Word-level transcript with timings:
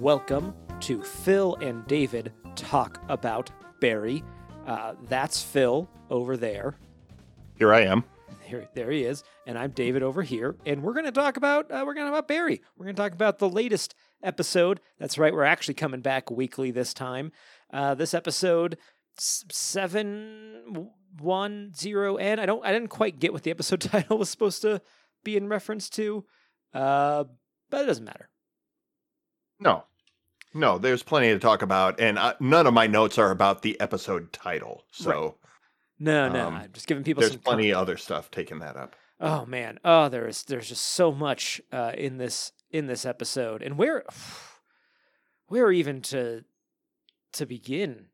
welcome 0.00 0.54
to 0.80 1.02
Phil 1.02 1.56
and 1.56 1.86
David 1.86 2.32
Talk 2.56 3.02
About 3.10 3.50
Barry. 3.80 4.24
Uh, 4.66 4.94
that's 5.10 5.42
Phil 5.42 5.90
over 6.08 6.38
there. 6.38 6.74
Here 7.58 7.74
I 7.74 7.82
am. 7.82 8.04
Here, 8.42 8.66
there 8.74 8.90
he 8.90 9.04
is, 9.04 9.22
and 9.46 9.58
I'm 9.58 9.72
David 9.72 10.02
over 10.02 10.22
here, 10.22 10.56
and 10.64 10.82
we're 10.82 10.94
going 10.94 11.04
to 11.04 11.12
talk 11.12 11.36
about 11.36 11.70
uh, 11.70 11.84
we're 11.86 11.92
going 11.92 12.06
to 12.06 12.10
talk 12.10 12.18
about 12.20 12.28
Barry. 12.28 12.62
We're 12.76 12.86
going 12.86 12.96
to 12.96 13.02
talk 13.02 13.12
about 13.12 13.38
the 13.38 13.48
latest 13.48 13.94
episode. 14.22 14.80
That's 14.98 15.18
right, 15.18 15.34
we're 15.34 15.44
actually 15.44 15.74
coming 15.74 16.00
back 16.00 16.30
weekly 16.30 16.70
this 16.70 16.94
time. 16.94 17.30
Uh, 17.70 17.94
this 17.94 18.14
episode 18.14 18.78
seven 19.18 20.88
one 21.18 21.72
zero 21.76 22.16
N. 22.16 22.40
I 22.40 22.46
don't 22.46 22.64
I 22.64 22.72
didn't 22.72 22.88
quite 22.88 23.18
get 23.18 23.34
what 23.34 23.42
the 23.42 23.50
episode 23.50 23.80
title 23.82 24.16
was 24.16 24.30
supposed 24.30 24.62
to 24.62 24.80
be 25.24 25.36
in 25.36 25.46
reference 25.46 25.90
to, 25.90 26.24
uh, 26.72 27.24
but 27.68 27.82
it 27.82 27.86
doesn't 27.86 28.04
matter. 28.04 28.30
No, 29.60 29.84
no, 30.54 30.78
there's 30.78 31.02
plenty 31.02 31.28
to 31.28 31.38
talk 31.38 31.62
about, 31.62 32.00
and 32.00 32.18
uh, 32.18 32.34
none 32.40 32.66
of 32.66 32.74
my 32.74 32.86
notes 32.86 33.18
are 33.18 33.30
about 33.30 33.62
the 33.62 33.80
episode 33.80 34.32
title. 34.32 34.84
So 34.90 35.36
No, 35.98 36.28
no, 36.28 36.48
Um, 36.48 36.54
I'm 36.54 36.72
just 36.72 36.86
giving 36.86 37.04
people 37.04 37.20
there's 37.20 37.32
some 37.32 37.40
plenty 37.40 37.70
of 37.70 37.78
other 37.78 37.96
stuff 37.96 38.30
taking 38.30 38.58
that 38.60 38.76
up. 38.76 38.96
Oh 39.20 39.44
man. 39.46 39.78
Oh, 39.84 40.08
there's 40.08 40.44
there's 40.44 40.68
just 40.68 40.86
so 40.86 41.12
much 41.12 41.60
uh, 41.72 41.92
in 41.96 42.18
this 42.18 42.52
in 42.70 42.86
this 42.86 43.04
episode, 43.04 43.62
and 43.62 43.76
where 43.76 44.04
where 45.48 45.70
even 45.70 46.00
to 46.02 46.44
to 47.32 47.46
begin? 47.46 48.06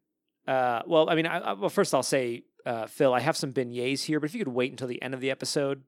Uh, 0.46 0.82
well, 0.86 1.10
I 1.10 1.14
mean, 1.14 1.26
I, 1.26 1.38
I, 1.38 1.52
well, 1.54 1.70
first 1.70 1.94
I'll 1.94 2.02
say, 2.02 2.44
uh, 2.64 2.86
Phil, 2.86 3.12
I 3.12 3.20
have 3.20 3.36
some 3.36 3.52
beignets 3.52 4.04
here, 4.04 4.20
but 4.20 4.26
if 4.30 4.34
you 4.34 4.44
could 4.44 4.52
wait 4.52 4.70
until 4.70 4.86
the 4.86 5.02
end 5.02 5.12
of 5.14 5.20
the 5.20 5.30
episode 5.30 5.82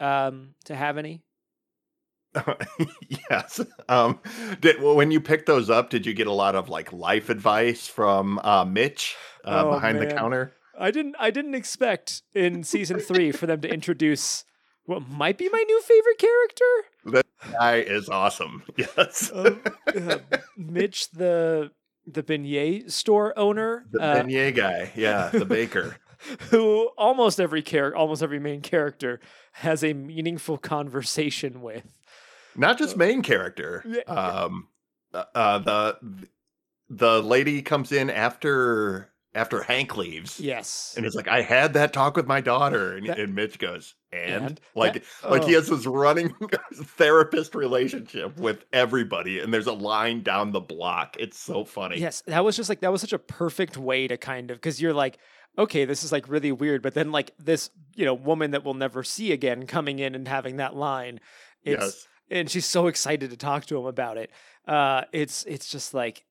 um, 0.00 0.54
to 0.64 0.74
have 0.74 0.98
any. 0.98 1.22
yes. 3.30 3.60
Um, 3.88 4.20
did 4.60 4.80
well, 4.80 4.94
when 4.94 5.10
you 5.10 5.20
picked 5.20 5.46
those 5.46 5.70
up, 5.70 5.90
did 5.90 6.06
you 6.06 6.14
get 6.14 6.26
a 6.26 6.32
lot 6.32 6.54
of 6.54 6.68
like 6.68 6.92
life 6.92 7.28
advice 7.28 7.88
from 7.88 8.38
uh, 8.42 8.64
Mitch 8.64 9.16
uh, 9.44 9.64
Oh, 9.66 9.72
behind 9.72 10.00
the 10.00 10.06
counter? 10.06 10.52
I 10.78 10.90
didn't 10.90 11.16
I 11.18 11.30
didn't 11.30 11.54
expect 11.54 12.22
in 12.34 12.62
season 12.62 13.00
three 13.00 13.32
for 13.32 13.46
them 13.46 13.60
to 13.62 13.68
introduce 13.68 14.44
what 14.84 15.08
might 15.08 15.38
be 15.38 15.48
my 15.48 15.62
new 15.62 15.82
favorite 15.82 16.18
character. 16.18 16.64
That 17.06 17.26
guy 17.52 17.76
is 17.76 18.08
awesome. 18.08 18.62
Yes. 18.76 19.30
Um, 19.34 19.60
uh, 19.86 20.18
Mitch, 20.56 21.10
the 21.10 21.70
the 22.06 22.22
beignet 22.22 22.90
store 22.90 23.38
owner, 23.38 23.86
the 23.90 24.00
uh, 24.00 24.22
beignet 24.22 24.56
guy. 24.56 24.92
Yeah, 24.94 25.28
the 25.28 25.44
baker. 25.44 25.96
who 26.50 26.90
almost 26.98 27.40
every 27.40 27.62
character, 27.62 27.96
almost 27.96 28.22
every 28.22 28.38
main 28.38 28.60
character 28.60 29.20
has 29.52 29.82
a 29.82 29.92
meaningful 29.92 30.58
conversation 30.58 31.62
with. 31.62 31.84
Not 32.60 32.78
just 32.78 32.96
main 32.96 33.22
character. 33.22 33.84
Um, 34.06 34.68
uh, 35.12 35.24
uh, 35.34 35.58
the 35.58 35.98
the 36.88 37.22
lady 37.22 37.62
comes 37.62 37.92
in 37.92 38.10
after 38.10 39.10
after 39.34 39.62
Hank 39.62 39.96
leaves. 39.96 40.40
Yes. 40.40 40.94
And 40.96 41.06
it's 41.06 41.14
like, 41.14 41.28
I 41.28 41.40
had 41.42 41.74
that 41.74 41.92
talk 41.92 42.16
with 42.16 42.26
my 42.26 42.40
daughter. 42.40 42.96
And, 42.96 43.06
That- 43.06 43.20
and 43.20 43.32
Mitch 43.32 43.60
goes, 43.60 43.94
and, 44.12 44.44
And? 44.44 44.60
like, 44.74 44.94
That- 44.94 45.30
like 45.30 45.44
he 45.44 45.54
oh. 45.54 45.60
has 45.60 45.68
this 45.68 45.86
running 45.86 46.34
therapist 46.74 47.54
relationship 47.54 48.36
with 48.38 48.64
everybody. 48.72 49.38
And 49.38 49.54
there's 49.54 49.68
a 49.68 49.72
line 49.72 50.22
down 50.24 50.50
the 50.50 50.60
block. 50.60 51.16
It's 51.18 51.38
so 51.38 51.64
funny. 51.64 51.98
Yes, 51.98 52.22
that 52.26 52.44
was 52.44 52.56
just 52.56 52.68
like 52.68 52.80
that 52.80 52.90
was 52.90 53.00
such 53.00 53.12
a 53.12 53.20
perfect 53.20 53.76
way 53.76 54.08
to 54.08 54.16
kind 54.16 54.50
of 54.50 54.56
because 54.56 54.82
you're 54.82 54.94
like, 54.94 55.18
okay, 55.56 55.84
this 55.84 56.02
is 56.02 56.10
like 56.10 56.28
really 56.28 56.50
weird, 56.50 56.82
but 56.82 56.94
then 56.94 57.12
like 57.12 57.30
this, 57.38 57.70
you 57.94 58.04
know, 58.04 58.14
woman 58.14 58.50
that 58.50 58.64
we'll 58.64 58.74
never 58.74 59.04
see 59.04 59.30
again 59.30 59.64
coming 59.66 60.00
in 60.00 60.16
and 60.16 60.26
having 60.26 60.56
that 60.56 60.74
line, 60.74 61.20
it's 61.62 61.84
Yes. 61.84 62.08
And 62.30 62.50
she's 62.50 62.66
so 62.66 62.86
excited 62.86 63.30
to 63.30 63.36
talk 63.36 63.66
to 63.66 63.78
him 63.78 63.86
about 63.86 64.16
it. 64.16 64.30
Uh, 64.66 65.02
it's 65.12 65.44
it's 65.44 65.70
just 65.70 65.94
like 65.94 66.24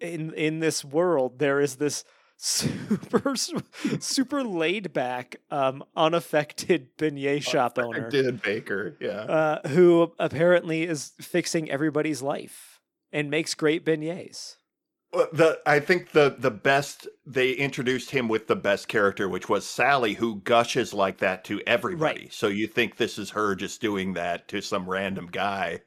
in 0.00 0.32
in 0.34 0.60
this 0.60 0.84
world 0.84 1.38
there 1.38 1.60
is 1.60 1.76
this 1.76 2.04
super 2.36 3.36
super 3.36 4.42
laid 4.42 4.92
back, 4.92 5.36
um, 5.50 5.84
unaffected 5.96 6.96
beignet 6.98 7.42
shop 7.42 7.78
owner 7.78 8.10
did 8.10 8.42
Baker. 8.42 8.96
Yeah. 9.00 9.20
uh, 9.20 9.68
who 9.68 10.12
apparently 10.18 10.82
is 10.82 11.12
fixing 11.20 11.70
everybody's 11.70 12.22
life 12.22 12.80
and 13.12 13.30
makes 13.30 13.54
great 13.54 13.84
beignets. 13.84 14.56
The 15.32 15.60
I 15.66 15.80
think 15.80 16.10
the 16.10 16.34
the 16.36 16.50
best 16.50 17.06
they 17.24 17.52
introduced 17.52 18.10
him 18.10 18.28
with 18.28 18.46
the 18.48 18.56
best 18.56 18.88
character, 18.88 19.28
which 19.28 19.48
was 19.48 19.66
Sally, 19.66 20.14
who 20.14 20.36
gushes 20.40 20.92
like 20.92 21.18
that 21.18 21.44
to 21.44 21.60
everybody. 21.66 22.28
So 22.30 22.48
you 22.48 22.66
think 22.66 22.96
this 22.96 23.18
is 23.18 23.30
her 23.30 23.54
just 23.54 23.80
doing 23.80 24.14
that 24.14 24.48
to 24.48 24.60
some 24.60 24.88
random 24.88 25.28
guy, 25.30 25.82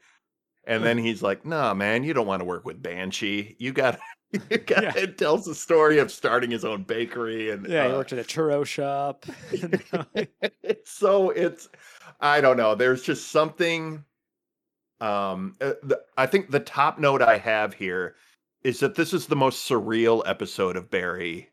and 0.64 0.82
then 0.84 0.98
he's 0.98 1.22
like, 1.22 1.44
"Nah, 1.44 1.74
man, 1.74 2.04
you 2.04 2.14
don't 2.14 2.26
want 2.26 2.40
to 2.40 2.46
work 2.46 2.64
with 2.64 2.82
Banshee. 2.82 3.56
You 3.58 3.72
got." 3.72 3.98
You 4.50 4.58
got 4.58 4.82
Yeah. 4.82 4.92
it 4.94 5.16
tells 5.16 5.46
the 5.46 5.54
story 5.54 5.98
of 6.00 6.12
starting 6.12 6.50
his 6.50 6.62
own 6.62 6.82
bakery 6.82 7.50
and 7.50 7.66
Yeah, 7.66 7.86
he 7.86 7.92
uh, 7.94 7.96
worked 7.96 8.12
at 8.12 8.18
a 8.18 8.24
churro 8.24 8.62
shop. 8.62 9.24
so 10.84 11.30
it's 11.30 11.70
I 12.20 12.42
don't 12.42 12.58
know. 12.58 12.74
There's 12.74 13.02
just 13.02 13.28
something. 13.28 14.04
Um, 15.00 15.56
uh, 15.62 15.72
I 16.18 16.26
think 16.26 16.50
the 16.50 16.60
top 16.60 16.98
note 16.98 17.22
I 17.22 17.38
have 17.38 17.72
here 17.72 18.16
is 18.62 18.80
that 18.80 18.94
this 18.96 19.12
is 19.12 19.26
the 19.26 19.36
most 19.36 19.68
surreal 19.68 20.22
episode 20.26 20.76
of 20.76 20.90
Barry 20.90 21.50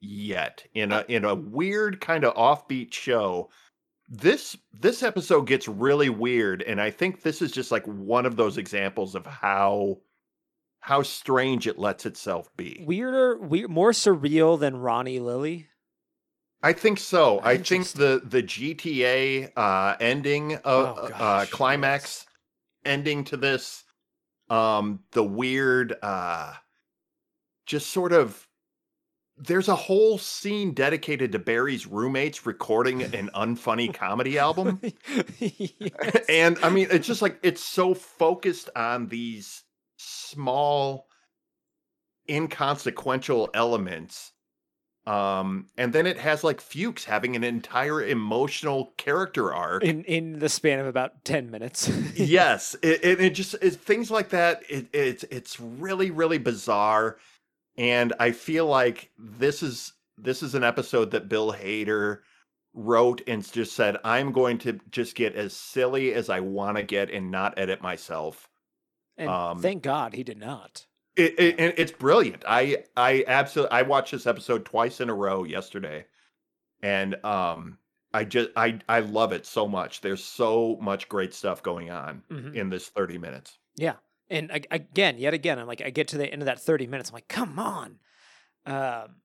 yet 0.00 0.66
in 0.74 0.92
a 0.92 1.04
in 1.08 1.24
a 1.24 1.34
weird 1.34 2.00
kind 2.00 2.24
of 2.24 2.34
offbeat 2.34 2.92
show. 2.92 3.50
This 4.08 4.56
this 4.72 5.02
episode 5.02 5.46
gets 5.46 5.66
really 5.66 6.10
weird, 6.10 6.62
and 6.62 6.80
I 6.80 6.90
think 6.90 7.22
this 7.22 7.40
is 7.40 7.52
just 7.52 7.70
like 7.70 7.86
one 7.86 8.26
of 8.26 8.36
those 8.36 8.58
examples 8.58 9.14
of 9.14 9.26
how 9.26 10.00
how 10.80 11.02
strange 11.02 11.66
it 11.66 11.78
lets 11.78 12.04
itself 12.04 12.54
be. 12.56 12.84
Weirder, 12.86 13.38
weird, 13.38 13.70
more 13.70 13.92
surreal 13.92 14.60
than 14.60 14.76
Ronnie 14.76 15.20
Lilly. 15.20 15.68
I 16.62 16.72
think 16.74 16.98
so. 16.98 17.40
I 17.42 17.56
think 17.56 17.88
the 17.88 18.20
the 18.24 18.42
GTA 18.42 19.52
uh, 19.56 19.96
ending 20.00 20.54
of 20.56 20.62
Oh, 20.64 21.02
uh, 21.04 21.08
gosh, 21.08 21.50
climax 21.50 22.26
ending 22.84 23.24
to 23.24 23.36
this, 23.36 23.83
um, 24.54 25.00
the 25.12 25.24
weird, 25.24 25.94
uh, 26.02 26.52
just 27.66 27.90
sort 27.90 28.12
of. 28.12 28.46
There's 29.36 29.68
a 29.68 29.74
whole 29.74 30.16
scene 30.16 30.74
dedicated 30.74 31.32
to 31.32 31.40
Barry's 31.40 31.88
roommates 31.88 32.46
recording 32.46 33.02
an 33.02 33.30
unfunny 33.34 33.92
comedy 33.92 34.38
album, 34.38 34.80
Yes. 35.40 36.16
and 36.28 36.56
I 36.62 36.70
mean, 36.70 36.86
it's 36.92 37.06
just 37.08 37.20
like 37.20 37.40
it's 37.42 37.60
so 37.60 37.94
focused 37.94 38.70
on 38.76 39.08
these 39.08 39.64
small, 39.96 41.08
inconsequential 42.30 43.50
elements 43.54 44.30
um 45.06 45.66
and 45.76 45.92
then 45.92 46.06
it 46.06 46.18
has 46.18 46.42
like 46.42 46.60
fuches 46.60 47.04
having 47.04 47.36
an 47.36 47.44
entire 47.44 48.02
emotional 48.02 48.92
character 48.96 49.52
arc 49.52 49.84
in 49.84 50.02
in 50.04 50.38
the 50.38 50.48
span 50.48 50.78
of 50.78 50.86
about 50.86 51.24
ten 51.24 51.50
minutes. 51.50 51.88
yes 52.14 52.74
it, 52.82 53.04
it, 53.04 53.20
it 53.20 53.34
just 53.34 53.54
it, 53.60 53.74
things 53.74 54.10
like 54.10 54.30
that 54.30 54.62
it, 54.68 54.86
it's 54.92 55.24
it's 55.24 55.60
really 55.60 56.10
really 56.10 56.38
bizarre 56.38 57.18
and 57.76 58.12
i 58.18 58.30
feel 58.30 58.66
like 58.66 59.10
this 59.18 59.62
is 59.62 59.92
this 60.16 60.42
is 60.42 60.54
an 60.54 60.64
episode 60.64 61.10
that 61.10 61.28
bill 61.28 61.52
hader 61.52 62.20
wrote 62.72 63.20
and 63.26 63.50
just 63.52 63.74
said 63.74 63.98
i'm 64.04 64.32
going 64.32 64.56
to 64.56 64.80
just 64.90 65.14
get 65.14 65.34
as 65.34 65.52
silly 65.52 66.14
as 66.14 66.30
i 66.30 66.40
want 66.40 66.76
to 66.78 66.82
get 66.82 67.10
and 67.10 67.30
not 67.30 67.58
edit 67.58 67.82
myself 67.82 68.48
and 69.16 69.28
um, 69.28 69.58
thank 69.60 69.82
God 69.82 70.14
he 70.14 70.24
did 70.24 70.38
not. 70.38 70.86
It, 71.16 71.38
it, 71.38 71.54
and 71.60 71.74
it's 71.76 71.92
brilliant. 71.92 72.42
I 72.48 72.84
I 72.96 73.24
absolutely 73.28 73.72
I 73.76 73.82
watched 73.82 74.12
this 74.12 74.26
episode 74.26 74.64
twice 74.64 75.00
in 75.00 75.08
a 75.10 75.14
row 75.14 75.44
yesterday, 75.44 76.06
and 76.82 77.14
um 77.24 77.78
I 78.12 78.24
just 78.24 78.50
I 78.56 78.80
I 78.88 79.00
love 79.00 79.32
it 79.32 79.46
so 79.46 79.66
much. 79.68 80.00
There's 80.00 80.24
so 80.24 80.76
much 80.80 81.08
great 81.08 81.32
stuff 81.34 81.62
going 81.62 81.90
on 81.90 82.22
Mhm. 82.30 82.54
in 82.54 82.68
this 82.70 82.88
30 82.88 83.18
minutes. 83.18 83.58
Yeah, 83.76 83.94
and 84.28 84.50
ag- 84.52 84.66
again, 84.70 85.18
yet 85.18 85.34
again, 85.34 85.58
I'm 85.58 85.66
like, 85.66 85.82
I 85.82 85.90
get 85.90 86.08
to 86.08 86.18
the 86.18 86.26
end 86.32 86.42
of 86.42 86.46
that 86.46 86.60
thirty 86.60 86.86
minutes. 86.86 87.10
I'm 87.10 87.14
like, 87.14 87.28
come 87.28 87.58
on. 87.58 87.98
Um, 88.66 89.16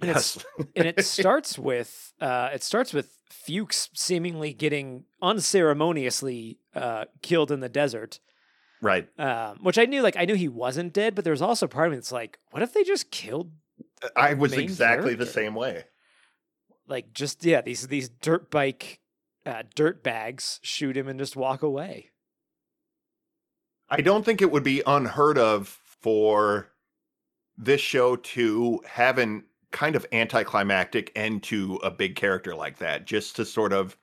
and 0.00 0.10
it's 0.10 0.36
Yes, 0.36 0.66
and 0.74 0.86
it 0.88 1.04
starts 1.04 1.58
with 1.58 2.12
uh, 2.20 2.50
it 2.52 2.62
starts 2.64 2.92
with 2.92 3.16
Fuches 3.30 3.88
seemingly 3.94 4.52
getting 4.52 5.04
unceremoniously 5.22 6.58
uh, 6.74 7.04
killed 7.22 7.50
in 7.52 7.60
the 7.60 7.68
desert. 7.68 8.18
Right. 8.84 9.08
Um, 9.18 9.58
which 9.62 9.78
I 9.78 9.86
knew, 9.86 10.02
like 10.02 10.16
I 10.16 10.26
knew 10.26 10.34
he 10.34 10.48
wasn't 10.48 10.92
dead, 10.92 11.14
but 11.14 11.24
there's 11.24 11.42
also 11.42 11.66
part 11.66 11.88
of 11.88 11.92
me 11.92 11.96
that's 11.96 12.12
like, 12.12 12.38
what 12.50 12.62
if 12.62 12.72
they 12.72 12.84
just 12.84 13.10
killed, 13.10 13.50
I 14.14 14.34
was 14.34 14.52
exactly 14.52 15.14
the 15.14 15.26
same 15.26 15.54
way. 15.54 15.84
like, 16.86 17.12
just 17.12 17.44
yeah, 17.44 17.62
these 17.62 17.88
these 17.88 18.08
dirt 18.08 18.50
bike, 18.50 19.00
uh, 19.46 19.62
dirt 19.74 20.04
bags 20.04 20.60
shoot 20.62 20.96
him 20.96 21.08
and 21.08 21.18
just 21.18 21.34
walk 21.34 21.62
away. 21.62 22.10
I 23.88 24.00
don't 24.00 24.24
think 24.24 24.42
it 24.42 24.50
would 24.50 24.64
be 24.64 24.82
unheard 24.86 25.38
of 25.38 25.68
for 25.68 26.70
this 27.56 27.80
show 27.80 28.16
to 28.16 28.80
have 28.86 29.18
an 29.18 29.44
kind 29.70 29.96
of 29.96 30.06
anticlimactic 30.12 31.10
end 31.16 31.42
to 31.44 31.80
a 31.82 31.90
big 31.90 32.16
character 32.16 32.54
like 32.54 32.78
that, 32.78 33.06
just 33.06 33.36
to 33.36 33.44
sort 33.44 33.72
of 33.72 33.96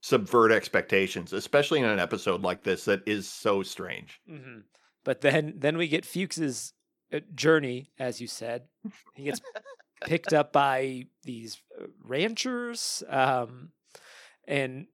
subvert 0.00 0.52
expectations, 0.52 1.32
especially 1.32 1.78
in 1.80 1.84
an 1.84 1.98
episode 1.98 2.42
like 2.42 2.62
this 2.62 2.84
that 2.86 3.02
is 3.06 3.28
so 3.28 3.62
strange. 3.62 4.20
hmm 4.28 4.60
But 5.04 5.20
then 5.20 5.54
then 5.58 5.76
we 5.76 5.88
get 5.88 6.04
Fuches's 6.04 6.72
uh, 7.12 7.20
journey, 7.34 7.90
as 7.98 8.20
you 8.20 8.26
said. 8.26 8.64
He 9.14 9.24
gets 9.24 9.40
picked 10.04 10.32
up 10.32 10.52
by 10.52 11.06
these 11.24 11.58
uh, 11.80 11.86
ranchers, 12.02 13.02
um, 13.08 13.70
and 14.46 14.86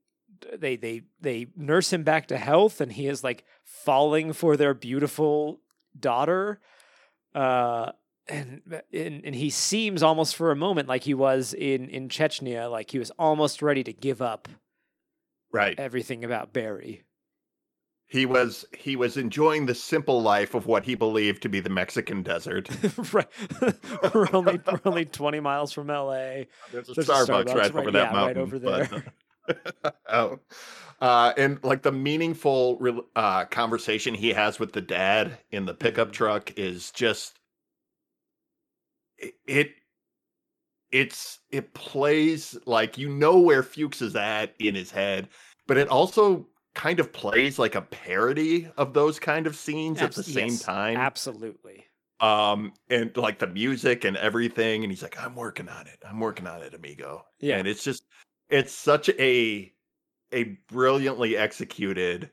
they 0.57 0.77
they 0.77 1.03
they 1.21 1.47
nurse 1.57 1.93
him 1.93 2.03
back 2.03 2.29
to 2.29 2.37
health, 2.37 2.81
and 2.81 2.93
he 2.93 3.07
is 3.07 3.23
like 3.23 3.45
falling 3.65 4.33
for 4.33 4.57
their 4.57 4.75
beautiful 4.75 5.61
daughter. 5.99 6.61
Uh, 7.35 7.93
and, 8.29 8.63
and 8.93 9.25
and 9.25 9.35
he 9.37 9.51
seems 9.51 10.03
almost 10.03 10.35
for 10.35 10.51
a 10.51 10.57
moment 10.57 10.89
like 10.89 11.05
he 11.05 11.15
was 11.15 11.55
in 11.55 11.89
in 11.89 12.09
Chechnya, 12.09 12.69
like 12.71 12.91
he 12.91 12.99
was 12.99 13.13
almost 13.19 13.63
ready 13.63 13.85
to 13.85 13.93
give 13.93 14.21
up 14.21 14.49
right 15.53 15.79
everything 15.79 16.25
about 16.25 16.53
Barry. 16.53 17.03
He 18.09 18.25
was 18.25 18.65
he 18.77 18.95
was 18.95 19.17
enjoying 19.17 19.67
the 19.67 19.75
simple 19.75 20.23
life 20.23 20.55
of 20.55 20.67
what 20.67 20.85
he 20.85 20.95
believed 20.95 21.43
to 21.43 21.49
be 21.49 21.59
the 21.59 21.71
Mexican 21.71 22.23
desert. 22.23 22.69
right, 23.13 23.27
we're 24.15 24.29
only 24.33 24.61
we're 24.65 24.81
only 24.85 25.05
twenty 25.05 25.41
miles 25.41 25.73
from 25.73 25.91
L.A. 25.91 26.47
There's 26.73 26.89
a, 26.89 26.95
There's 26.95 27.09
Starbucks, 27.09 27.41
a 27.41 27.45
Starbucks, 27.45 27.55
right, 27.55 27.75
over 27.75 27.91
that 27.91 28.07
yeah, 28.07 28.13
mountain, 28.13 28.37
right 28.37 28.43
over 28.43 28.59
there. 28.59 29.05
But, 29.47 29.97
oh, 30.09 30.39
uh, 31.01 31.33
and 31.37 31.63
like 31.65 31.83
the 31.83 31.93
meaningful 31.93 33.05
uh, 33.17 33.45
conversation 33.47 34.15
he 34.15 34.33
has 34.33 34.61
with 34.61 34.73
the 34.73 34.81
dad 34.81 35.39
in 35.51 35.67
the 35.67 35.75
pickup 35.75 36.13
truck 36.13 36.57
is 36.57 36.93
just 36.93 37.39
it 39.19 39.71
it's 40.93 41.41
it 41.51 41.75
plays 41.75 42.57
like 42.67 42.99
you 42.99 43.09
know 43.09 43.39
where 43.39 43.63
Fuches 43.63 44.03
is 44.03 44.17
at 44.17 44.55
in 44.59 44.75
his 44.75 44.91
head, 44.91 45.29
but 45.67 45.77
it 45.77 45.89
also 45.89 46.47
kind 46.75 47.01
of 47.01 47.13
plays 47.13 47.59
like 47.59 47.75
a 47.75 47.83
parody 47.83 48.71
of 48.77 48.93
those 48.93 49.19
kind 49.19 49.47
of 49.47 49.57
scenes 49.57 50.01
Abs- 50.01 50.19
at 50.19 50.25
the 50.25 50.31
same 50.31 50.49
yes, 50.49 50.63
time. 50.63 50.97
Absolutely. 50.97 51.85
Um, 52.21 52.73
and 52.89 53.15
like 53.17 53.39
the 53.39 53.47
music 53.47 54.05
and 54.05 54.17
everything, 54.17 54.85
and 54.85 54.93
he's 54.93 55.03
like, 55.03 55.21
"I'm 55.21 55.35
working 55.35 55.69
on 55.69 55.87
it. 55.87 55.99
I'm 56.09 56.21
working 56.21 56.47
on 56.47 56.63
it, 56.63 56.73
amigo." 56.75 57.25
Yeah, 57.41 57.59
and 57.59 57.69
it's 57.69 57.85
just 57.85 58.05
it's 58.49 58.73
such 58.73 59.09
a 59.11 59.73
a 60.33 60.45
brilliantly 60.69 61.37
executed 61.37 62.31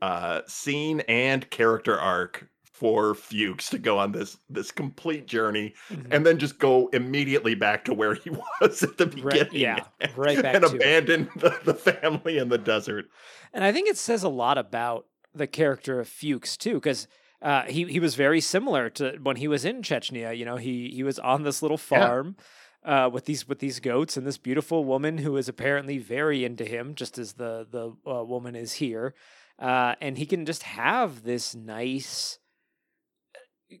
uh 0.00 0.42
scene 0.46 1.00
and 1.08 1.48
character 1.50 1.98
arc 1.98 2.48
for 2.78 3.14
Fuches 3.14 3.70
to 3.70 3.78
go 3.78 3.98
on 3.98 4.12
this 4.12 4.38
this 4.48 4.70
complete 4.70 5.26
journey 5.26 5.74
mm-hmm. 5.90 6.12
and 6.12 6.24
then 6.24 6.38
just 6.38 6.58
go 6.58 6.88
immediately 6.92 7.54
back 7.54 7.84
to 7.86 7.94
where 7.94 8.14
he 8.14 8.30
was 8.60 8.82
at 8.82 8.96
the 8.98 9.06
beginning. 9.06 9.26
Right, 9.26 9.52
yeah, 9.52 9.84
right 10.16 10.40
back 10.42 10.54
and 10.54 10.64
abandon 10.64 11.28
the, 11.36 11.58
the, 11.64 11.74
family 11.74 12.38
in 12.38 12.48
the 12.48 12.58
desert. 12.58 13.06
And 13.52 13.64
I 13.64 13.72
think 13.72 13.88
it 13.88 13.98
says 13.98 14.22
a 14.22 14.28
lot 14.28 14.58
about 14.58 15.06
the 15.34 15.46
character 15.46 15.98
of 15.98 16.08
Fuches 16.08 16.56
too, 16.56 16.74
because 16.74 17.08
uh, 17.42 17.64
he 17.64 17.84
he 17.84 18.00
was 18.00 18.14
very 18.14 18.40
similar 18.40 18.90
to 18.90 19.18
when 19.22 19.36
he 19.36 19.48
was 19.48 19.64
in 19.64 19.82
Chechnya. 19.82 20.36
You 20.36 20.44
know, 20.44 20.56
he 20.56 20.90
he 20.94 21.02
was 21.02 21.18
on 21.18 21.42
this 21.42 21.62
little 21.62 21.78
farm. 21.78 22.36
Yeah. 22.38 22.44
Uh, 22.84 23.08
with 23.08 23.24
these 23.24 23.46
with 23.46 23.58
these 23.58 23.80
goats 23.80 24.16
and 24.16 24.24
this 24.24 24.38
beautiful 24.38 24.84
woman 24.84 25.18
who 25.18 25.36
is 25.36 25.48
apparently 25.48 25.98
very 25.98 26.44
into 26.44 26.64
him, 26.64 26.94
just 26.94 27.18
as 27.18 27.32
the 27.32 27.66
the 27.68 27.88
uh, 28.10 28.22
woman 28.22 28.54
is 28.54 28.74
here, 28.74 29.14
uh, 29.58 29.94
and 30.00 30.16
he 30.16 30.26
can 30.26 30.46
just 30.46 30.62
have 30.62 31.24
this 31.24 31.54
nice, 31.54 32.38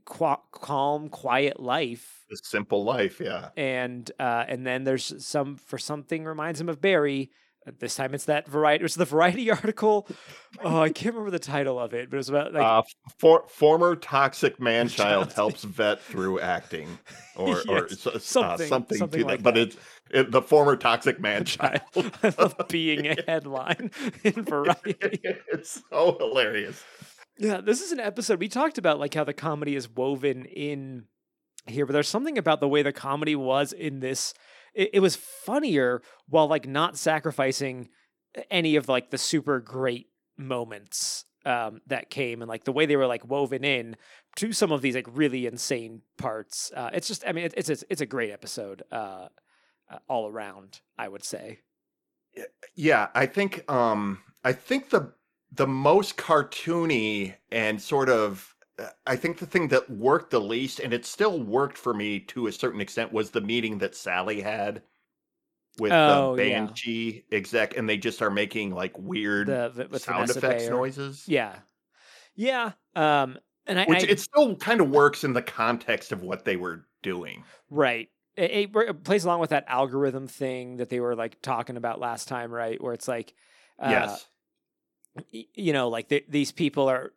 qu- 0.04 0.42
calm, 0.52 1.08
quiet 1.08 1.60
life. 1.60 2.24
A 2.30 2.36
simple 2.42 2.84
life, 2.84 3.20
yeah. 3.20 3.50
And 3.56 4.10
uh, 4.18 4.44
and 4.46 4.66
then 4.66 4.84
there's 4.84 5.24
some 5.24 5.56
for 5.56 5.78
something 5.78 6.24
reminds 6.24 6.60
him 6.60 6.68
of 6.68 6.80
Barry. 6.80 7.30
Uh, 7.66 7.72
this 7.80 7.96
time 7.96 8.14
it's 8.14 8.26
that 8.26 8.46
variety. 8.48 8.84
It's 8.84 8.94
the 8.94 9.04
Variety 9.04 9.50
article. 9.50 10.06
Oh, 10.62 10.82
I 10.82 10.90
can't 10.90 11.14
remember 11.14 11.30
the 11.30 11.38
title 11.38 11.78
of 11.78 11.94
it, 11.94 12.10
but 12.10 12.16
it 12.16 12.18
was 12.18 12.28
about 12.28 12.52
like 12.52 12.62
uh, 12.62 12.82
for, 13.18 13.44
former 13.48 13.96
toxic 13.96 14.60
man 14.60 14.88
child 14.88 15.32
helps 15.32 15.64
vet 15.64 16.02
through 16.02 16.40
acting, 16.40 16.98
or 17.36 17.62
yes, 17.66 18.06
or 18.06 18.18
something, 18.18 18.66
uh, 18.66 18.68
something, 18.68 18.98
something 18.98 19.20
to 19.20 19.26
like 19.26 19.38
that. 19.38 19.44
But 19.44 19.58
it's 19.58 19.76
it, 20.10 20.30
the 20.30 20.42
former 20.42 20.76
toxic 20.76 21.18
man 21.20 21.44
child. 21.44 21.80
I 22.22 22.34
love 22.38 22.56
being 22.68 23.06
a 23.06 23.16
headline 23.26 23.90
in 24.22 24.44
Variety. 24.44 25.20
it's 25.22 25.82
so 25.90 26.16
hilarious. 26.18 26.84
Yeah, 27.38 27.60
this 27.60 27.80
is 27.80 27.92
an 27.92 28.00
episode 28.00 28.40
we 28.40 28.48
talked 28.48 28.78
about 28.78 28.98
like 28.98 29.14
how 29.14 29.24
the 29.24 29.32
comedy 29.32 29.76
is 29.76 29.88
woven 29.88 30.44
in 30.44 31.04
here, 31.66 31.86
but 31.86 31.92
there's 31.92 32.08
something 32.08 32.36
about 32.36 32.60
the 32.60 32.68
way 32.68 32.82
the 32.82 32.92
comedy 32.92 33.36
was 33.36 33.72
in 33.72 34.00
this. 34.00 34.34
It, 34.74 34.90
it 34.94 35.00
was 35.00 35.16
funnier 35.16 36.02
while 36.28 36.48
like 36.48 36.66
not 36.66 36.96
sacrificing 36.96 37.90
any 38.50 38.76
of 38.76 38.88
like 38.88 39.10
the 39.10 39.18
super 39.18 39.60
great 39.60 40.08
moments 40.36 41.24
um, 41.46 41.80
that 41.86 42.10
came 42.10 42.42
and 42.42 42.48
like 42.48 42.64
the 42.64 42.72
way 42.72 42.86
they 42.86 42.96
were 42.96 43.06
like 43.06 43.24
woven 43.26 43.64
in 43.64 43.96
to 44.36 44.52
some 44.52 44.72
of 44.72 44.82
these 44.82 44.96
like 44.96 45.06
really 45.10 45.46
insane 45.46 46.02
parts. 46.16 46.72
Uh, 46.74 46.90
it's 46.92 47.06
just, 47.06 47.24
I 47.26 47.32
mean, 47.32 47.44
it, 47.44 47.54
it's 47.56 47.68
it's 47.68 47.84
it's 47.88 48.00
a 48.00 48.06
great 48.06 48.30
episode 48.30 48.82
uh, 48.90 49.28
uh, 49.90 49.98
all 50.08 50.28
around. 50.28 50.80
I 50.98 51.08
would 51.08 51.24
say. 51.24 51.60
Yeah, 52.74 53.08
I 53.14 53.26
think 53.26 53.70
um, 53.70 54.18
I 54.44 54.52
think 54.52 54.90
the 54.90 55.12
the 55.52 55.66
most 55.66 56.16
cartoony 56.16 57.34
and 57.50 57.80
sort 57.80 58.08
of 58.08 58.54
I 59.06 59.16
think 59.16 59.38
the 59.38 59.46
thing 59.46 59.68
that 59.68 59.90
worked 59.90 60.30
the 60.30 60.40
least, 60.40 60.78
and 60.78 60.92
it 60.92 61.04
still 61.04 61.42
worked 61.42 61.76
for 61.76 61.92
me 61.92 62.20
to 62.20 62.46
a 62.46 62.52
certain 62.52 62.80
extent, 62.80 63.12
was 63.12 63.30
the 63.30 63.40
meeting 63.40 63.78
that 63.78 63.96
Sally 63.96 64.40
had 64.40 64.82
with 65.80 65.92
oh, 65.92 66.36
the 66.36 66.42
Banshee 66.42 67.24
yeah. 67.30 67.38
exec, 67.38 67.76
and 67.76 67.88
they 67.88 67.96
just 67.96 68.22
are 68.22 68.30
making 68.30 68.74
like 68.74 68.96
weird 68.96 69.48
the, 69.48 69.70
sound 69.98 70.28
Vanessa 70.28 70.38
effects 70.38 70.62
Bayer. 70.64 70.70
noises. 70.70 71.24
Yeah, 71.26 71.56
yeah. 72.36 72.72
Um, 72.94 73.38
and 73.66 73.80
I, 73.80 73.84
which 73.86 74.04
I, 74.04 74.06
it 74.06 74.20
still 74.20 74.54
kind 74.56 74.80
of 74.80 74.90
works 74.90 75.24
in 75.24 75.32
the 75.32 75.42
context 75.42 76.12
of 76.12 76.22
what 76.22 76.44
they 76.44 76.56
were 76.56 76.86
doing. 77.02 77.42
Right. 77.70 78.08
It, 78.36 78.50
it, 78.50 78.70
it, 78.76 79.02
plays 79.02 79.24
along 79.24 79.40
with 79.40 79.50
that 79.50 79.64
algorithm 79.66 80.28
thing 80.28 80.76
that 80.76 80.88
they 80.88 81.00
were 81.00 81.16
like 81.16 81.42
talking 81.42 81.76
about 81.76 81.98
last 81.98 82.28
time, 82.28 82.52
right? 82.52 82.80
Where 82.80 82.92
it's 82.92 83.08
like, 83.08 83.34
uh, 83.80 83.88
yes 83.90 84.28
you 85.30 85.72
know, 85.72 85.88
like 85.88 86.08
these 86.28 86.52
people 86.52 86.88
are 86.88 87.12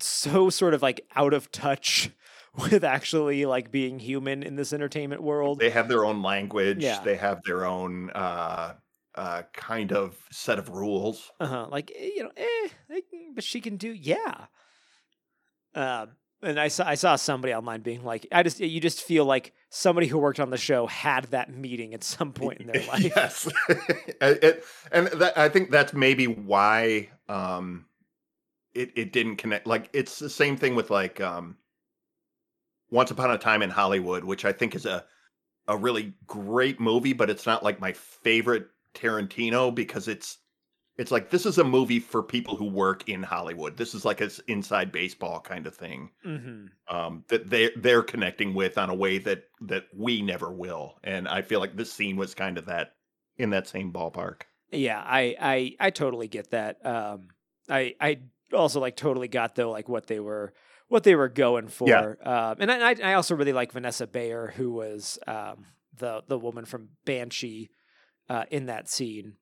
so 0.00 0.50
sort 0.50 0.74
of 0.74 0.82
like 0.82 1.06
out 1.14 1.34
of 1.34 1.50
touch 1.50 2.10
with 2.56 2.84
actually 2.84 3.46
like 3.46 3.70
being 3.70 3.98
human 3.98 4.42
in 4.42 4.56
this 4.56 4.72
entertainment 4.72 5.22
world. 5.22 5.58
They 5.58 5.70
have 5.70 5.88
their 5.88 6.04
own 6.04 6.22
language. 6.22 6.82
Yeah. 6.82 7.00
They 7.02 7.16
have 7.16 7.42
their 7.44 7.64
own 7.64 8.10
uh 8.10 8.74
uh 9.14 9.42
kind 9.52 9.92
of 9.92 10.16
set 10.30 10.58
of 10.58 10.68
rules. 10.68 11.30
Uh-huh. 11.40 11.68
Like 11.70 11.92
eh, 11.96 12.10
you 12.16 12.24
know, 12.24 12.30
eh, 12.36 13.00
but 13.34 13.44
she 13.44 13.60
can 13.60 13.76
do 13.76 13.90
yeah. 13.92 14.46
Um 15.74 16.10
and 16.42 16.58
I 16.58 16.68
saw 16.68 16.86
I 16.86 16.96
saw 16.96 17.16
somebody 17.16 17.54
online 17.54 17.80
being 17.80 18.04
like, 18.04 18.26
I 18.32 18.42
just 18.42 18.60
you 18.60 18.80
just 18.80 19.02
feel 19.02 19.24
like 19.24 19.52
somebody 19.70 20.06
who 20.06 20.18
worked 20.18 20.40
on 20.40 20.50
the 20.50 20.56
show 20.56 20.86
had 20.86 21.24
that 21.26 21.54
meeting 21.54 21.94
at 21.94 22.02
some 22.02 22.32
point 22.32 22.60
in 22.60 22.66
their 22.66 22.82
life. 22.88 23.02
yes, 23.02 23.48
it, 24.20 24.64
and 24.90 25.06
that, 25.08 25.38
I 25.38 25.48
think 25.48 25.70
that's 25.70 25.92
maybe 25.92 26.26
why 26.26 27.10
um, 27.32 27.86
it 28.74 28.92
it 28.94 29.12
didn't 29.12 29.36
connect. 29.36 29.66
Like 29.66 29.88
it's 29.92 30.18
the 30.18 30.30
same 30.30 30.56
thing 30.56 30.74
with 30.74 30.90
like 30.90 31.20
um, 31.20 31.56
Once 32.90 33.10
Upon 33.10 33.30
a 33.30 33.38
Time 33.38 33.62
in 33.62 33.70
Hollywood, 33.70 34.24
which 34.24 34.44
I 34.44 34.52
think 34.52 34.74
is 34.74 34.86
a 34.86 35.04
a 35.68 35.76
really 35.76 36.12
great 36.26 36.80
movie, 36.80 37.12
but 37.12 37.30
it's 37.30 37.46
not 37.46 37.62
like 37.62 37.80
my 37.80 37.92
favorite 37.92 38.66
Tarantino 38.94 39.74
because 39.74 40.08
it's 40.08 40.38
it's 40.98 41.10
like 41.10 41.30
this 41.30 41.46
is 41.46 41.56
a 41.56 41.64
movie 41.64 42.00
for 42.00 42.22
people 42.22 42.56
who 42.56 42.66
work 42.66 43.08
in 43.08 43.22
Hollywood. 43.22 43.78
This 43.78 43.94
is 43.94 44.04
like 44.04 44.20
an 44.20 44.30
inside 44.46 44.92
baseball 44.92 45.40
kind 45.40 45.66
of 45.66 45.74
thing 45.74 46.10
mm-hmm. 46.24 46.66
um, 46.94 47.24
that 47.28 47.48
they 47.48 47.70
they're 47.76 48.02
connecting 48.02 48.52
with 48.52 48.76
on 48.76 48.90
a 48.90 48.94
way 48.94 49.18
that 49.18 49.44
that 49.62 49.84
we 49.96 50.20
never 50.20 50.52
will. 50.52 50.98
And 51.02 51.26
I 51.26 51.40
feel 51.40 51.60
like 51.60 51.76
this 51.76 51.92
scene 51.92 52.16
was 52.16 52.34
kind 52.34 52.58
of 52.58 52.66
that 52.66 52.96
in 53.38 53.50
that 53.50 53.68
same 53.68 53.90
ballpark. 53.90 54.42
Yeah, 54.72 55.00
I 55.04 55.36
I 55.40 55.76
I 55.78 55.90
totally 55.90 56.28
get 56.28 56.50
that. 56.50 56.84
Um, 56.84 57.28
I 57.68 57.94
I 58.00 58.18
also 58.52 58.80
like 58.80 58.96
totally 58.96 59.28
got 59.28 59.54
though 59.54 59.70
like 59.70 59.88
what 59.88 60.06
they 60.06 60.20
were 60.20 60.52
what 60.88 61.04
they 61.04 61.14
were 61.14 61.28
going 61.28 61.68
for. 61.68 61.88
Yeah. 61.88 62.50
Um, 62.50 62.56
and 62.60 62.70
I 62.70 62.96
I 63.02 63.14
also 63.14 63.34
really 63.34 63.52
like 63.52 63.72
Vanessa 63.72 64.06
Bayer 64.06 64.52
who 64.56 64.72
was 64.72 65.18
um, 65.26 65.66
the 65.96 66.22
the 66.26 66.38
woman 66.38 66.64
from 66.64 66.90
Banshee 67.04 67.70
uh, 68.28 68.44
in 68.50 68.66
that 68.66 68.88
scene. 68.88 69.34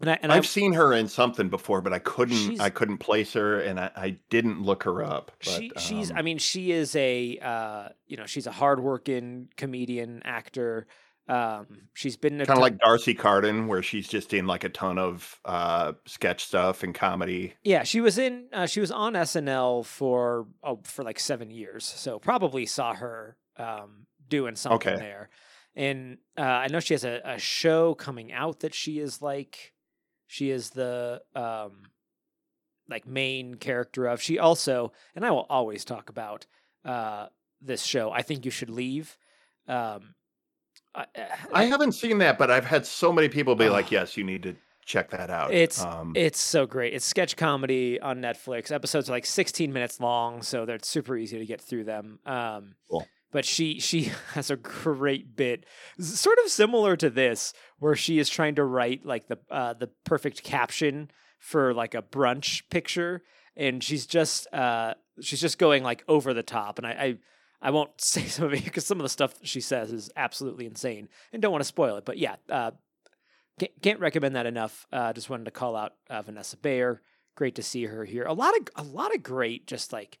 And, 0.00 0.10
I, 0.10 0.18
and 0.22 0.32
I've 0.32 0.44
I, 0.44 0.46
seen 0.46 0.72
her 0.72 0.94
in 0.94 1.08
something 1.08 1.50
before, 1.50 1.82
but 1.82 1.92
I 1.92 1.98
couldn't 1.98 2.60
I 2.60 2.70
couldn't 2.70 2.98
place 2.98 3.34
her, 3.34 3.60
and 3.60 3.78
I, 3.78 3.90
I 3.94 4.16
didn't 4.30 4.62
look 4.62 4.84
her 4.84 5.02
up. 5.02 5.32
But, 5.44 5.52
she 5.52 5.72
she's 5.76 6.10
um, 6.10 6.16
I 6.16 6.22
mean 6.22 6.38
she 6.38 6.72
is 6.72 6.96
a 6.96 7.38
uh, 7.38 7.88
you 8.06 8.16
know 8.16 8.26
she's 8.26 8.46
a 8.46 8.52
hardworking 8.52 9.48
comedian 9.56 10.22
actor. 10.24 10.86
Um, 11.30 11.82
she's 11.94 12.16
been 12.16 12.38
kind 12.38 12.50
of 12.50 12.58
like 12.58 12.78
D'Arcy 12.78 13.14
Carden, 13.14 13.68
where 13.68 13.84
she's 13.84 14.08
just 14.08 14.34
in 14.34 14.48
like 14.48 14.64
a 14.64 14.68
ton 14.68 14.98
of 14.98 15.40
uh, 15.44 15.92
sketch 16.04 16.44
stuff 16.44 16.82
and 16.82 16.92
comedy. 16.92 17.54
Yeah, 17.62 17.84
she 17.84 18.00
was 18.00 18.18
in. 18.18 18.48
Uh, 18.52 18.66
she 18.66 18.80
was 18.80 18.90
on 18.90 19.12
SNL 19.12 19.86
for 19.86 20.48
oh, 20.64 20.80
for 20.82 21.04
like 21.04 21.20
seven 21.20 21.52
years, 21.52 21.84
so 21.84 22.18
probably 22.18 22.66
saw 22.66 22.94
her 22.94 23.36
um, 23.56 24.06
doing 24.28 24.56
something 24.56 24.88
okay. 24.88 25.00
there. 25.00 25.30
And 25.76 26.18
uh, 26.36 26.42
I 26.42 26.66
know 26.66 26.80
she 26.80 26.94
has 26.94 27.04
a, 27.04 27.20
a 27.24 27.38
show 27.38 27.94
coming 27.94 28.32
out 28.32 28.60
that 28.60 28.74
she 28.74 28.98
is 28.98 29.22
like 29.22 29.72
she 30.26 30.50
is 30.50 30.70
the 30.70 31.22
um 31.36 31.82
like 32.88 33.06
main 33.06 33.54
character 33.54 34.06
of. 34.06 34.20
She 34.20 34.40
also, 34.40 34.92
and 35.14 35.24
I 35.24 35.30
will 35.30 35.46
always 35.48 35.84
talk 35.84 36.10
about 36.10 36.46
uh, 36.84 37.26
this 37.62 37.84
show. 37.84 38.10
I 38.10 38.22
think 38.22 38.44
you 38.44 38.50
should 38.50 38.70
leave. 38.70 39.16
Um, 39.68 40.14
I, 40.94 41.06
I 41.52 41.64
haven't 41.64 41.92
seen 41.92 42.18
that, 42.18 42.38
but 42.38 42.50
I've 42.50 42.66
had 42.66 42.86
so 42.86 43.12
many 43.12 43.28
people 43.28 43.54
be 43.54 43.68
like, 43.68 43.86
Oh. 43.86 43.88
"Yes, 43.92 44.16
you 44.16 44.24
need 44.24 44.42
to 44.42 44.56
check 44.84 45.10
that 45.10 45.30
out." 45.30 45.52
It's 45.52 45.82
um, 45.82 46.12
it's 46.16 46.40
so 46.40 46.66
great. 46.66 46.94
It's 46.94 47.04
sketch 47.04 47.36
comedy 47.36 48.00
on 48.00 48.20
Netflix. 48.20 48.72
Episodes 48.72 49.08
are 49.08 49.12
like 49.12 49.26
16 49.26 49.72
minutes 49.72 50.00
long, 50.00 50.42
so 50.42 50.66
they're 50.66 50.78
super 50.82 51.16
easy 51.16 51.38
to 51.38 51.46
get 51.46 51.60
through 51.60 51.84
them. 51.84 52.18
Um, 52.26 52.74
Cool. 52.90 53.06
But 53.32 53.44
she 53.44 53.78
she 53.78 54.10
has 54.34 54.50
a 54.50 54.56
great 54.56 55.36
bit, 55.36 55.64
sort 56.00 56.38
of 56.44 56.50
similar 56.50 56.96
to 56.96 57.08
this, 57.08 57.52
where 57.78 57.94
she 57.94 58.18
is 58.18 58.28
trying 58.28 58.56
to 58.56 58.64
write 58.64 59.06
like 59.06 59.28
the 59.28 59.38
uh, 59.50 59.74
the 59.74 59.90
perfect 60.04 60.42
caption 60.42 61.10
for 61.38 61.72
like 61.72 61.94
a 61.94 62.02
brunch 62.02 62.62
picture, 62.70 63.22
and 63.56 63.84
she's 63.84 64.04
just 64.06 64.52
uh, 64.52 64.94
she's 65.20 65.40
just 65.40 65.58
going 65.58 65.84
like 65.84 66.02
over 66.08 66.34
the 66.34 66.42
top. 66.42 66.78
And 66.78 66.86
I 66.88 66.90
I, 66.90 67.18
I 67.62 67.70
won't 67.70 67.90
say 68.00 68.26
some 68.26 68.46
of 68.46 68.54
it 68.54 68.64
because 68.64 68.86
some 68.86 68.98
of 68.98 69.02
the 69.02 69.08
stuff 69.08 69.34
she 69.42 69.60
says 69.60 69.92
is 69.92 70.10
absolutely 70.16 70.66
insane, 70.66 71.08
and 71.32 71.42
don't 71.42 71.52
want 71.52 71.62
to 71.62 71.68
spoil 71.68 71.96
it. 71.96 72.04
But 72.04 72.18
yeah, 72.18 72.36
uh, 72.48 72.72
can't, 73.58 73.72
can't 73.82 74.00
recommend 74.00 74.36
that 74.36 74.46
enough. 74.46 74.86
Uh, 74.92 75.12
just 75.12 75.30
wanted 75.30 75.44
to 75.44 75.50
call 75.50 75.76
out 75.76 75.92
uh, 76.08 76.22
Vanessa 76.22 76.56
Bayer. 76.56 77.02
Great 77.36 77.54
to 77.56 77.62
see 77.62 77.84
her 77.86 78.04
here. 78.04 78.24
A 78.24 78.32
lot 78.32 78.54
of 78.56 78.68
a 78.76 78.88
lot 78.88 79.14
of 79.14 79.22
great 79.22 79.66
just 79.66 79.92
like 79.92 80.18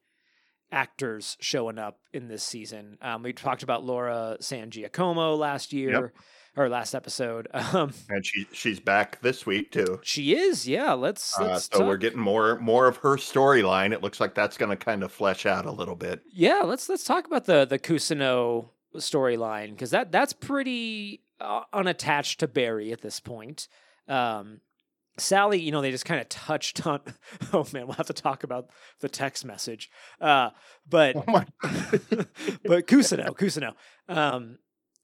actors 0.72 1.36
showing 1.40 1.78
up 1.78 1.98
in 2.12 2.28
this 2.28 2.44
season. 2.44 2.96
Um, 3.02 3.22
we 3.22 3.32
talked 3.32 3.62
about 3.62 3.84
Laura 3.84 4.36
San 4.40 4.70
Giacomo 4.70 5.34
last 5.34 5.72
year 5.72 6.12
or 6.56 6.68
last 6.68 6.94
episode. 6.94 7.48
Um, 7.72 7.92
and 8.08 8.24
she 8.26 8.46
she's 8.52 8.80
back 8.80 9.20
this 9.20 9.46
week 9.46 9.70
too. 9.70 10.00
she 10.02 10.34
is, 10.34 10.66
yeah. 10.66 10.92
Let's, 10.92 11.38
Uh, 11.38 11.44
let's 11.52 11.68
so 11.72 11.86
we're 11.86 11.96
getting 11.96 12.20
more 12.20 12.58
more 12.58 12.86
of 12.88 12.96
her 12.98 13.16
storyline. 13.16 13.92
It 13.92 14.02
looks 14.02 14.20
like 14.20 14.34
that's 14.34 14.56
going 14.56 14.70
to 14.70 14.76
kind 14.76 15.02
of 15.04 15.12
flesh 15.12 15.46
out 15.46 15.66
a 15.66 15.72
little 15.72 15.96
bit. 15.96 16.22
yeah. 16.32 16.62
Let's 16.64 16.88
let's 16.88 17.04
talk 17.04 17.26
about 17.26 17.44
the 17.44 17.64
the 17.64 17.78
Cousineau 17.78 18.70
storyline 18.96 19.70
because 19.70 19.90
that 19.90 20.10
that's 20.10 20.32
pretty 20.32 21.22
uh, 21.40 21.62
unattached 21.72 22.40
to 22.40 22.48
Barry 22.48 22.92
at 22.92 23.00
this 23.02 23.20
point. 23.20 23.68
Um, 24.08 24.60
Sally, 25.18 25.60
you 25.60 25.70
know, 25.70 25.82
they 25.82 25.90
just 25.90 26.04
kind 26.06 26.20
of 26.20 26.28
touched 26.28 26.86
on. 26.86 27.00
Oh 27.52 27.66
man, 27.72 27.86
we'll 27.86 27.96
have 27.96 28.06
to 28.06 28.12
talk 28.12 28.42
about 28.44 28.68
the 29.00 29.08
text 29.08 29.44
message. 29.44 29.90
Uh, 30.20 30.50
but 30.88 31.14
Oh 31.16 31.22
but 31.62 32.86
Cousineau, 32.86 33.36
Cousineau, 33.36 33.74
um, 34.08 34.58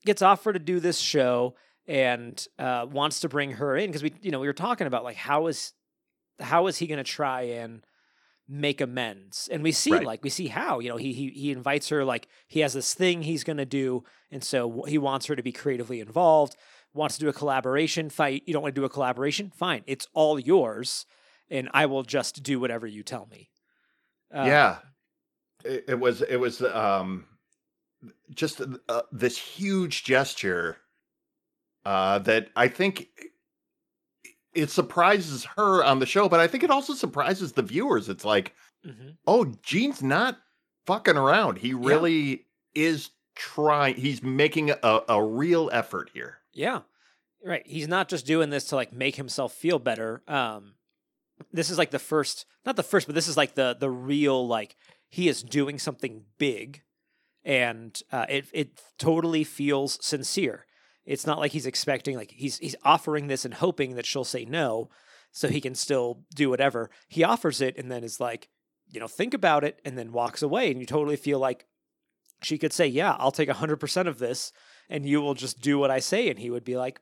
gets 0.06 0.22
offered 0.22 0.54
to 0.54 0.58
do 0.58 0.80
this 0.80 0.98
show 0.98 1.54
and 1.86 2.46
uh, 2.58 2.86
wants 2.90 3.20
to 3.20 3.28
bring 3.28 3.52
her 3.52 3.76
in 3.76 3.88
because 3.90 4.02
we, 4.02 4.12
you 4.22 4.30
know, 4.30 4.40
we 4.40 4.46
were 4.46 4.52
talking 4.52 4.86
about 4.86 5.04
like 5.04 5.16
how 5.16 5.46
is 5.46 5.72
how 6.40 6.66
is 6.66 6.78
he 6.78 6.86
going 6.86 6.98
to 6.98 7.04
try 7.04 7.42
and 7.42 7.84
make 8.48 8.80
amends? 8.80 9.48
And 9.52 9.62
we 9.62 9.72
see 9.72 9.92
Right. 9.92 10.06
like 10.06 10.24
we 10.24 10.30
see 10.30 10.46
how 10.48 10.78
you 10.80 10.88
know 10.88 10.96
he 10.96 11.12
he 11.12 11.30
he 11.30 11.52
invites 11.52 11.88
her 11.90 12.04
like 12.04 12.28
he 12.48 12.60
has 12.60 12.72
this 12.72 12.94
thing 12.94 13.22
he's 13.22 13.44
going 13.44 13.58
to 13.58 13.66
do, 13.66 14.04
and 14.30 14.42
so 14.42 14.84
he 14.88 14.98
wants 14.98 15.26
her 15.26 15.36
to 15.36 15.42
be 15.42 15.52
creatively 15.52 16.00
involved. 16.00 16.56
Wants 16.94 17.16
to 17.16 17.20
do 17.20 17.28
a 17.28 17.32
collaboration 17.32 18.08
fight. 18.08 18.42
You 18.46 18.54
don't 18.54 18.62
want 18.62 18.74
to 18.74 18.80
do 18.80 18.86
a 18.86 18.88
collaboration? 18.90 19.52
Fine, 19.54 19.82
it's 19.86 20.08
all 20.14 20.38
yours, 20.38 21.04
and 21.50 21.68
I 21.74 21.86
will 21.86 22.02
just 22.02 22.42
do 22.42 22.58
whatever 22.58 22.86
you 22.86 23.02
tell 23.02 23.26
me. 23.30 23.50
Uh, 24.34 24.44
yeah, 24.46 24.78
it, 25.64 25.84
it 25.88 26.00
was 26.00 26.22
it 26.22 26.36
was 26.36 26.62
um 26.62 27.26
just 28.34 28.60
uh, 28.88 29.02
this 29.12 29.38
huge 29.38 30.04
gesture 30.04 30.76
uh 31.84 32.18
that 32.20 32.48
I 32.56 32.68
think 32.68 33.08
it 34.56 34.70
surprises 34.70 35.44
her 35.56 35.84
on 35.84 35.98
the 35.98 36.06
show, 36.06 36.28
but 36.28 36.40
I 36.40 36.46
think 36.46 36.64
it 36.64 36.70
also 36.70 36.94
surprises 36.94 37.52
the 37.52 37.62
viewers. 37.62 38.08
It's 38.08 38.24
like, 38.24 38.54
mhm. 38.84 39.16
oh, 39.26 39.52
Gene's 39.62 40.02
not 40.02 40.38
fucking 40.86 41.16
around. 41.16 41.58
He 41.58 41.74
really 41.74 42.46
is 42.74 43.10
trying. 43.34 43.96
He's 43.96 44.22
making 44.22 44.70
a, 44.70 45.00
a 45.08 45.22
real 45.22 45.68
effort 45.72 46.10
here. 46.14 46.38
Yeah. 46.54 46.80
Right. 47.44 47.66
He's 47.66 47.86
not 47.86 48.08
just 48.08 48.26
doing 48.26 48.48
this 48.50 48.64
to 48.66 48.76
like 48.76 48.92
make 48.92 49.16
himself 49.16 49.52
feel 49.52 49.78
better. 49.78 50.22
Um 50.26 50.74
this 51.52 51.68
is 51.68 51.76
like 51.76 51.90
the 51.90 51.98
first 51.98 52.46
not 52.64 52.76
the 52.76 52.82
first, 52.82 53.06
but 53.06 53.14
this 53.14 53.28
is 53.28 53.36
like 53.36 53.54
the 53.54 53.76
the 53.78 53.90
real 53.90 54.46
like 54.48 54.74
he 55.08 55.28
is 55.28 55.42
doing 55.42 55.78
something 55.78 56.24
big 56.38 56.82
and 57.46 58.02
uh 58.12 58.26
it 58.28 58.44
it 58.52 58.80
totally 58.98 59.44
feels 59.44 59.98
sincere. 60.04 60.66
It's 61.06 61.26
not 61.26 61.38
like 61.38 61.52
he's 61.52 61.64
expecting 61.66 62.16
like 62.16 62.32
he's 62.32 62.58
he's 62.58 62.76
offering 62.84 63.28
this 63.28 63.44
and 63.46 63.54
hoping 63.54 63.94
that 63.94 64.04
she'll 64.04 64.24
say 64.24 64.44
no 64.44 64.90
so 65.30 65.48
he 65.48 65.60
can 65.60 65.74
still 65.74 66.22
do 66.34 66.50
whatever. 66.50 66.90
He 67.08 67.22
offers 67.24 67.60
it 67.60 67.78
and 67.78 67.90
then 67.90 68.02
is 68.04 68.20
like, 68.20 68.48
you 68.90 68.98
know, 69.00 69.06
think 69.08 69.32
about 69.32 69.64
it 69.64 69.80
and 69.84 69.96
then 69.96 70.12
walks 70.12 70.42
away 70.42 70.70
and 70.70 70.80
you 70.80 70.86
totally 70.86 71.16
feel 71.16 71.38
like 71.38 71.66
she 72.42 72.58
could 72.58 72.72
say, 72.72 72.86
"Yeah, 72.86 73.16
I'll 73.18 73.32
take 73.32 73.48
100% 73.48 74.06
of 74.08 74.18
this." 74.18 74.52
and 74.88 75.04
you 75.04 75.20
will 75.20 75.34
just 75.34 75.60
do 75.60 75.78
what 75.78 75.90
I 75.90 75.98
say. 75.98 76.28
And 76.30 76.38
he 76.38 76.48
would 76.48 76.62
be 76.62 76.76
like, 76.76 77.00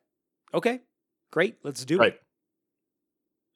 okay, 0.54 0.80
great, 1.30 1.56
let's 1.62 1.84
do 1.84 1.98
Right. 1.98 2.14
it. 2.14 2.20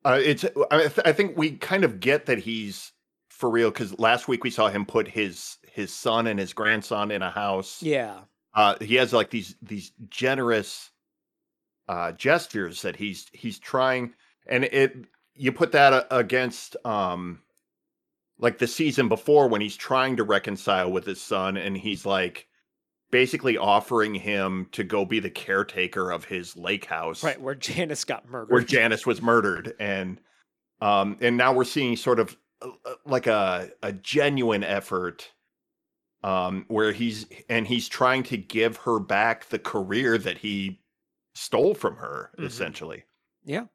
Uh, 0.05 0.19
it's. 0.23 0.45
I, 0.71 0.79
th- 0.81 0.99
I 1.05 1.13
think 1.13 1.37
we 1.37 1.53
kind 1.53 1.85
of 1.85 2.01
get 2.01 2.27
that 2.27 2.39
he's 2.41 2.93
for 3.31 3.51
real 3.51 3.71
because 3.71 3.99
last 3.99 4.29
week 4.29 4.45
we 4.45 4.51
saw 4.51 4.69
him 4.69 4.85
put 4.87 5.09
his 5.09 5.57
his 5.73 5.93
son 5.93 6.27
and 6.27 6.39
his 6.39 6.53
grandson 6.53 7.11
in 7.11 7.23
a 7.23 7.31
house. 7.31 7.83
Yeah. 7.83 8.21
Uh, 8.55 8.75
he 8.81 8.97
has 8.97 9.13
like 9.13 9.31
these 9.31 9.55
these 9.63 9.93
generous 10.09 10.91
uh, 11.89 12.13
gestures 12.13 12.83
that 12.83 12.97
he's 12.97 13.27
he's 13.33 13.59
trying, 13.59 14.15
and 14.47 14.65
it 14.65 14.97
you 15.35 15.53
put 15.53 15.73
that 15.73 16.07
against 16.11 16.77
um 16.85 17.41
like 18.39 18.59
the 18.59 18.67
season 18.67 19.09
before 19.09 19.49
when 19.49 19.61
he's 19.61 19.77
trying 19.77 20.17
to 20.17 20.25
reconcile 20.25 20.91
with 20.91 21.05
his 21.05 21.21
son, 21.21 21.57
and 21.57 21.77
he's 21.77 22.05
like 22.07 22.47
basically 23.11 23.57
offering 23.57 24.15
him 24.15 24.69
to 24.73 24.85
go 24.85 25.05
be 25.05 25.19
the 25.19 25.31
caretaker 25.31 26.11
of 26.11 26.27
his 26.27 26.55
lake 26.57 26.85
house 26.85 27.25
Right. 27.25 27.41
Where 27.41 27.55
Janice 27.55 28.05
got 28.05 28.29
murdered. 28.29 28.53
where 28.53 28.63
Janice 28.63 29.07
was 29.07 29.23
murdered, 29.23 29.75
and 29.79 30.21
um, 30.81 31.17
and 31.21 31.37
now 31.37 31.53
we're 31.53 31.65
seeing 31.65 31.97
sort 31.97 32.19
of 32.21 32.37
uh, 32.61 32.69
uh, 32.85 32.95
like 33.07 33.27
a 33.27 33.71
a 33.83 33.93
genuine 33.93 34.63
effort, 34.65 35.31
um, 36.23 36.65
where 36.69 36.93
he's 36.93 37.27
and 37.49 37.67
he's 37.67 37.89
trying 37.89 38.23
to 38.25 38.37
give 38.37 38.79
her 38.79 38.99
back 38.99 39.49
the 39.49 39.59
career 39.59 40.19
that 40.19 40.39
he 40.39 40.81
stole 41.35 41.75
from 41.75 41.97
her, 41.97 42.31
Mhm. 42.39 42.45
essentially. 42.45 43.05
Yeah. 43.45 43.67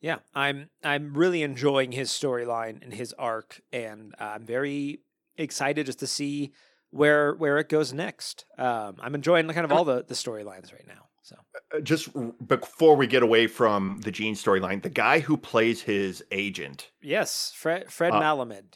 Yeah. 0.00 0.18
I'm 0.34 0.70
I'm 0.82 1.14
really 1.14 1.42
enjoying 1.42 1.92
his 1.92 2.10
storyline 2.10 2.82
and 2.82 2.92
his 2.94 3.12
arc, 3.14 3.60
and 3.72 4.14
I'm 4.18 4.44
very 4.44 5.00
excited 5.36 5.86
just 5.86 5.98
to 6.00 6.06
see 6.06 6.52
where 6.90 7.34
where 7.34 7.58
it 7.58 7.68
goes 7.68 7.92
next. 7.92 8.44
Um, 8.58 8.96
I'm 9.00 9.14
enjoying 9.14 9.48
kind 9.48 9.64
of 9.64 9.72
all 9.72 9.84
the 9.84 10.04
the 10.04 10.14
storylines 10.14 10.72
right 10.72 10.86
now. 10.86 11.08
So 11.22 11.36
Uh, 11.74 11.80
Just 11.80 12.10
before 12.46 12.96
we 12.96 13.06
get 13.06 13.22
away 13.22 13.46
from 13.46 14.00
the 14.02 14.10
Gene 14.10 14.34
storyline, 14.34 14.82
the 14.82 14.90
guy 14.90 15.20
who 15.20 15.36
plays 15.38 15.80
his 15.82 16.22
agent, 16.30 16.90
yes, 17.00 17.52
Fred 17.56 17.90
Fred 17.90 18.12
Uh, 18.12 18.20
Melamed. 18.20 18.74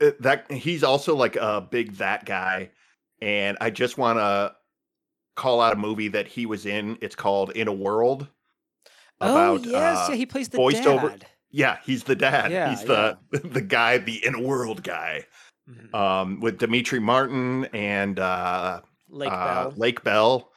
Uh, 0.00 0.10
that 0.20 0.50
he's 0.50 0.82
also 0.84 1.14
like 1.16 1.36
a 1.36 1.60
big 1.60 1.94
that 1.96 2.24
guy, 2.24 2.70
and 3.22 3.56
I 3.60 3.70
just 3.70 3.96
want 3.98 4.18
to 4.18 4.54
call 5.36 5.60
out 5.60 5.72
a 5.72 5.76
movie 5.76 6.08
that 6.08 6.26
he 6.28 6.44
was 6.46 6.66
in. 6.66 6.98
It's 7.00 7.14
called 7.16 7.50
In 7.52 7.68
a 7.68 7.72
World. 7.72 8.28
about, 9.20 9.30
oh 9.30 9.54
about, 9.56 9.66
yes, 9.66 9.98
uh, 9.98 10.06
yeah, 10.10 10.16
he 10.16 10.26
plays 10.26 10.48
the 10.50 10.56
voiced 10.58 10.84
dad. 10.84 10.88
over- 10.88 11.16
Yeah, 11.50 11.78
he's 11.84 12.04
the 12.04 12.14
dad. 12.16 12.50
Yeah, 12.52 12.70
he's 12.70 12.84
the 12.84 13.18
the 13.30 13.62
guy, 13.62 13.98
the 13.98 14.24
in 14.26 14.34
a 14.34 14.40
world 14.40 14.82
guy. 14.82 15.24
Mhm. 15.68 15.94
Um, 15.94 16.40
with 16.40 16.58
Demetri 16.58 17.00
Martin 17.00 17.64
and 17.72 18.18
uh, 18.20 18.82
Lake 19.08 19.32
uh, 19.32 19.64
Bell. 19.64 19.72
Lake 19.76 20.04
Bell, 20.04 20.52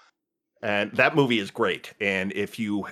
and 0.61 0.91
that 0.97 1.15
movie 1.15 1.39
is 1.39 1.49
great. 1.49 1.93
And 1.99 2.31
if 2.33 2.59
you, 2.59 2.85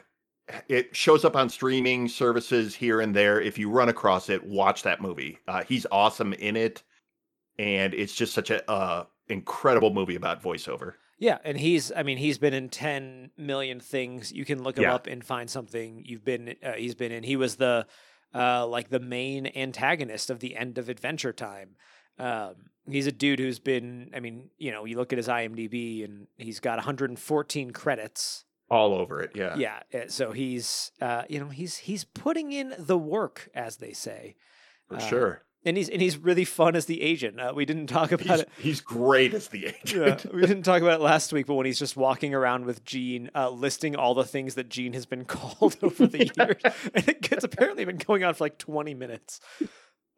it 0.68 0.96
shows 0.96 1.26
up 1.26 1.36
on 1.36 1.50
streaming 1.50 2.08
services 2.08 2.76
here 2.76 3.02
and 3.02 3.16
there. 3.16 3.40
If 3.42 3.58
you 3.58 3.70
run 3.70 3.90
across 3.90 4.30
it, 4.30 4.44
watch 4.46 4.84
that 4.84 5.02
movie. 5.02 5.40
Uh, 5.48 5.64
he's 5.64 5.86
awesome 5.92 6.34
in 6.34 6.56
it, 6.56 6.84
and 7.60 7.94
it's 7.94 8.16
just 8.16 8.34
such 8.34 8.50
a 8.50 8.70
uh, 8.70 9.06
incredible 9.28 9.94
movie 9.94 10.16
about 10.16 10.42
voiceover. 10.42 10.94
Yeah, 11.20 11.40
and 11.44 11.58
he's 11.58 11.92
I 11.92 12.04
mean 12.04 12.18
he's 12.20 12.38
been 12.38 12.54
in 12.54 12.70
10 12.70 13.32
million 13.38 13.80
things. 13.80 14.32
You 14.32 14.46
can 14.46 14.62
look 14.64 14.78
him 14.78 14.84
Yeah. 14.84 14.94
up 14.96 15.08
and 15.08 15.24
find 15.26 15.50
something 15.50 16.04
you've 16.06 16.24
been 16.24 16.56
uh, 16.64 16.74
he's 16.74 16.94
been 16.96 17.12
in. 17.12 17.24
He 17.24 17.36
was 17.36 17.56
the 17.56 17.88
uh 18.36 18.68
like 18.68 18.90
the 18.90 19.00
main 19.00 19.48
antagonist 19.56 20.30
of 20.30 20.40
the 20.40 20.56
end 20.56 20.78
of 20.78 20.90
Adventure 20.90 21.34
Time. 21.34 21.76
Um 22.20 22.54
he's 22.88 23.08
a 23.08 23.12
dude 23.12 23.40
who's 23.40 23.58
been 23.58 24.12
I 24.16 24.20
mean, 24.20 24.52
you 24.60 24.72
know, 24.72 24.86
you 24.86 24.96
look 24.96 25.12
at 25.12 25.18
his 25.18 25.28
IMDb 25.28 26.06
and 26.06 26.28
he's 26.38 26.60
got 26.60 26.78
114 26.78 27.72
credits. 27.72 28.46
All 28.70 28.94
over 28.94 29.22
it, 29.22 29.32
yeah. 29.34 29.56
Yeah, 29.56 29.80
uh, 29.94 30.08
so 30.08 30.32
he's 30.32 30.92
uh 31.02 31.24
you 31.30 31.40
know, 31.40 31.48
he's 31.50 31.78
he's 31.78 32.04
putting 32.04 32.52
in 32.52 32.74
the 32.78 32.98
work 32.98 33.50
as 33.56 33.78
they 33.78 33.94
say. 33.94 34.36
for 34.90 34.96
Uh, 34.96 35.00
sure. 35.00 35.44
And 35.66 35.76
he's 35.76 35.90
and 35.90 36.02
he's 36.02 36.18
really 36.18 36.46
fun 36.46 36.76
as 36.76 36.86
the 36.86 37.02
agent. 37.02 37.40
Uh, 37.42 37.52
we 37.56 37.66
didn't 37.66 37.88
talk 37.88 38.12
about 38.12 38.28
He's, 38.28 38.40
it. 38.42 38.50
he's 38.58 38.82
great 38.82 39.34
as 39.34 39.48
the 39.50 39.60
Yeah, 39.86 40.14
agent. 40.14 40.34
we 40.34 40.42
didn't 40.42 40.64
talk 40.64 40.82
about 40.82 41.00
it 41.02 41.04
last 41.04 41.34
week, 41.34 41.46
but 41.48 41.56
when 41.56 41.66
he's 41.66 41.80
just 41.80 41.98
walking 41.98 42.34
around 42.34 42.66
with 42.66 42.86
Gene, 42.86 43.30
uh, 43.36 43.50
listing 43.50 43.96
all 43.96 44.14
the 44.14 44.24
things 44.24 44.56
that 44.56 44.70
Gene 44.70 44.94
has 44.94 45.06
been 45.06 45.26
called 45.36 45.76
over 45.84 46.08
the 46.08 46.26
years, 46.38 46.62
and 46.94 47.08
it 47.10 47.22
gets 47.22 47.44
apparently 47.44 47.84
been 47.86 47.98
going 47.98 48.24
on 48.24 48.34
for 48.34 48.44
like 48.46 48.58
twenty 48.58 48.94
minutes. 48.94 49.42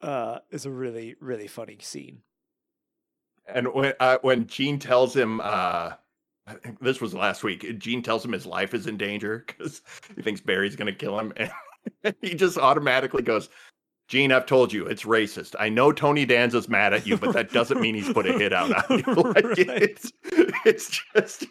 uh, 0.01 0.39
is 0.51 0.65
a 0.65 0.72
really 0.72 1.15
really 1.20 1.48
funny 1.48 1.77
scene. 1.82 2.22
And 3.48 3.74
when 3.74 3.94
uh, 4.00 4.18
when 4.22 4.46
Gene 4.46 4.77
tells 4.77 5.15
him, 5.15 5.41
uh, 5.44 5.94
this 6.82 7.01
was 7.01 7.13
last 7.13 7.44
week. 7.44 7.77
Gene 7.79 8.01
tells 8.01 8.24
him 8.25 8.32
his 8.32 8.46
life 8.46 8.74
is 8.74 8.88
in 8.88 8.98
danger 8.98 9.44
because 9.48 9.82
he 10.15 10.22
thinks 10.22 10.41
Barry's 10.41 10.75
going 10.75 10.91
to 10.91 10.98
kill 10.98 11.20
him, 11.20 11.34
and 11.38 11.51
he 12.22 12.34
just 12.36 12.58
automatically 12.58 13.22
goes, 13.24 13.50
"Gene, 14.08 14.32
I've 14.32 14.46
told 14.46 14.72
you 14.74 14.86
it's 14.86 15.03
racist. 15.03 15.56
I 15.60 15.70
know 15.70 15.91
Tony 15.91 16.25
Danza's 16.25 16.70
mad 16.70 16.94
at 16.94 17.06
you, 17.08 17.18
but 17.18 17.34
that 17.34 17.51
doesn't 17.51 17.82
mean 17.82 17.96
he's 17.96 18.12
put 18.12 18.25
a 18.25 18.34
hit 18.34 18.53
out 18.53 18.72
on 18.89 19.00
you. 19.00 19.03
Like, 19.24 19.46
Right. 19.46 19.60
it's 19.84 20.12
it's 20.65 21.01
just 21.15 21.46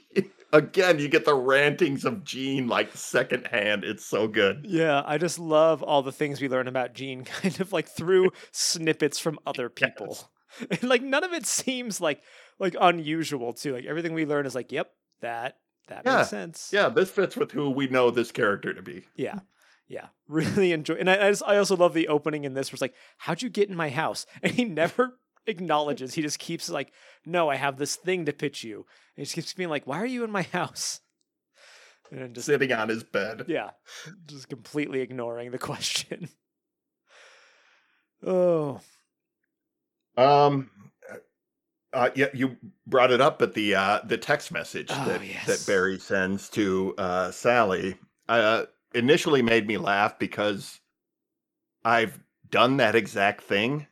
again, 0.53 0.99
you 0.99 1.09
get 1.09 1.25
the 1.25 1.35
rantings 1.35 2.05
of 2.05 2.25
Gene 2.25 2.69
like 2.69 2.95
secondhand. 2.97 3.85
It's 3.85 4.05
so 4.05 4.27
good. 4.29 4.65
Yeah, 4.69 5.03
I 5.07 5.19
just 5.19 5.39
love 5.39 5.83
all 5.83 6.03
the 6.03 6.13
things 6.13 6.41
we 6.41 6.49
learn 6.49 6.69
about 6.69 6.95
Gene, 6.95 7.25
kind 7.25 7.61
of 7.61 7.73
like 7.73 7.89
through 7.89 8.31
snippets 8.53 9.19
from 9.19 9.39
other 9.47 9.69
people. 9.69 10.07
Yes. 10.11 10.25
And 10.71 10.85
like 10.85 11.03
none 11.03 11.25
of 11.25 11.33
it 11.33 11.47
seems 11.47 12.01
like 12.01 12.23
like 12.59 12.75
unusual 12.81 13.53
too. 13.53 13.75
Like 13.75 13.85
everything 13.85 14.15
we 14.15 14.27
learn 14.27 14.47
is 14.47 14.55
like, 14.55 14.73
yep, 14.73 14.91
that 15.21 15.57
that 15.89 16.03
Yeah, 16.05 16.17
makes 16.19 16.31
sense. 16.31 16.71
Yeah, 16.73 16.89
this 16.89 17.11
fits 17.11 17.37
with 17.37 17.53
who 17.53 17.71
we 17.71 17.87
know 17.89 18.11
this 18.11 18.33
character 18.33 18.73
to 18.75 18.83
be. 18.83 19.05
Yeah. 19.17 19.41
Yeah. 19.89 20.09
Really 20.29 20.73
enjoy 20.73 20.95
and 20.97 21.09
I 21.09 21.27
I, 21.27 21.31
just, 21.31 21.43
I 21.47 21.57
also 21.57 21.75
love 21.77 21.95
the 21.95 22.09
opening 22.09 22.45
in 22.45 22.53
this 22.55 22.71
where 22.71 22.75
it's 22.77 22.83
like, 22.83 22.95
How'd 23.19 23.41
you 23.43 23.49
get 23.49 23.69
in 23.71 23.77
my 23.77 23.89
house? 23.91 24.27
And 24.43 24.53
he 24.53 24.65
never 24.65 25.19
acknowledges. 25.47 26.13
He 26.15 26.23
just 26.23 26.39
keeps 26.39 26.69
like, 26.69 26.93
No, 27.25 27.49
I 27.49 27.57
have 27.57 27.77
this 27.79 27.97
thing 27.97 28.27
to 28.27 28.33
pitch 28.33 28.63
you. 28.65 28.77
And 28.79 28.85
he 29.17 29.23
just 29.25 29.35
keeps 29.35 29.55
being 29.55 29.71
like, 29.71 29.87
Why 29.87 29.99
are 29.99 30.07
you 30.07 30.25
in 30.25 30.31
my 30.31 30.43
house? 30.43 31.01
And 32.11 32.35
just 32.35 32.47
Sitting 32.47 32.73
on 32.73 32.89
his 32.89 33.05
bed. 33.05 33.45
yeah. 33.49 33.71
Just 34.27 34.49
completely 34.49 35.01
ignoring 35.01 35.51
the 35.51 35.59
question. 35.59 36.29
oh. 38.27 38.81
Um, 40.19 40.71
uh, 41.93 42.11
yeah, 42.15 42.27
you 42.35 42.57
brought 42.87 43.11
it 43.11 43.21
up, 43.21 43.39
but 43.39 43.55
the 43.55 43.75
uh, 43.75 44.01
the 44.05 44.19
text 44.19 44.53
message 44.53 44.89
Oh, 44.91 45.05
that 45.07 45.25
yes. 45.25 45.47
that 45.47 45.67
Barry 45.67 45.99
sends 45.99 46.49
to 46.51 46.95
uh, 46.99 47.31
Sally 47.31 47.97
uh, 48.29 48.67
initially 48.95 49.43
made 49.43 49.67
me 49.67 49.79
laugh 49.79 50.19
because 50.19 50.81
I've 51.85 52.21
done 52.51 52.77
that 52.79 52.95
exact 52.95 53.43
thing. 53.43 53.87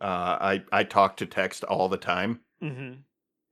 Uh, 0.00 0.38
I 0.40 0.64
I 0.72 0.84
talk 0.84 1.16
to 1.18 1.26
text 1.26 1.62
all 1.64 1.88
the 1.88 1.96
time, 1.96 2.40
hmm 2.60 2.94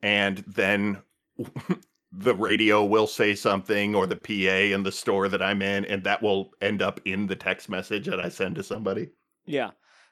and 0.03 0.39
then 0.39 1.01
the 2.13 2.35
radio 2.35 2.85
will 2.85 3.07
say 3.07 3.35
something 3.37 3.95
or 3.95 4.07
the 4.07 4.17
PA 4.17 4.75
in 4.75 4.83
the 4.83 4.91
store 4.91 5.29
that 5.29 5.41
I'm 5.41 5.63
in, 5.63 5.85
and 5.85 6.03
that 6.05 6.21
will 6.21 6.51
end 6.61 6.83
up 6.83 7.01
in 7.05 7.27
the 7.29 7.37
text 7.37 7.69
message 7.69 8.07
that 8.07 8.19
I 8.21 8.29
send 8.29 8.57
to 8.57 8.65
somebody. 8.65 9.11
Yeah. 9.47 9.71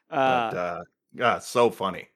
But 0.09 0.53
Uh, 0.53 0.83
uh, 1.15 1.23
yeah, 1.23 1.39
so 1.39 1.69
funny. 1.69 2.07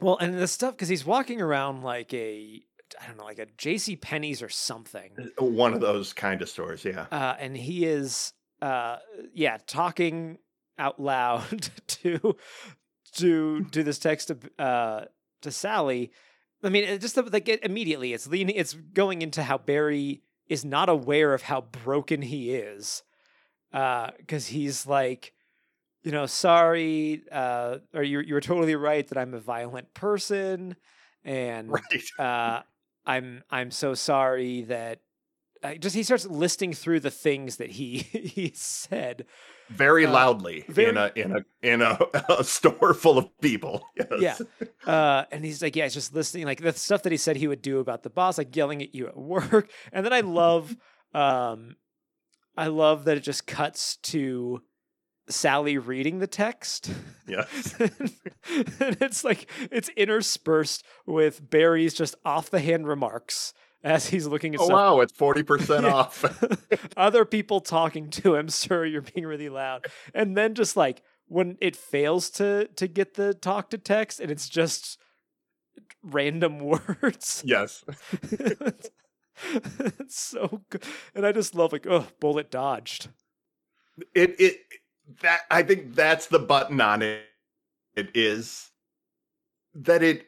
well, 0.00 0.16
and 0.18 0.34
the 0.34 0.48
stuff 0.48 0.74
because 0.74 0.88
he's 0.88 1.04
walking 1.04 1.40
around 1.40 1.82
like 1.82 2.12
a 2.14 2.62
I 3.00 3.06
don't 3.06 3.16
know, 3.16 3.24
like 3.24 3.38
a 3.38 3.46
J.C. 3.56 3.96
Penney's 3.96 4.42
or 4.42 4.48
something. 4.48 5.10
One 5.38 5.74
of 5.74 5.80
those 5.80 6.12
kind 6.12 6.42
of 6.42 6.48
stores, 6.48 6.84
yeah. 6.84 7.06
uh, 7.10 7.36
and 7.38 7.56
he 7.56 7.84
is 7.84 8.32
uh 8.62 8.98
yeah 9.32 9.58
talking 9.66 10.38
out 10.78 11.00
loud 11.00 11.70
to 11.88 12.36
to 13.14 13.64
to 13.64 13.82
this 13.82 13.98
text 13.98 14.28
to 14.28 14.38
uh 14.62 15.04
to 15.42 15.50
Sally. 15.50 16.12
I 16.62 16.70
mean, 16.70 16.84
it 16.84 17.00
just 17.00 17.16
like 17.16 17.48
it, 17.48 17.62
immediately 17.64 18.12
it's 18.12 18.26
leaning 18.26 18.56
it's 18.56 18.74
going 18.74 19.22
into 19.22 19.42
how 19.42 19.58
Barry 19.58 20.22
is 20.48 20.64
not 20.64 20.88
aware 20.88 21.34
of 21.34 21.42
how 21.42 21.62
broken 21.62 22.22
he 22.22 22.54
is. 22.54 23.02
Uh 23.72 24.10
cuz 24.28 24.46
he's 24.48 24.86
like 24.86 25.33
you 26.04 26.12
know, 26.12 26.26
sorry, 26.26 27.22
uh 27.32 27.78
or 27.92 28.02
you 28.02 28.20
you 28.20 28.34
were 28.34 28.40
totally 28.40 28.76
right 28.76 29.06
that 29.08 29.18
I'm 29.18 29.34
a 29.34 29.40
violent 29.40 29.92
person 29.94 30.76
and 31.24 31.70
Right. 31.70 32.04
uh, 32.18 32.62
I'm 33.06 33.42
I'm 33.50 33.70
so 33.70 33.94
sorry 33.94 34.62
that 34.62 35.00
I 35.62 35.78
just 35.78 35.96
he 35.96 36.02
starts 36.02 36.26
listing 36.26 36.74
through 36.74 37.00
the 37.00 37.10
things 37.10 37.56
that 37.56 37.70
he 37.70 37.98
he 38.12 38.52
said. 38.54 39.24
Very 39.70 40.04
Uh, 40.04 40.12
loudly 40.12 40.64
very- 40.68 40.90
in 40.90 40.96
a 40.98 41.10
in 41.16 41.32
a 41.32 41.44
in 41.62 41.80
a, 41.82 41.98
a 42.38 42.44
store 42.44 42.92
full 42.92 43.16
of 43.16 43.26
people. 43.40 43.82
Yes. 44.18 44.42
Yeah. 44.60 44.92
Uh, 44.92 45.24
and 45.32 45.42
he's 45.42 45.62
like, 45.62 45.74
yeah, 45.74 45.86
it's 45.86 45.94
just 45.94 46.14
listening 46.14 46.44
like 46.44 46.60
the 46.60 46.72
stuff 46.74 47.02
that 47.04 47.12
he 47.12 47.16
said 47.18 47.36
he 47.36 47.48
would 47.48 47.62
do 47.62 47.78
about 47.78 48.02
the 48.02 48.10
boss, 48.10 48.36
like 48.36 48.54
yelling 48.54 48.82
at 48.82 48.94
you 48.94 49.06
at 49.08 49.16
work. 49.16 49.70
And 49.90 50.04
then 50.04 50.12
I 50.12 50.20
love, 50.20 50.76
um, 51.14 51.76
I 52.58 52.66
love 52.66 53.04
that 53.06 53.16
it 53.16 53.20
just 53.22 53.46
cuts 53.46 53.96
to 54.12 54.60
Sally 55.28 55.78
reading 55.78 56.18
the 56.18 56.26
text. 56.26 56.90
Yes. 57.26 57.74
and 57.80 58.96
it's 59.00 59.24
like 59.24 59.48
it's 59.70 59.88
interspersed 59.90 60.84
with 61.06 61.48
Barry's 61.48 61.94
just 61.94 62.14
off 62.24 62.50
the 62.50 62.60
hand 62.60 62.86
remarks 62.86 63.54
as 63.82 64.08
he's 64.08 64.26
looking 64.26 64.54
at 64.54 64.60
Oh 64.60 64.64
stuff 64.66 64.74
wow, 64.74 65.00
it's 65.00 65.12
forty 65.12 65.42
percent 65.42 65.84
Yeah. 65.86 65.94
off. 65.94 66.24
other 66.96 67.24
people 67.24 67.60
talking 67.60 68.10
to 68.10 68.34
him 68.34 68.48
sir 68.48 68.84
you're 68.84 69.02
being 69.02 69.26
really 69.26 69.48
loud 69.48 69.86
and 70.14 70.36
then 70.36 70.54
just 70.54 70.76
like 70.76 71.02
when 71.26 71.56
it 71.60 71.74
fails 71.76 72.28
to 72.30 72.68
to 72.76 72.86
get 72.86 73.14
the 73.14 73.32
talk 73.34 73.70
to 73.70 73.78
text 73.78 74.20
and 74.20 74.30
it's 74.30 74.48
just 74.48 74.98
random 76.02 76.58
words 76.60 77.42
yes. 77.46 77.82
it's, 78.22 78.90
it's 79.54 80.20
so 80.20 80.60
good 80.70 80.82
and 81.14 81.26
i 81.26 81.32
just 81.32 81.54
love 81.54 81.72
like 81.72 81.86
oh 81.86 82.06
bullet 82.20 82.50
dodged 82.50 83.08
It 84.14 84.36
it 84.38 84.56
that 85.22 85.42
I 85.50 85.62
think 85.62 85.94
that's 85.94 86.26
the 86.26 86.38
button 86.38 86.80
on 86.80 87.02
it. 87.02 87.24
It 87.96 88.10
is 88.14 88.70
that 89.74 90.02
it. 90.02 90.26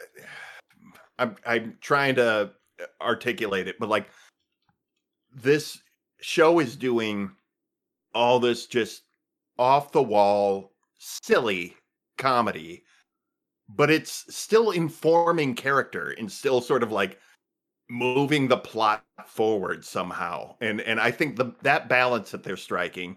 I'm 1.18 1.34
I'm 1.46 1.78
trying 1.80 2.16
to 2.16 2.50
uh, 2.78 2.84
articulate 3.00 3.68
it, 3.68 3.76
but 3.80 3.88
like 3.88 4.10
this 5.34 5.78
show 6.20 6.58
is 6.58 6.76
doing 6.76 7.30
all 8.14 8.38
this 8.38 8.66
just 8.66 9.02
off 9.58 9.92
the 9.92 10.02
wall, 10.02 10.72
silly 10.98 11.74
comedy, 12.18 12.84
but 13.68 13.90
it's 13.90 14.26
still 14.34 14.72
informing 14.72 15.54
character 15.54 16.14
and 16.18 16.30
still 16.30 16.60
sort 16.60 16.82
of 16.82 16.92
like 16.92 17.18
moving 17.88 18.48
the 18.48 18.56
plot 18.56 19.04
forward 19.26 19.84
somehow. 19.84 20.54
And 20.60 20.80
and 20.82 21.00
I 21.00 21.10
think 21.10 21.36
the 21.36 21.54
that 21.62 21.88
balance 21.88 22.30
that 22.30 22.42
they're 22.42 22.56
striking 22.56 23.16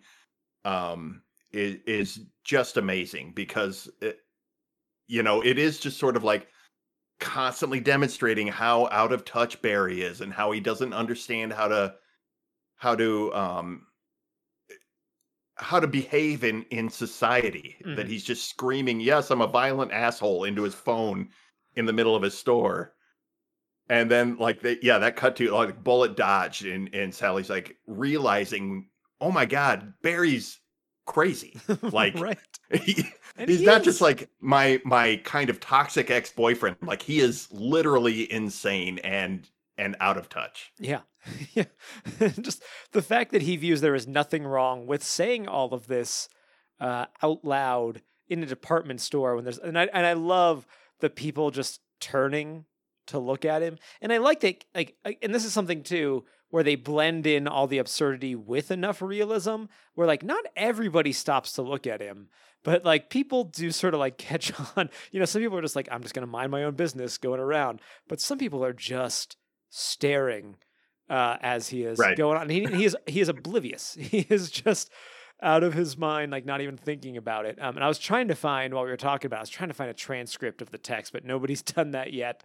um 0.65 1.23
is 1.51 1.77
is 1.87 2.19
just 2.43 2.77
amazing 2.77 3.33
because 3.33 3.89
it, 4.01 4.19
you 5.07 5.23
know, 5.23 5.41
it 5.43 5.57
is 5.57 5.79
just 5.79 5.97
sort 5.99 6.15
of 6.17 6.23
like 6.23 6.47
constantly 7.19 7.79
demonstrating 7.79 8.47
how 8.47 8.87
out 8.91 9.11
of 9.13 9.25
touch 9.25 9.61
Barry 9.61 10.01
is 10.01 10.21
and 10.21 10.33
how 10.33 10.51
he 10.51 10.59
doesn't 10.61 10.93
understand 10.93 11.53
how 11.53 11.67
to 11.69 11.95
how 12.77 12.95
to 12.95 13.33
um 13.35 13.87
how 15.55 15.79
to 15.79 15.87
behave 15.87 16.43
in 16.43 16.63
in 16.71 16.89
society 16.89 17.75
that 17.95 18.07
Mhm. 18.07 18.09
he's 18.09 18.23
just 18.23 18.49
screaming 18.49 18.99
yes 19.01 19.29
i'm 19.29 19.41
a 19.41 19.47
violent 19.47 19.91
asshole 19.91 20.45
into 20.45 20.63
his 20.63 20.73
phone 20.75 21.29
in 21.75 21.85
the 21.85 21.93
middle 21.93 22.15
of 22.15 22.23
his 22.23 22.37
store 22.37 22.95
and 23.89 24.11
then 24.11 24.37
like 24.37 24.61
they 24.61 24.79
yeah 24.81 24.99
that 24.99 25.15
cut 25.17 25.35
to 25.37 25.49
like 25.51 25.83
bullet 25.83 26.15
dodged 26.17 26.65
and 26.65 26.93
and 26.95 27.15
sally's 27.15 27.49
like 27.49 27.77
realizing 27.87 28.88
oh 29.21 29.31
my 29.31 29.45
god 29.45 29.93
barry's 30.01 30.59
crazy 31.05 31.59
Like, 31.81 32.19
right 32.19 32.37
he, 32.71 33.03
he's 33.45 33.59
he 33.59 33.65
not 33.65 33.83
just 33.83 33.99
like 33.99 34.29
my 34.39 34.79
my 34.85 35.19
kind 35.23 35.49
of 35.49 35.59
toxic 35.59 36.11
ex-boyfriend 36.11 36.77
like 36.81 37.01
he 37.01 37.19
is 37.19 37.47
literally 37.51 38.31
insane 38.31 38.99
and 38.99 39.49
and 39.77 39.95
out 39.99 40.17
of 40.17 40.29
touch 40.29 40.71
Yeah. 40.79 41.01
yeah. 41.53 41.65
Just 42.41 42.63
the 42.91 43.01
fact 43.01 43.31
that 43.31 43.41
he 43.41 43.57
views 43.57 43.81
there 43.81 43.95
is 43.95 44.07
nothing 44.07 44.43
wrong 44.43 44.87
with 44.87 45.03
saying 45.03 45.47
all 45.47 45.73
of 45.73 45.87
this 45.87 46.29
uh, 46.79 47.05
out 47.21 47.43
loud 47.43 48.01
in 48.27 48.43
a 48.43 48.45
department 48.45 49.01
store 49.01 49.35
when 49.35 49.43
there's 49.43 49.57
and 49.57 49.77
I 49.77 49.89
and 49.93 50.05
I 50.05 50.13
love 50.13 50.65
the 50.99 51.09
people 51.09 51.51
just 51.51 51.81
turning 51.99 52.65
to 53.07 53.19
look 53.19 53.43
at 53.43 53.61
him. 53.61 53.77
And 54.01 54.13
I 54.13 54.17
like 54.17 54.41
that 54.41 54.63
like 54.75 54.95
and 55.21 55.33
this 55.33 55.45
is 55.45 55.53
something 55.53 55.83
too 55.83 56.25
where 56.49 56.63
they 56.63 56.75
blend 56.75 57.25
in 57.27 57.47
all 57.47 57.67
the 57.67 57.77
absurdity 57.77 58.35
with 58.35 58.71
enough 58.71 59.01
realism 59.01 59.65
where 59.95 60.07
like 60.07 60.23
not 60.23 60.43
everybody 60.55 61.11
stops 61.11 61.53
to 61.53 61.61
look 61.61 61.85
at 61.87 62.01
him 62.01 62.27
but 62.63 62.83
like 62.83 63.09
people 63.09 63.43
do 63.45 63.71
sort 63.71 63.93
of 63.93 63.99
like 63.99 64.17
catch 64.29 64.51
on 64.75 64.89
you 65.11 65.19
know 65.19 65.25
some 65.25 65.41
people 65.41 65.57
are 65.57 65.61
just 65.61 65.75
like 65.75 65.87
i'm 65.91 66.01
just 66.01 66.13
going 66.13 66.25
to 66.25 66.31
mind 66.31 66.51
my 66.51 66.63
own 66.63 66.73
business 66.75 67.17
going 67.17 67.39
around 67.39 67.79
but 68.07 68.19
some 68.21 68.37
people 68.37 68.63
are 68.63 68.73
just 68.73 69.37
staring 69.69 70.55
uh, 71.09 71.37
as 71.41 71.69
he 71.69 71.83
is 71.83 71.97
Right. 71.97 72.15
going 72.15 72.37
on. 72.37 72.49
He, 72.49 72.65
he 72.65 72.85
is 72.85 72.95
he 73.07 73.19
is 73.19 73.29
oblivious. 73.29 73.95
He 73.99 74.27
is 74.29 74.51
just 74.51 74.91
out 75.41 75.63
of 75.63 75.73
his 75.73 75.97
mind, 75.97 76.31
like 76.31 76.45
not 76.45 76.61
even 76.61 76.77
thinking 76.77 77.17
about 77.17 77.47
it. 77.47 77.57
Um, 77.59 77.75
and 77.77 77.83
I 77.83 77.87
was 77.87 77.97
trying 77.97 78.27
to 78.27 78.35
find 78.35 78.73
while 78.75 78.83
we 78.83 78.91
were 78.91 78.97
talking 78.97 79.25
about, 79.25 79.37
it, 79.37 79.39
I 79.39 79.41
was 79.41 79.49
trying 79.49 79.69
to 79.69 79.73
find 79.73 79.89
a 79.89 79.93
transcript 79.95 80.61
of 80.61 80.69
the 80.69 80.77
text, 80.77 81.11
but 81.11 81.25
nobody's 81.25 81.61
done 81.75 81.91
that 81.91 82.13
yet. 82.13 82.43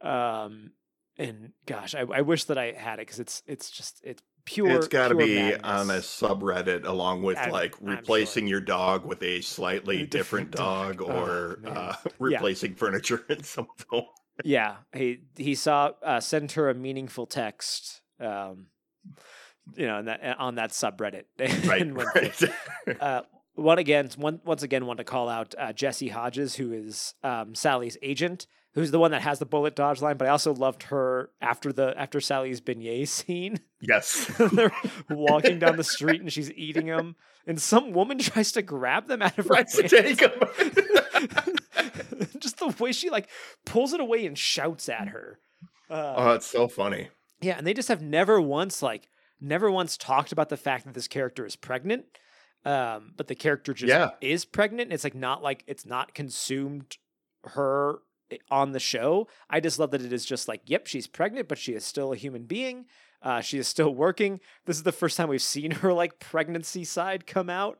Um, 0.00 0.70
and 1.18 1.52
gosh, 1.66 1.94
I, 1.94 2.00
I 2.00 2.20
wish 2.22 2.44
that 2.44 2.58
I 2.58 2.72
had 2.72 2.94
it 2.94 3.02
because 3.06 3.20
it's 3.20 3.42
it's 3.46 3.70
just 3.70 4.00
it's 4.04 4.22
pure. 4.44 4.70
it's 4.70 4.88
got 4.88 5.08
to 5.08 5.14
be 5.14 5.36
madness. 5.36 5.60
on 5.62 5.90
a 5.90 5.94
subreddit 6.00 6.84
along 6.86 7.22
with 7.22 7.38
I'm- 7.38 7.50
like 7.50 7.74
I'm 7.80 7.86
sure. 7.86 7.96
replacing 7.96 8.46
your 8.46 8.60
dog 8.60 9.04
with 9.04 9.22
a 9.22 9.40
slightly 9.40 10.02
A 10.02 10.06
different 10.06 10.50
different, 10.50 10.96
dog, 10.96 10.98
dog. 10.98 11.08
Oh, 11.10 11.24
or 11.26 11.58
man. 11.62 11.76
uh, 11.76 11.96
replacing 12.18 12.74
furniture 12.74 13.24
in 13.28 13.42
someone's 13.42 13.84
home. 13.88 14.04
Yeah, 14.44 14.76
he 14.94 15.20
he 15.36 15.54
saw 15.54 15.92
uh, 16.02 16.20
sent 16.20 16.52
her 16.52 16.68
a 16.68 16.74
meaningful 16.74 17.26
text. 17.26 18.00
Um, 18.20 18.66
you 19.76 19.86
know, 19.86 20.02
that, 20.02 20.38
on 20.38 20.56
that 20.56 20.70
subreddit. 20.70 21.24
Right. 21.66 21.80
and 21.82 21.96
went 21.96 22.10
for 22.10 22.18
it. 22.18 22.42
right. 22.86 23.00
uh, 23.00 23.22
one 23.54 23.78
again, 23.78 24.10
one 24.16 24.40
once 24.44 24.62
again, 24.62 24.84
want 24.86 24.98
to 24.98 25.04
call 25.04 25.28
out 25.28 25.54
uh, 25.56 25.72
Jessy 25.72 26.08
Hodges, 26.08 26.56
who 26.56 26.72
is 26.72 27.14
um, 27.22 27.54
Sally's 27.54 27.96
agent, 28.02 28.46
who's 28.74 28.90
the 28.90 28.98
one 28.98 29.10
that 29.12 29.22
has 29.22 29.38
the 29.38 29.46
bullet 29.46 29.74
dodge 29.76 30.02
line. 30.02 30.16
But 30.16 30.28
I 30.28 30.30
also 30.30 30.52
loved 30.54 30.84
her 30.84 31.30
after 31.40 31.72
the 31.72 31.94
after 31.98 32.20
Sally's 32.20 32.60
beignet 32.60 33.08
scene. 33.08 33.60
yes. 33.80 34.30
They're 34.52 34.72
walking 35.10 35.58
down 35.58 35.76
the 35.76 35.84
street 35.84 36.20
and 36.20 36.32
she's 36.32 36.50
eating 36.52 36.86
them, 36.86 37.16
and 37.46 37.60
some 37.60 37.92
woman 37.92 38.18
tries 38.20 38.52
to 38.52 38.62
grab 38.62 39.06
them 39.08 39.22
out 39.22 39.38
of 39.38 39.46
her 39.46 39.54
Right 39.54 39.68
to 39.68 39.82
hand. 39.88 40.18
take 40.18 40.22
'em. 40.22 40.30
Just 42.38 42.58
the 42.58 42.74
way 42.78 42.92
she 42.92 43.10
like 43.10 43.28
pulls 43.64 43.92
it 43.92 44.00
away 44.00 44.26
and 44.26 44.36
shouts 44.38 44.88
at 44.88 45.08
her. 45.08 45.38
Uh, 45.90 46.14
oh, 46.16 46.32
it's 46.32 46.46
so 46.46 46.68
funny. 46.68 47.08
yeah, 47.40 47.56
and 47.58 47.66
they 47.66 47.74
just 47.74 47.88
have 47.88 48.02
never 48.02 48.40
once 48.40 48.82
like 48.82 49.08
never 49.40 49.70
once 49.70 49.96
talked 49.96 50.32
about 50.32 50.48
the 50.48 50.56
fact 50.56 50.84
that 50.84 50.94
this 50.94 51.08
character 51.08 51.44
is 51.46 51.56
pregnant. 51.56 52.04
Um, 52.64 53.12
but 53.16 53.28
the 53.28 53.34
character 53.34 53.74
just 53.74 53.90
Yeah. 53.90 54.10
is 54.22 54.44
pregnant. 54.46 54.92
It's 54.92 55.04
like 55.04 55.14
not 55.14 55.42
like 55.42 55.64
it's 55.66 55.84
not 55.86 56.14
consumed 56.14 56.96
her 57.44 57.98
on 58.50 58.72
the 58.72 58.80
show. 58.80 59.28
I 59.48 59.60
just 59.60 59.78
love 59.78 59.90
that 59.92 60.02
it 60.02 60.12
is 60.12 60.24
just 60.24 60.48
like, 60.48 60.62
yep, 60.66 60.86
she's 60.86 61.06
pregnant, 61.06 61.48
but 61.48 61.58
she 61.58 61.72
is 61.72 61.84
still 61.84 62.12
a 62.12 62.16
human 62.16 62.44
being. 62.44 62.86
Uh, 63.22 63.40
she 63.40 63.58
is 63.58 63.66
still 63.66 63.94
working. 63.94 64.40
This 64.66 64.76
is 64.76 64.82
the 64.82 64.92
first 64.92 65.16
time 65.16 65.28
we've 65.28 65.42
seen 65.42 65.70
her 65.82 65.92
like 65.92 66.18
pregnancy 66.18 66.84
side 66.84 67.26
come 67.26 67.50
out. 67.50 67.78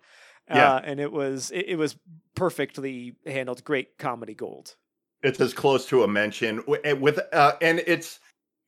Yeah. 0.48 0.74
Uh, 0.74 0.80
and 0.84 1.00
it 1.00 1.12
was 1.12 1.50
it, 1.50 1.66
it 1.68 1.76
was 1.76 1.96
perfectly 2.34 3.16
handled. 3.26 3.64
Great 3.64 3.98
comedy 3.98 4.34
gold. 4.34 4.76
It's 5.22 5.40
as 5.40 5.54
close 5.54 5.86
to 5.86 6.02
a 6.02 6.08
mention 6.08 6.62
with 6.66 7.18
uh, 7.32 7.52
and 7.62 7.82
it's 7.86 8.20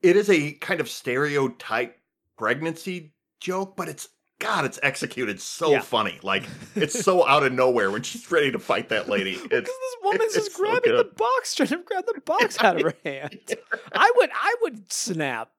it 0.03 0.17
is 0.17 0.31
a 0.31 0.53
kind 0.53 0.81
of 0.81 0.89
stereotype 0.89 1.99
pregnancy 2.39 3.13
joke, 3.41 3.77
but 3.77 3.89
it's 3.89 4.09
God, 4.39 4.65
it's 4.67 4.79
executed 4.83 5.41
so 5.41 5.71
Yeah. 5.71 5.81
funny. 5.81 6.19
Like 6.23 6.45
it's 6.75 6.99
so 7.03 7.27
out 7.27 7.43
of 7.43 7.53
nowhere 7.53 7.91
when 7.91 8.03
she's 8.03 8.31
ready 8.31 8.53
to 8.53 8.59
fight 8.59 8.89
that 8.91 9.09
lady. 9.09 9.37
Because 9.43 9.63
this 9.65 9.97
woman's 10.03 10.35
just 10.35 10.47
it's 10.49 10.57
so 10.57 10.63
grabbing 10.63 10.97
the 10.97 11.05
box, 11.05 11.55
trying 11.55 11.69
to 11.71 11.79
grab 11.79 12.05
the 12.07 12.21
box 12.25 12.63
out 12.63 12.77
of 12.77 12.83
her 12.83 12.95
hand. 13.05 13.39
I 13.93 14.13
would, 14.17 14.31
I 14.35 14.55
would 14.63 14.93
snap. 14.93 15.51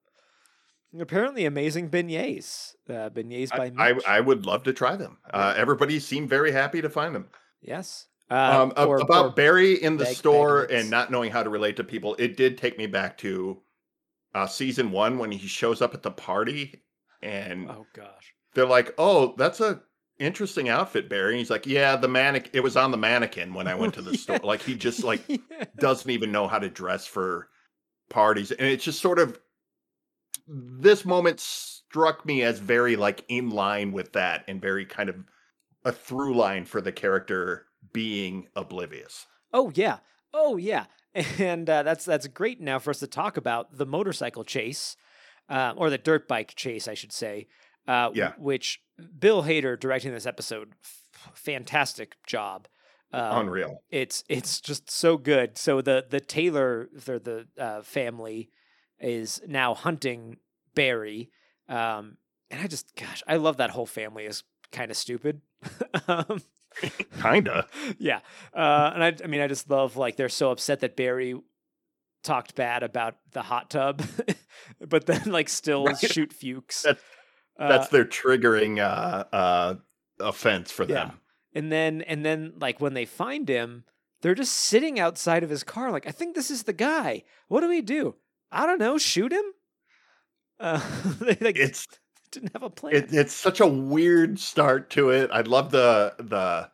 Apparently, 1.00 1.46
amazing 1.46 1.90
beignets. 1.90 2.74
Uh, 2.90 3.10
beignets 3.10 3.50
by 3.50 3.72
I, 3.78 3.94
Mitch. 3.94 4.06
I 4.08 4.20
would 4.22 4.46
love 4.46 4.64
to 4.64 4.74
try 4.74 4.96
them. 4.96 5.18
Uh, 5.32 5.54
everybody 5.58 6.00
seemed 6.00 6.30
very 6.30 6.52
happy 6.52 6.82
to 6.82 6.90
find 6.90 7.14
them. 7.16 7.28
yes. 7.62 8.08
Uh, 8.30 8.70
Um, 8.78 8.88
or- 8.90 9.00
about 9.00 9.26
or- 9.26 9.32
Barry 9.32 9.82
in 9.82 9.96
the 9.98 10.04
bag- 10.04 10.16
store 10.18 10.64
and 10.66 10.90
not 10.90 11.10
knowing 11.12 11.32
how 11.32 11.44
to 11.44 11.50
relate 11.50 11.78
to 11.78 11.84
people, 11.86 12.16
it 12.20 12.36
did 12.36 12.58
take 12.58 12.78
me 12.78 12.86
back 12.86 13.18
to 13.20 13.62
uh, 14.36 14.46
season 14.48 14.92
one 14.92 15.18
when 15.18 15.32
he 15.32 15.48
shows 15.48 15.82
up 15.82 15.94
at 15.94 16.04
the 16.04 16.12
party 16.12 16.84
and 17.22 17.70
oh 17.70 17.86
gosh. 17.94 18.34
They're 18.58 18.66
like, 18.66 18.94
"Oh, 18.98 19.36
that's 19.38 19.62
a 19.62 19.82
interesting 20.20 20.68
outfit, 20.68 21.08
Barry." 21.08 21.34
And 21.34 21.40
he's 21.40 21.52
like, 21.52 21.68
"Yeah, 21.68 21.96
the 21.96 22.08
mannequin. 22.08 22.50
It 22.54 22.62
was 22.62 22.76
on 22.76 22.90
the 22.90 22.98
mannequin 22.98 23.54
when 23.54 23.68
I 23.68 23.76
went 23.76 23.94
to 23.94 24.02
the 24.02 24.12
Yeah. 24.12 24.18
store." 24.22 24.40
Like 24.44 24.64
he 24.64 24.74
just 24.76 25.04
like 25.04 25.22
Yeah. 25.28 25.38
doesn't 25.80 26.10
even 26.10 26.32
know 26.32 26.48
how 26.48 26.58
to 26.58 26.68
dress 26.70 27.06
for 27.06 27.50
parties, 28.10 28.52
and 28.52 28.68
it's 28.68 28.84
just 28.84 29.00
sort 29.00 29.20
of 29.20 29.40
this 30.48 31.06
moment 31.06 31.40
struck 31.40 32.26
me 32.26 32.42
as 32.42 32.60
very 32.60 32.96
like 32.96 33.24
in 33.28 33.50
line 33.52 33.92
with 33.92 34.14
that, 34.14 34.44
and 34.48 34.60
very 34.60 34.86
kind 34.86 35.10
of 35.10 35.16
a 35.86 35.92
through 35.92 36.36
line 36.36 36.66
for 36.66 36.82
the 36.82 36.92
character 36.92 37.68
being 37.94 38.48
oblivious. 38.56 39.28
Oh 39.54 39.72
yeah. 39.76 40.00
Oh 40.34 40.58
yeah. 40.58 40.86
And 41.40 41.68
uh, 41.70 41.82
that's 41.84 42.06
that's 42.06 42.28
great 42.28 42.60
now 42.62 42.78
for 42.80 42.90
us 42.92 43.00
to 43.00 43.08
talk 43.08 43.38
about 43.38 43.78
the 43.78 43.86
motorcycle 43.88 44.44
chase, 44.44 44.96
uh, 45.50 45.74
or 45.76 45.90
the 45.90 45.98
dirt 45.98 46.28
bike 46.28 46.54
chase, 46.56 46.88
I 46.88 46.94
should 46.94 47.12
say. 47.14 47.48
Uh, 47.88 48.12
Yeah. 48.14 48.34
Which 48.38 48.82
Bill 49.20 49.44
Hader 49.44 49.80
directing 49.80 50.12
this 50.12 50.26
episode, 50.26 50.74
f- 50.84 51.32
fantastic 51.36 52.16
job. 52.26 52.68
Um, 53.14 53.48
Unreal. 53.48 53.84
it's 53.90 54.24
it's 54.28 54.60
just 54.60 54.92
so 54.92 55.18
good. 55.18 55.58
So 55.58 55.82
the 55.82 56.06
the 56.10 56.20
Taylor 56.20 56.90
the 56.94 57.20
the 57.56 57.64
uh, 57.64 57.82
family 57.82 58.50
is 59.00 59.42
now 59.48 59.74
hunting 59.74 60.38
Barry, 60.76 61.30
um, 61.70 62.18
and 62.52 62.60
I 62.62 62.68
just 62.68 62.94
gosh, 62.96 63.24
I 63.28 63.38
love 63.38 63.58
that 63.58 63.70
whole 63.70 63.86
family 63.86 64.26
is 64.26 64.44
kind 64.74 64.92
of 64.92 64.98
stupid. 64.98 65.42
um, 66.10 66.42
Kinda. 67.22 67.66
yeah, 67.98 68.20
uh, 68.54 68.92
and 68.94 69.04
I 69.04 69.16
I 69.24 69.28
mean 69.28 69.40
I 69.42 69.48
just 69.48 69.70
love 69.70 69.96
like 69.96 70.18
they're 70.18 70.28
so 70.30 70.52
upset 70.52 70.82
that 70.82 70.96
Barry 70.98 71.34
talked 72.24 72.56
bad 72.56 72.84
about 72.84 73.16
the 73.32 73.42
hot 73.44 73.70
tub, 73.70 74.04
but 74.86 75.06
then 75.06 75.24
like 75.32 75.48
still 75.50 75.86
Right. 75.86 75.98
shoot 75.98 76.34
Fuches. 76.34 76.82
That's- 76.84 77.04
That's 77.60 77.88
their 77.90 78.06
triggering 78.06 78.80
uh, 78.80 79.24
uh, 79.36 79.76
offense 80.20 80.72
for 80.72 80.84
Yeah. 80.84 81.06
them. 81.06 81.20
And 81.54 81.72
then 81.72 82.02
and 82.04 82.24
then 82.26 82.54
like 82.60 82.80
when 82.82 82.94
they 82.94 83.06
find 83.06 83.48
him, 83.50 83.84
they're 84.22 84.36
just 84.36 84.54
sitting 84.54 85.00
outside 85.00 85.44
of 85.44 85.50
his 85.50 85.64
car. 85.64 85.92
Like, 85.92 86.08
I 86.08 86.12
think 86.12 86.36
this 86.36 86.52
is 86.52 86.64
the 86.64 86.74
guy. 86.74 87.24
What 87.48 87.62
do 87.62 87.70
we 87.70 87.82
do? 87.82 88.16
I 88.52 88.66
don't 88.66 88.80
know. 88.80 88.98
Shoot 88.98 89.32
him? 89.32 89.46
Uh, 90.60 90.80
they 91.20 91.38
like 91.42 91.58
It's 91.58 91.88
didn't 92.32 92.52
have 92.54 92.64
a 92.64 92.70
plan. 92.70 92.96
it, 92.96 93.14
it's 93.14 93.34
such 93.34 93.60
a 93.60 93.68
weird 93.68 94.40
start 94.40 94.90
to 94.92 95.10
it. 95.10 95.30
I 95.32 95.42
love 95.42 95.72
the 95.72 96.14
the 96.20 96.70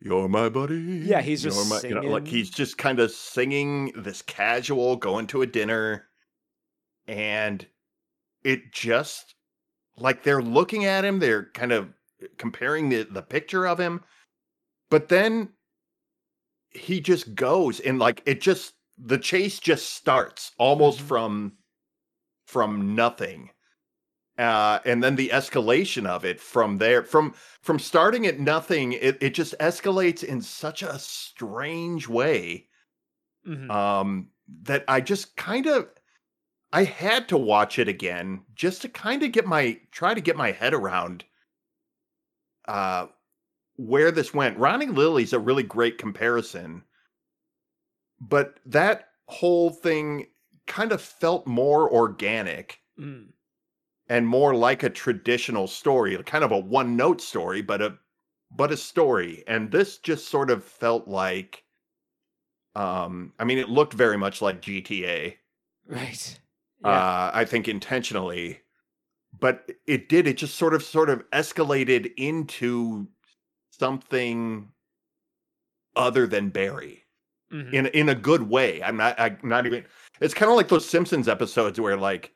you're 0.00 0.28
my 0.28 0.48
buddy. 0.48 0.76
Yeah, 0.76 1.20
he's 1.20 1.42
just 1.42 1.68
my-" 1.68 1.88
you 1.88 1.94
know, 1.94 2.02
like 2.02 2.28
he's 2.28 2.50
just 2.50 2.78
kind 2.78 3.00
of 3.00 3.10
singing 3.10 3.92
this 3.96 4.22
casual 4.22 4.96
going 4.96 5.26
to 5.28 5.42
a 5.42 5.46
dinner, 5.46 6.08
and 7.06 7.66
it 8.44 8.72
just 8.72 9.34
like 10.00 10.22
they're 10.22 10.42
looking 10.42 10.84
at 10.84 11.04
him. 11.04 11.18
They're 11.18 11.46
kind 11.52 11.72
of 11.72 11.92
comparing 12.38 12.88
the 12.88 13.04
the 13.04 13.22
picture 13.22 13.66
of 13.66 13.78
him, 13.78 14.04
but 14.90 15.08
then 15.08 15.54
he 16.70 17.00
just 17.00 17.34
goes 17.34 17.80
and 17.80 17.98
like 17.98 18.22
it 18.26 18.40
just 18.40 18.74
the 18.96 19.18
chase 19.18 19.58
just 19.58 19.90
starts 19.94 20.52
almost 20.58 21.00
Mhm. 21.00 21.00
from 21.00 21.56
from 22.46 22.94
nothing 22.94 23.50
uh 24.38 24.80
and 24.84 25.02
then 25.04 25.16
the 25.16 25.30
escalation 25.30 26.06
of 26.06 26.24
it 26.24 26.40
from 26.40 26.78
there 26.78 27.04
from 27.04 27.34
from 27.62 27.78
starting 27.78 28.26
at 28.26 28.40
nothing 28.40 28.92
it, 28.94 29.22
it 29.22 29.34
just 29.34 29.54
escalates 29.60 30.24
in 30.24 30.42
such 30.42 30.82
a 30.82 30.98
strange 30.98 32.08
way 32.08 32.68
Mhm. 33.44 33.70
um 33.70 34.30
that 34.62 34.84
i 34.88 35.00
just 35.00 35.36
kind 35.36 35.66
of 35.66 35.88
i 36.72 36.84
had 36.84 37.28
to 37.28 37.36
watch 37.36 37.78
it 37.78 37.88
again 37.88 38.44
just 38.54 38.82
to 38.82 38.88
kind 38.88 39.22
of 39.22 39.32
get 39.32 39.46
my 39.46 39.80
try 39.90 40.14
to 40.14 40.20
get 40.20 40.36
my 40.36 40.50
head 40.52 40.74
around 40.74 41.24
uh 42.66 43.06
where 43.76 44.10
this 44.12 44.34
went 44.34 44.58
ronnie 44.58 44.86
lily's 44.86 45.32
a 45.32 45.38
really 45.40 45.62
great 45.64 45.98
comparison 45.98 46.84
but 48.20 48.60
that 48.64 49.12
whole 49.26 49.70
thing 49.70 50.26
kind 50.66 50.92
of 50.92 51.00
felt 51.00 51.46
more 51.46 51.90
organic 51.92 52.80
Mm. 52.98 53.32
and 54.08 54.26
more 54.26 54.54
like 54.54 54.82
a 54.82 54.90
traditional 54.90 55.66
story, 55.66 56.20
kind 56.24 56.44
of 56.44 56.52
a 56.52 56.58
one 56.58 56.96
note 56.96 57.20
story, 57.20 57.62
but 57.62 57.80
a 57.82 57.98
but 58.50 58.72
a 58.72 58.76
story. 58.76 59.44
And 59.46 59.70
this 59.70 59.98
just 59.98 60.28
sort 60.28 60.50
of 60.50 60.64
felt 60.64 61.06
like 61.08 61.64
um 62.74 63.32
I 63.38 63.44
mean 63.44 63.58
it 63.58 63.68
looked 63.68 63.92
very 63.94 64.16
much 64.16 64.40
like 64.42 64.60
GTA. 64.62 65.38
Right. 65.86 66.38
Yeah. 66.84 66.88
Uh 66.90 67.30
I 67.34 67.44
think 67.44 67.68
intentionally. 67.68 68.60
But 69.38 69.70
it 69.86 70.08
did 70.08 70.26
it 70.26 70.36
just 70.38 70.56
sort 70.56 70.74
of 70.74 70.82
sort 70.82 71.10
of 71.10 71.28
escalated 71.30 72.12
into 72.16 73.08
something 73.70 74.70
other 75.96 76.26
than 76.26 76.50
Barry 76.50 77.04
Mhm. 77.52 77.72
in 77.72 77.86
in 77.88 78.08
a 78.08 78.14
good 78.14 78.42
way. 78.42 78.82
I'm 78.82 78.96
not 78.96 79.18
I'm 79.18 79.38
not 79.42 79.66
even 79.66 79.84
it's 80.20 80.34
kind 80.34 80.50
of 80.50 80.56
like 80.56 80.68
those 80.68 80.88
Simpsons 80.88 81.28
episodes 81.28 81.80
where 81.80 81.96
like 81.96 82.32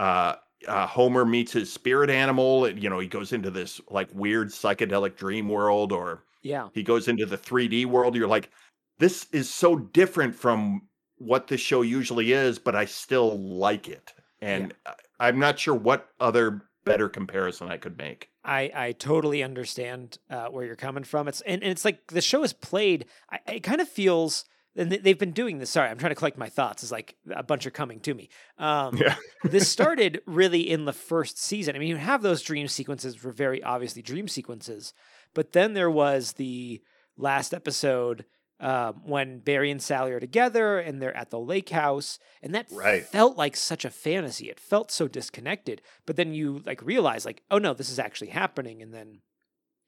uh 0.00 0.36
uh 0.68 0.86
Homer 0.86 1.24
meets 1.24 1.52
his 1.52 1.72
spirit 1.72 2.10
animal 2.10 2.64
and 2.64 2.82
you 2.82 2.88
know 2.90 2.98
he 3.00 3.08
goes 3.08 3.32
into 3.32 3.50
this 3.50 3.80
like 3.90 4.08
weird 4.14 4.48
psychedelic 4.48 5.16
dream 5.16 5.48
world 5.48 5.92
or 5.92 6.24
yeah. 6.42 6.68
he 6.74 6.82
goes 6.82 7.08
into 7.08 7.26
the 7.26 7.38
3D 7.38 7.86
world 7.86 8.14
you're 8.16 8.28
like 8.28 8.50
this 8.98 9.26
is 9.32 9.52
so 9.52 9.76
different 9.76 10.34
from 10.34 10.82
what 11.18 11.46
this 11.48 11.60
show 11.60 11.82
usually 11.82 12.32
is 12.32 12.58
but 12.58 12.74
I 12.74 12.84
still 12.84 13.38
like 13.38 13.88
it. 13.88 14.12
And 14.40 14.74
I 14.86 14.94
I'm 15.20 15.38
not 15.38 15.58
sure 15.58 15.74
what 15.74 16.08
other 16.20 16.62
better 16.84 17.08
comparison 17.08 17.68
I 17.68 17.76
could 17.76 17.98
make. 17.98 18.30
I, 18.44 18.70
I 18.74 18.92
totally 18.92 19.42
understand 19.42 20.18
uh, 20.30 20.46
where 20.46 20.64
you're 20.64 20.76
coming 20.76 21.04
from. 21.04 21.28
It's 21.28 21.40
and, 21.42 21.62
and 21.62 21.70
it's 21.72 21.84
like 21.84 22.06
the 22.06 22.20
show 22.20 22.42
is 22.44 22.52
played. 22.52 23.06
I, 23.30 23.40
it 23.54 23.60
kind 23.62 23.80
of 23.80 23.88
feels 23.88 24.44
and 24.76 24.92
they- 24.92 24.98
they've 24.98 25.18
been 25.18 25.32
doing 25.32 25.58
this. 25.58 25.70
Sorry, 25.70 25.88
I'm 25.90 25.98
trying 25.98 26.12
to 26.12 26.14
collect 26.14 26.38
my 26.38 26.48
thoughts. 26.48 26.82
It's 26.84 26.92
like 26.92 27.16
a 27.34 27.42
bunch 27.42 27.66
are 27.66 27.70
coming 27.72 27.98
to 28.00 28.14
me. 28.14 28.28
Um, 28.58 28.96
Yeah. 28.96 29.16
this 29.44 29.68
started 29.68 30.22
really 30.24 30.70
in 30.70 30.84
the 30.84 30.92
first 30.92 31.42
season. 31.42 31.74
I 31.74 31.80
mean, 31.80 31.88
you 31.88 31.96
have 31.96 32.22
those 32.22 32.42
dream 32.42 32.68
sequences 32.68 33.22
were 33.24 33.32
very 33.32 33.62
obviously 33.62 34.02
dream 34.02 34.28
sequences, 34.28 34.94
but 35.34 35.52
then 35.52 35.74
there 35.74 35.90
was 35.90 36.34
the 36.34 36.80
last 37.16 37.52
episode 37.52 38.24
um, 38.60 39.02
when 39.04 39.38
Barry 39.38 39.70
and 39.70 39.80
Sally 39.82 40.12
are 40.12 40.20
together 40.20 40.78
and 40.78 41.00
they're 41.00 41.16
at 41.16 41.30
the 41.30 41.38
lake 41.38 41.68
house, 41.70 42.18
and 42.42 42.54
that 42.54 42.66
Right. 42.72 43.04
felt 43.04 43.36
like 43.36 43.56
such 43.56 43.84
a 43.84 43.90
fantasy. 43.90 44.50
It 44.50 44.58
felt 44.58 44.90
so 44.90 45.06
disconnected. 45.08 45.80
But 46.06 46.16
then 46.16 46.34
you 46.34 46.62
like 46.66 46.82
realize 46.82 47.24
like, 47.24 47.42
oh 47.50 47.58
no, 47.58 47.72
this 47.74 47.90
is 47.90 47.98
actually 47.98 48.30
happening, 48.30 48.82
and 48.82 48.92
then 48.92 49.20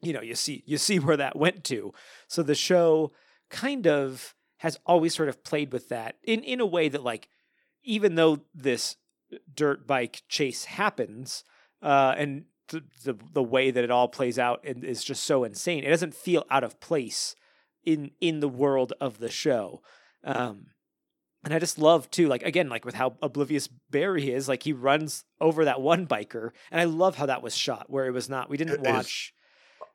you 0.00 0.12
know 0.12 0.22
you 0.22 0.34
see 0.34 0.62
you 0.66 0.78
see 0.78 0.98
where 1.00 1.16
that 1.16 1.36
went 1.36 1.64
to. 1.64 1.92
So 2.28 2.42
the 2.42 2.54
show 2.54 3.12
kind 3.48 3.86
of 3.86 4.34
has 4.58 4.78
always 4.86 5.14
sort 5.14 5.28
of 5.28 5.42
played 5.42 5.72
with 5.72 5.88
that 5.88 6.16
in 6.22 6.42
in 6.44 6.60
a 6.60 6.66
way 6.66 6.88
that 6.88 7.02
like 7.02 7.28
even 7.82 8.14
though 8.14 8.40
this 8.54 8.96
dirt 9.52 9.86
bike 9.86 10.22
chase 10.28 10.64
happens 10.66 11.44
uh, 11.82 12.14
and 12.16 12.44
the, 12.68 12.84
the 13.04 13.18
the 13.32 13.42
way 13.42 13.70
that 13.70 13.82
it 13.82 13.90
all 13.90 14.06
plays 14.08 14.38
out 14.38 14.60
is 14.64 15.02
just 15.02 15.24
so 15.24 15.42
insane 15.44 15.82
it 15.82 15.88
doesn't 15.88 16.14
feel 16.14 16.44
out 16.50 16.62
of 16.62 16.78
place 16.78 17.34
in 17.84 18.10
in 18.20 18.40
the 18.40 18.48
world 18.48 18.92
of 19.00 19.18
the 19.18 19.30
show 19.30 19.80
um 20.24 20.66
and 21.44 21.54
i 21.54 21.58
just 21.58 21.78
love 21.78 22.10
too 22.10 22.28
like 22.28 22.42
again 22.42 22.68
like 22.68 22.84
with 22.84 22.94
how 22.94 23.16
oblivious 23.22 23.68
barry 23.90 24.30
is 24.30 24.48
like 24.48 24.62
he 24.62 24.72
runs 24.72 25.24
over 25.40 25.64
that 25.64 25.80
one 25.80 26.06
biker 26.06 26.50
and 26.70 26.80
i 26.80 26.84
love 26.84 27.16
how 27.16 27.26
that 27.26 27.42
was 27.42 27.56
shot 27.56 27.88
where 27.88 28.06
it 28.06 28.12
was 28.12 28.28
not 28.28 28.50
we 28.50 28.56
didn't 28.56 28.74
It 28.86 28.92
watch 28.92 29.32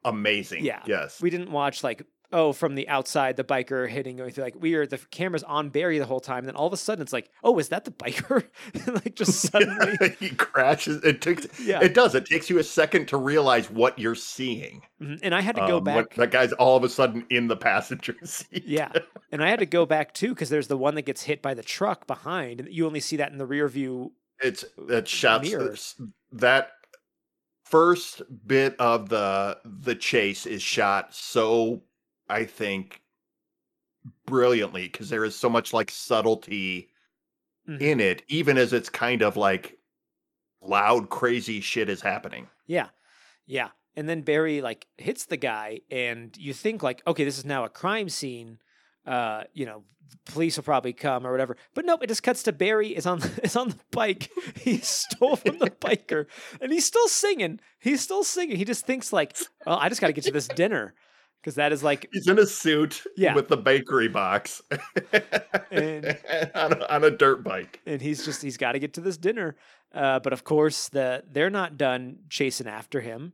Amazing. 0.03 0.63
Yeah. 0.63 0.83
Yes. 0.85 1.19
we 1.19 1.31
didn't 1.31 1.49
watch 1.51 1.83
like 1.83 2.05
oh 2.35 2.51
from 2.53 2.75
the 2.75 2.87
outside 2.89 3.37
the 3.37 3.43
biker 3.43 3.87
hitting 3.89 4.17
going 4.17 4.29
through 4.31 4.43
like 4.43 4.55
we 4.59 4.75
are 4.75 4.85
the 4.85 4.97
camera's 5.09 5.43
on 5.43 5.69
barry 5.69 5.97
the 5.99 6.05
whole 6.05 6.19
time 6.19 6.39
and 6.39 6.47
then 6.49 6.55
all 6.55 6.67
of 6.67 6.73
a 6.73 6.77
sudden 6.77 7.01
it's 7.01 7.13
like 7.13 7.29
oh 7.43 7.57
is 7.57 7.69
that 7.69 7.85
the 7.85 7.91
biker 7.91 8.45
like 9.05 9.15
just 9.15 9.39
suddenly 9.51 10.15
he 10.19 10.29
crashes. 10.29 11.03
It 11.03 11.21
takes. 11.21 11.47
yeah 11.59 11.79
It 11.81 11.93
does. 11.93 12.13
It 12.13 12.25
takes 12.25 12.49
you 12.49 12.59
a 12.59 12.63
second 12.63 13.07
to 13.07 13.17
realize 13.17 13.69
what 13.71 13.97
you're 13.97 14.15
seeing. 14.15 14.81
Mhm. 15.01 15.19
and 15.23 15.33
i 15.35 15.41
had 15.41 15.55
to 15.55 15.65
go 15.67 15.77
Um, 15.77 15.83
back 15.83 15.95
when 16.17 16.25
that 16.25 16.31
guy's 16.31 16.51
all 16.53 16.75
of 16.77 16.83
a 16.83 16.89
sudden 16.89 17.25
in 17.29 17.47
the 17.47 17.57
passenger 17.57 18.15
seat. 18.23 18.63
yeah 18.65 18.91
and 19.31 19.43
i 19.43 19.49
had 19.49 19.59
to 19.59 19.65
go 19.65 19.85
back 19.85 20.13
too 20.13 20.29
because 20.29 20.49
there's 20.49 20.67
the 20.67 20.77
one 20.77 20.95
that 20.95 21.03
gets 21.03 21.23
hit 21.23 21.41
by 21.41 21.53
the 21.53 21.63
truck 21.63 22.05
behind 22.07 22.59
and 22.61 22.69
you 22.73 22.85
only 22.85 22.99
see 22.99 23.17
that 23.17 23.31
in 23.31 23.37
the 23.37 23.45
rear 23.45 23.67
view 23.67 24.11
It's 24.41 24.63
that 24.87 25.07
shots 25.07 25.95
that 26.33 26.69
first 27.63 28.21
bit 28.45 28.75
of 28.79 29.09
the 29.09 29.57
the 29.65 29.95
chase 29.95 30.45
is 30.45 30.61
shot 30.61 31.13
so 31.15 31.81
I 32.29 32.45
think 32.45 33.01
brilliantly 34.25 34.83
because 34.87 35.09
there 35.09 35.23
is 35.25 35.35
so 35.35 35.49
much 35.49 35.73
like 35.73 35.91
subtlety 35.91 36.89
Mhm. 37.67 37.81
in 37.81 37.99
it, 37.99 38.23
even 38.27 38.57
as 38.57 38.73
it's 38.73 38.89
kind 38.89 39.21
of 39.21 39.35
like 39.37 39.77
loud, 40.61 41.09
crazy 41.09 41.61
shit 41.61 41.89
is 41.89 42.01
happening. 42.01 42.47
Yeah. 42.67 42.89
Yeah. 43.47 43.69
And 43.95 44.09
then 44.09 44.21
Barry 44.21 44.61
like 44.61 44.87
hits 44.97 45.25
the 45.25 45.37
guy 45.37 45.81
and 45.89 46.35
you 46.37 46.53
think 46.53 46.83
like, 46.83 47.01
okay, 47.07 47.23
this 47.23 47.37
is 47.37 47.45
now 47.45 47.63
a 47.63 47.69
crime 47.69 48.09
scene. 48.09 48.59
Uh, 49.05 49.43
you 49.53 49.65
know, 49.65 49.83
police 50.25 50.57
will 50.57 50.63
probably 50.63 50.93
come 50.93 51.25
or 51.25 51.31
whatever. 51.31 51.57
But 51.73 51.85
nope, 51.85 52.01
it 52.03 52.07
just 52.07 52.23
cuts 52.23 52.43
to 52.43 52.51
Barry 52.51 52.95
is 52.95 53.05
on 53.05 53.21
is 53.43 53.55
on 53.55 53.69
the 53.69 53.79
bike. 53.91 54.29
He 54.59 54.77
stole 54.79 55.35
from 55.35 55.57
the 55.59 55.69
biker 55.81 56.25
and 56.61 56.71
he's 56.71 56.85
still 56.85 57.07
singing. 57.07 57.59
He's 57.79 58.01
still 58.01 58.23
singing. 58.23 58.57
He 58.57 58.65
just 58.65 58.85
thinks 58.85 59.11
like, 59.13 59.35
well, 59.65 59.77
I 59.79 59.89
just 59.89 60.01
got 60.01 60.07
to 60.07 60.13
get 60.13 60.25
to 60.25 60.31
this 60.31 60.47
dinner. 60.47 60.93
Because 61.45 61.55
that 61.57 61.71
is 61.71 61.83
like 61.83 62.09
He's 62.11 62.27
in 62.27 62.39
a 62.39 62.45
suit 62.47 63.03
Yeah. 63.15 63.35
with 63.35 63.49
the 63.49 63.55
bakery 63.57 64.07
box 64.07 64.63
And- 65.71 66.17
on, 66.55 66.73
a, 66.73 66.85
on 66.89 67.03
a 67.03 67.11
dirt 67.11 67.43
bike. 67.43 67.81
and 67.85 68.01
he's 68.01 68.25
just 68.25 68.41
he's 68.41 68.57
got 68.57 68.71
to 68.71 68.79
get 68.79 68.95
to 68.95 69.01
this 69.01 69.15
dinner. 69.15 69.55
Uh, 69.93 70.19
but 70.19 70.33
of 70.33 70.43
course, 70.43 70.89
the 70.89 71.23
they're 71.31 71.51
not 71.51 71.77
done 71.77 72.17
chasing 72.29 72.65
after 72.67 72.99
him, 72.99 73.33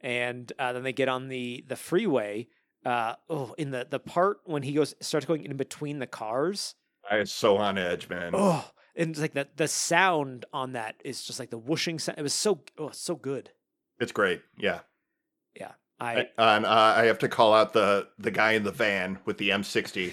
and 0.00 0.52
uh, 0.58 0.72
then 0.72 0.82
they 0.82 0.92
get 0.92 1.08
on 1.08 1.28
the 1.28 1.64
the 1.68 1.76
freeway. 1.76 2.48
Uh, 2.84 3.14
oh, 3.30 3.54
in 3.58 3.70
the 3.70 3.86
the 3.88 4.00
part 4.00 4.38
when 4.44 4.64
he 4.64 4.72
goes 4.72 4.96
starts 5.00 5.24
going 5.24 5.44
in 5.44 5.56
between 5.56 6.00
the 6.00 6.06
cars. 6.08 6.74
i 7.08 7.18
am 7.18 7.26
so 7.26 7.58
on 7.58 7.78
edge, 7.78 8.08
man. 8.08 8.32
Oh, 8.34 8.68
and 8.96 9.10
it's 9.10 9.20
like 9.20 9.34
the 9.34 9.46
the 9.56 9.68
sound 9.68 10.46
on 10.52 10.72
that 10.72 10.96
is 11.04 11.22
just 11.22 11.38
like 11.38 11.50
the 11.50 11.58
whooshing 11.58 12.00
sound. 12.00 12.18
It 12.18 12.22
was 12.22 12.34
so 12.34 12.60
oh 12.76 12.90
so 12.92 13.14
good. 13.14 13.50
It's 14.00 14.10
great. 14.12 14.42
Yeah. 14.58 14.80
I 16.00 16.28
I, 16.38 16.56
and 16.56 16.66
uh, 16.66 16.94
I 16.96 17.04
have 17.04 17.18
to 17.20 17.28
call 17.28 17.54
out 17.54 17.72
the 17.72 18.08
the 18.18 18.30
guy 18.30 18.52
in 18.52 18.64
the 18.64 18.72
van 18.72 19.18
with 19.24 19.38
the 19.38 19.50
M60 19.50 20.12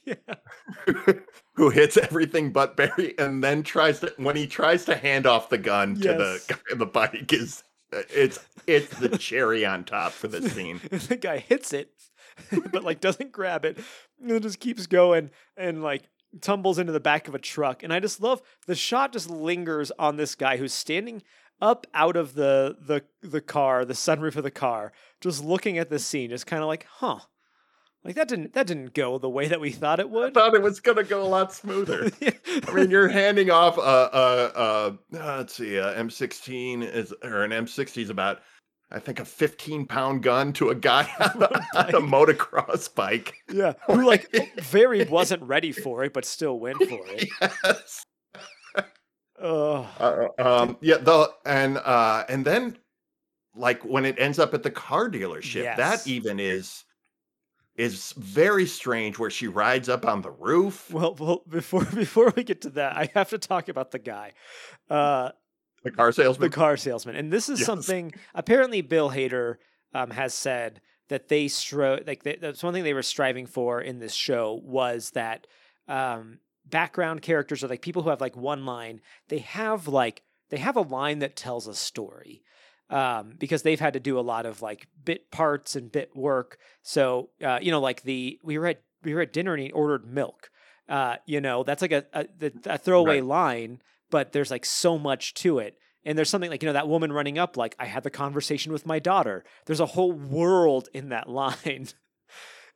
yeah 0.04 1.14
who 1.54 1.70
hits 1.70 1.96
everything 1.96 2.52
but 2.52 2.76
Barry, 2.76 3.14
and 3.18 3.44
then 3.44 3.62
tries 3.62 4.00
to 4.00 4.12
when 4.16 4.36
he 4.36 4.46
tries 4.46 4.84
to 4.86 4.96
hand 4.96 5.26
off 5.26 5.48
the 5.48 5.58
gun 5.58 5.94
to 5.96 6.08
the 6.08 6.42
guy 6.48 6.56
in 6.72 6.78
the 6.78 6.86
bike 6.86 7.32
is 7.32 7.62
it's 7.92 8.38
it's 8.66 8.98
the 8.98 9.08
cherry 9.18 9.64
on 9.64 9.84
top 9.84 10.12
for 10.12 10.28
this 10.28 10.52
scene. 10.52 10.80
the 10.90 11.16
guy 11.16 11.38
hits 11.38 11.72
it, 11.72 11.92
but 12.70 12.84
like 12.84 13.00
doesn't 13.00 13.32
grab 13.32 13.64
it, 13.64 13.78
and 14.20 14.30
then 14.30 14.42
just 14.42 14.60
keeps 14.60 14.86
going 14.86 15.30
and 15.56 15.82
like 15.82 16.04
tumbles 16.40 16.78
into 16.78 16.92
the 16.92 17.00
back 17.00 17.28
of 17.28 17.34
a 17.34 17.38
truck. 17.38 17.82
And 17.82 17.92
I 17.92 18.00
just 18.00 18.20
love 18.20 18.40
the 18.66 18.74
shot 18.74 19.12
just 19.12 19.28
lingers 19.28 19.90
on 19.98 20.16
this 20.16 20.34
guy 20.34 20.56
who's 20.56 20.72
standing 20.72 21.22
up 21.60 21.86
out 21.94 22.16
of 22.16 22.34
the 22.34 22.76
the 22.80 23.04
the 23.22 23.40
car, 23.40 23.84
the 23.84 23.94
sunroof 23.94 24.36
of 24.36 24.44
the 24.44 24.50
car, 24.50 24.92
just 25.20 25.44
looking 25.44 25.78
at 25.78 25.90
this 25.90 26.04
scene, 26.06 26.30
just 26.30 26.46
kind 26.46 26.62
of 26.62 26.68
like, 26.68 26.86
huh. 26.88 27.20
Like 28.02 28.14
that 28.14 28.28
didn't 28.28 28.54
that 28.54 28.66
didn't 28.66 28.94
go 28.94 29.18
the 29.18 29.28
way 29.28 29.46
that 29.48 29.60
we 29.60 29.72
thought 29.72 30.00
it 30.00 30.08
would. 30.08 30.30
I 30.30 30.40
thought 30.40 30.54
it 30.54 30.62
was 30.62 30.80
gonna 30.80 31.04
go 31.04 31.22
a 31.22 31.28
lot 31.28 31.52
smoother. 31.52 32.10
I 32.66 32.72
mean, 32.72 32.90
you're 32.90 33.08
handing 33.08 33.50
off 33.50 33.76
a, 33.76 33.80
a, 33.80 34.52
a 34.54 35.18
uh, 35.18 35.36
let's 35.36 35.54
see, 35.54 35.76
a 35.76 35.94
M16 35.94 36.82
is 36.82 37.12
or 37.22 37.42
an 37.42 37.50
M60 37.50 38.02
is 38.02 38.08
about, 38.08 38.40
I 38.90 39.00
think, 39.00 39.20
a 39.20 39.26
15 39.26 39.84
pound 39.84 40.22
gun 40.22 40.54
to 40.54 40.70
a 40.70 40.74
guy 40.74 41.10
on 41.20 41.42
a, 41.42 41.46
on 41.78 41.94
a 41.94 42.00
motocross 42.00 42.94
bike. 42.94 43.34
yeah, 43.52 43.74
who 43.86 44.06
like 44.06 44.34
very 44.62 45.04
wasn't 45.04 45.42
ready 45.42 45.70
for 45.70 46.02
it, 46.02 46.14
but 46.14 46.24
still 46.24 46.58
went 46.58 46.78
for 46.78 47.02
it. 47.08 47.28
yes. 47.64 48.02
Oh, 49.40 49.88
Uh, 49.98 50.28
um, 50.38 50.76
yeah. 50.80 50.98
The 50.98 51.32
and 51.44 51.78
uh, 51.78 52.24
and 52.28 52.44
then 52.44 52.78
like 53.54 53.82
when 53.84 54.04
it 54.04 54.18
ends 54.18 54.38
up 54.38 54.54
at 54.54 54.62
the 54.62 54.70
car 54.70 55.08
dealership, 55.10 55.62
Yes. 55.64 55.76
that 55.76 56.06
even 56.06 56.40
is 56.40 56.84
is 57.76 58.12
very 58.12 58.66
strange. 58.66 59.18
Where 59.18 59.30
she 59.30 59.48
rides 59.48 59.88
up 59.88 60.06
on 60.06 60.22
the 60.22 60.30
roof, 60.30 60.90
Well, 60.90 61.14
well, 61.14 61.42
before 61.48 61.84
before 61.84 62.32
we 62.36 62.44
get 62.44 62.62
to 62.62 62.70
that, 62.70 62.96
I 62.96 63.10
have 63.14 63.30
to 63.30 63.38
talk 63.38 63.68
about 63.68 63.90
the 63.90 63.98
guy, 63.98 64.32
uh, 64.88 65.32
the 65.82 65.90
car 65.90 66.12
salesman. 66.12 66.50
the 66.50 66.54
car 66.54 66.76
salesman, 66.76 67.16
and 67.16 67.32
this 67.32 67.48
is 67.48 67.58
Yes. 67.60 67.66
something 67.66 68.12
apparently 68.34 68.80
Bill 68.82 69.10
Hader 69.10 69.56
um, 69.94 70.10
has 70.10 70.34
said 70.34 70.80
that 71.08 71.28
they 71.28 71.46
stro 71.46 72.06
like 72.06 72.22
they, 72.22 72.36
that's 72.36 72.62
one 72.62 72.72
thing 72.72 72.84
they 72.84 72.94
were 72.94 73.02
striving 73.02 73.46
for 73.46 73.80
in 73.80 73.98
this 73.98 74.14
show 74.14 74.60
was 74.62 75.10
that 75.12 75.46
um, 75.88 76.38
background 76.70 77.22
characters 77.22 77.62
or 77.64 77.68
like 77.68 77.82
people 77.82 78.02
who 78.02 78.10
have 78.10 78.20
like 78.20 78.36
one 78.36 78.64
line, 78.64 79.00
they 79.28 79.38
have 79.38 79.88
like 79.88 80.22
they 80.50 80.58
have 80.58 80.76
a 80.76 80.80
line 80.82 81.18
that 81.20 81.36
tells 81.36 81.66
a 81.66 81.74
story. 81.74 82.42
Um, 82.88 83.34
because 83.38 83.62
they've 83.62 83.78
had 83.78 83.92
to 83.92 84.00
do 84.00 84.18
a 84.18 84.20
lot 84.20 84.46
of 84.46 84.62
like 84.62 84.88
bit 85.04 85.30
parts 85.30 85.76
and 85.76 85.92
bit 85.92 86.10
work. 86.16 86.58
So 86.82 87.30
uh, 87.40 87.60
you 87.62 87.70
know, 87.70 87.80
like 87.80 88.02
the 88.02 88.40
we 88.42 88.58
were 88.58 88.66
at 88.66 88.82
we 89.04 89.14
were 89.14 89.20
at 89.20 89.32
dinner 89.32 89.54
and 89.54 89.62
he 89.62 89.70
ordered 89.70 90.04
milk. 90.12 90.50
Uh, 90.88 91.16
you 91.24 91.40
know, 91.40 91.62
that's 91.62 91.82
like 91.82 91.92
a 91.92 92.04
a, 92.12 92.26
a 92.66 92.78
throwaway 92.78 93.20
Right. 93.20 93.24
line, 93.24 93.82
but 94.10 94.32
there's 94.32 94.50
like 94.50 94.64
so 94.66 94.98
much 94.98 95.34
to 95.34 95.60
it. 95.60 95.76
And 96.04 96.18
there's 96.18 96.30
something 96.30 96.50
like 96.50 96.62
you 96.64 96.66
know 96.66 96.72
that 96.72 96.88
woman 96.88 97.12
running 97.12 97.38
up 97.38 97.56
like 97.56 97.76
I 97.78 97.84
had 97.86 98.02
the 98.02 98.10
conversation 98.10 98.72
with 98.72 98.84
my 98.86 98.98
daughter. 98.98 99.44
There's 99.66 99.78
a 99.78 99.86
whole 99.86 100.10
world 100.12 100.88
in 100.92 101.10
that 101.10 101.28
line. 101.42 101.86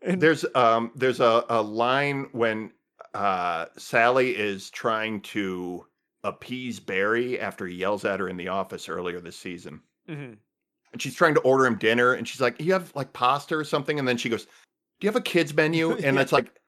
and 0.01 0.21
There's 0.21 0.45
um 0.55 0.93
there's 0.95 1.19
a, 1.19 1.45
a 1.49 1.61
line 1.61 2.29
when 2.31 2.71
uh 3.15 3.67
Sally 3.77 4.37
is 4.37 4.71
trying 4.71 5.21
to 5.23 5.87
appease 6.25 6.81
Barry 6.81 7.39
after 7.39 7.67
he 7.67 7.77
yells 7.77 8.05
at 8.05 8.21
her 8.21 8.29
in 8.29 8.37
the 8.37 8.49
office 8.49 8.89
earlier 8.89 9.21
this 9.21 9.37
season. 9.37 9.81
Mhm. 10.09 10.37
And 10.93 11.03
she's 11.03 11.15
trying 11.15 11.35
to 11.35 11.41
order 11.41 11.67
him 11.67 11.77
dinner 11.77 12.15
and 12.15 12.27
she's 12.27 12.41
like, 12.41 12.61
You 12.61 12.73
have 12.73 12.95
like 12.95 13.13
pasta 13.13 13.57
or 13.57 13.65
something? 13.65 13.99
And 13.99 14.07
then 14.07 14.17
she 14.17 14.29
goes, 14.29 14.45
Do 14.45 14.51
you 15.03 15.09
have 15.09 15.17
a 15.17 15.21
kids 15.21 15.55
menu? 15.55 15.93
And 16.05 16.19
it's 16.19 16.33
like 16.33 16.59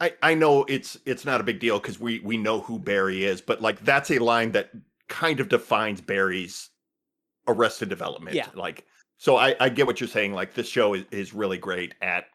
I, 0.00 0.12
I 0.22 0.34
know 0.34 0.64
it's 0.64 0.98
it's 1.06 1.24
not 1.24 1.40
a 1.40 1.44
big 1.44 1.60
deal 1.60 1.78
because 1.78 2.00
we 2.00 2.20
we 2.20 2.36
know 2.36 2.60
who 2.60 2.78
Barry 2.78 3.24
is, 3.24 3.40
but 3.40 3.62
like 3.62 3.80
that's 3.84 4.10
a 4.10 4.18
line 4.18 4.52
that 4.52 4.70
kind 5.08 5.40
of 5.40 5.48
defines 5.48 6.00
Barry's 6.00 6.70
arrested 7.46 7.88
development. 7.88 8.36
Yeah. 8.36 8.48
Like 8.54 8.86
so 9.18 9.36
I, 9.36 9.54
I 9.60 9.68
get 9.68 9.86
what 9.86 10.00
you're 10.00 10.08
saying. 10.08 10.32
Like 10.32 10.54
this 10.54 10.68
show 10.68 10.94
is, 10.94 11.04
is 11.10 11.32
really 11.32 11.58
great 11.58 11.94
at 12.02 12.26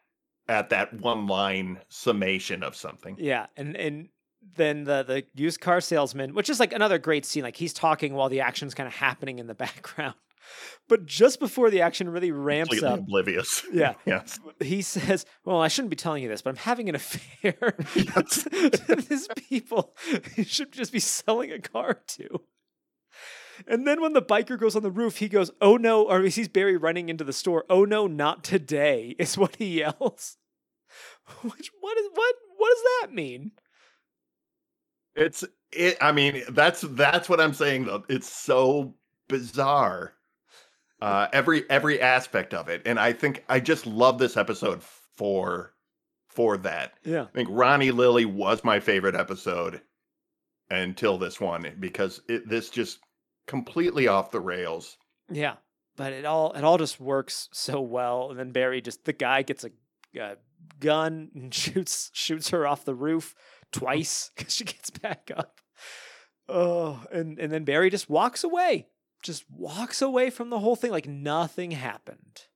at 0.50 0.70
that 0.70 0.92
one 1.00 1.28
line 1.28 1.78
summation 1.88 2.62
of 2.64 2.74
something. 2.74 3.16
Yeah, 3.18 3.46
and 3.56 3.76
and 3.76 4.08
then 4.56 4.84
the 4.84 5.04
the 5.04 5.24
used 5.40 5.60
car 5.60 5.80
salesman, 5.80 6.34
which 6.34 6.50
is 6.50 6.58
like 6.58 6.72
another 6.72 6.98
great 6.98 7.24
scene. 7.24 7.44
Like 7.44 7.56
he's 7.56 7.72
talking 7.72 8.14
while 8.14 8.28
the 8.28 8.40
action's 8.40 8.74
kind 8.74 8.86
of 8.88 8.92
happening 8.92 9.38
in 9.38 9.46
the 9.46 9.54
background. 9.66 10.16
But 10.88 11.06
just 11.06 11.38
before 11.38 11.70
the 11.70 11.82
action 11.82 12.08
really 12.08 12.32
ramps 12.32 12.70
Completely 12.70 12.88
up, 12.88 12.98
oblivious. 13.00 13.62
yeah, 13.72 13.94
yes. 14.04 14.40
he 14.58 14.82
says, 14.82 15.24
"Well, 15.44 15.60
I 15.60 15.68
shouldn't 15.68 15.90
be 15.90 15.96
telling 15.96 16.24
you 16.24 16.28
this, 16.28 16.42
but 16.42 16.50
I'm 16.50 16.56
having 16.56 16.88
an 16.88 16.94
affair." 16.96 17.76
Yes. 17.94 18.48
These 19.08 19.28
people 19.48 19.94
he 20.34 20.42
should 20.42 20.72
just 20.72 20.92
be 20.92 20.98
selling 20.98 21.52
a 21.52 21.60
car 21.60 22.00
to. 22.08 22.40
And 23.68 23.86
then 23.86 24.00
when 24.00 24.14
the 24.14 24.22
biker 24.22 24.58
goes 24.58 24.74
on 24.74 24.82
the 24.82 24.90
roof, 24.90 25.18
he 25.18 25.28
goes, 25.28 25.50
"Oh 25.60 25.76
no!" 25.76 26.08
Or 26.08 26.22
he 26.22 26.30
sees 26.30 26.48
Barry 26.48 26.76
running 26.76 27.08
into 27.08 27.22
the 27.22 27.32
store. 27.32 27.64
"Oh 27.70 27.84
no, 27.84 28.08
not 28.08 28.42
today!" 28.42 29.14
Is 29.18 29.38
what 29.38 29.56
he 29.56 29.78
yells. 29.78 30.38
Which 31.42 31.70
what 31.80 31.98
is 31.98 32.06
what? 32.14 32.34
What 32.56 32.68
does 32.68 32.84
that 33.00 33.14
mean? 33.14 33.52
It's 35.14 35.44
it. 35.72 35.96
I 36.00 36.12
mean, 36.12 36.42
that's 36.50 36.82
that's 36.82 37.28
what 37.28 37.40
I'm 37.40 37.54
saying. 37.54 37.86
Though 37.86 38.04
it's 38.08 38.32
so 38.32 38.94
bizarre. 39.28 40.14
Uh, 41.00 41.28
every 41.32 41.68
every 41.70 41.98
aspect 42.00 42.52
of 42.52 42.68
it, 42.68 42.82
and 42.84 42.98
I 43.00 43.14
think 43.14 43.42
I 43.48 43.58
just 43.58 43.86
love 43.86 44.18
this 44.18 44.36
episode 44.36 44.82
for 44.82 45.72
for 46.28 46.58
that. 46.58 46.92
Yeah, 47.04 47.22
I 47.22 47.34
think 47.34 47.48
Ronny 47.50 47.90
Lily 47.90 48.26
was 48.26 48.62
my 48.64 48.80
favorite 48.80 49.14
episode 49.14 49.80
until 50.70 51.18
this 51.18 51.40
one 51.40 51.74
because 51.80 52.20
it 52.28 52.48
this 52.48 52.68
just 52.68 53.00
completely 53.46 54.06
off 54.08 54.30
the 54.30 54.40
rails. 54.40 54.96
yeah. 55.30 55.54
But 55.96 56.12
it 56.12 56.24
all 56.24 56.52
it 56.52 56.64
all 56.64 56.78
just 56.78 57.00
works 57.00 57.48
so 57.52 57.80
well. 57.80 58.30
And 58.30 58.38
then 58.38 58.52
Barry 58.52 58.80
just 58.80 59.04
the 59.04 59.12
guy 59.12 59.42
gets 59.42 59.64
a, 59.64 59.70
a 60.18 60.36
gun 60.78 61.30
and 61.34 61.52
shoots 61.54 62.10
shoots 62.12 62.50
her 62.50 62.66
off 62.66 62.84
the 62.84 62.94
roof 62.94 63.34
twice 63.72 64.30
because 64.36 64.54
she 64.54 64.64
gets 64.64 64.90
back 64.90 65.30
up. 65.36 65.60
Oh, 66.48 67.04
and 67.12 67.38
and 67.38 67.52
then 67.52 67.64
Barry 67.64 67.90
just 67.90 68.10
walks 68.10 68.44
away, 68.44 68.88
just 69.22 69.44
walks 69.50 70.02
away 70.02 70.30
from 70.30 70.50
the 70.50 70.58
whole 70.58 70.76
thing 70.76 70.90
like 70.90 71.06
nothing 71.06 71.70
happened. 71.70 72.46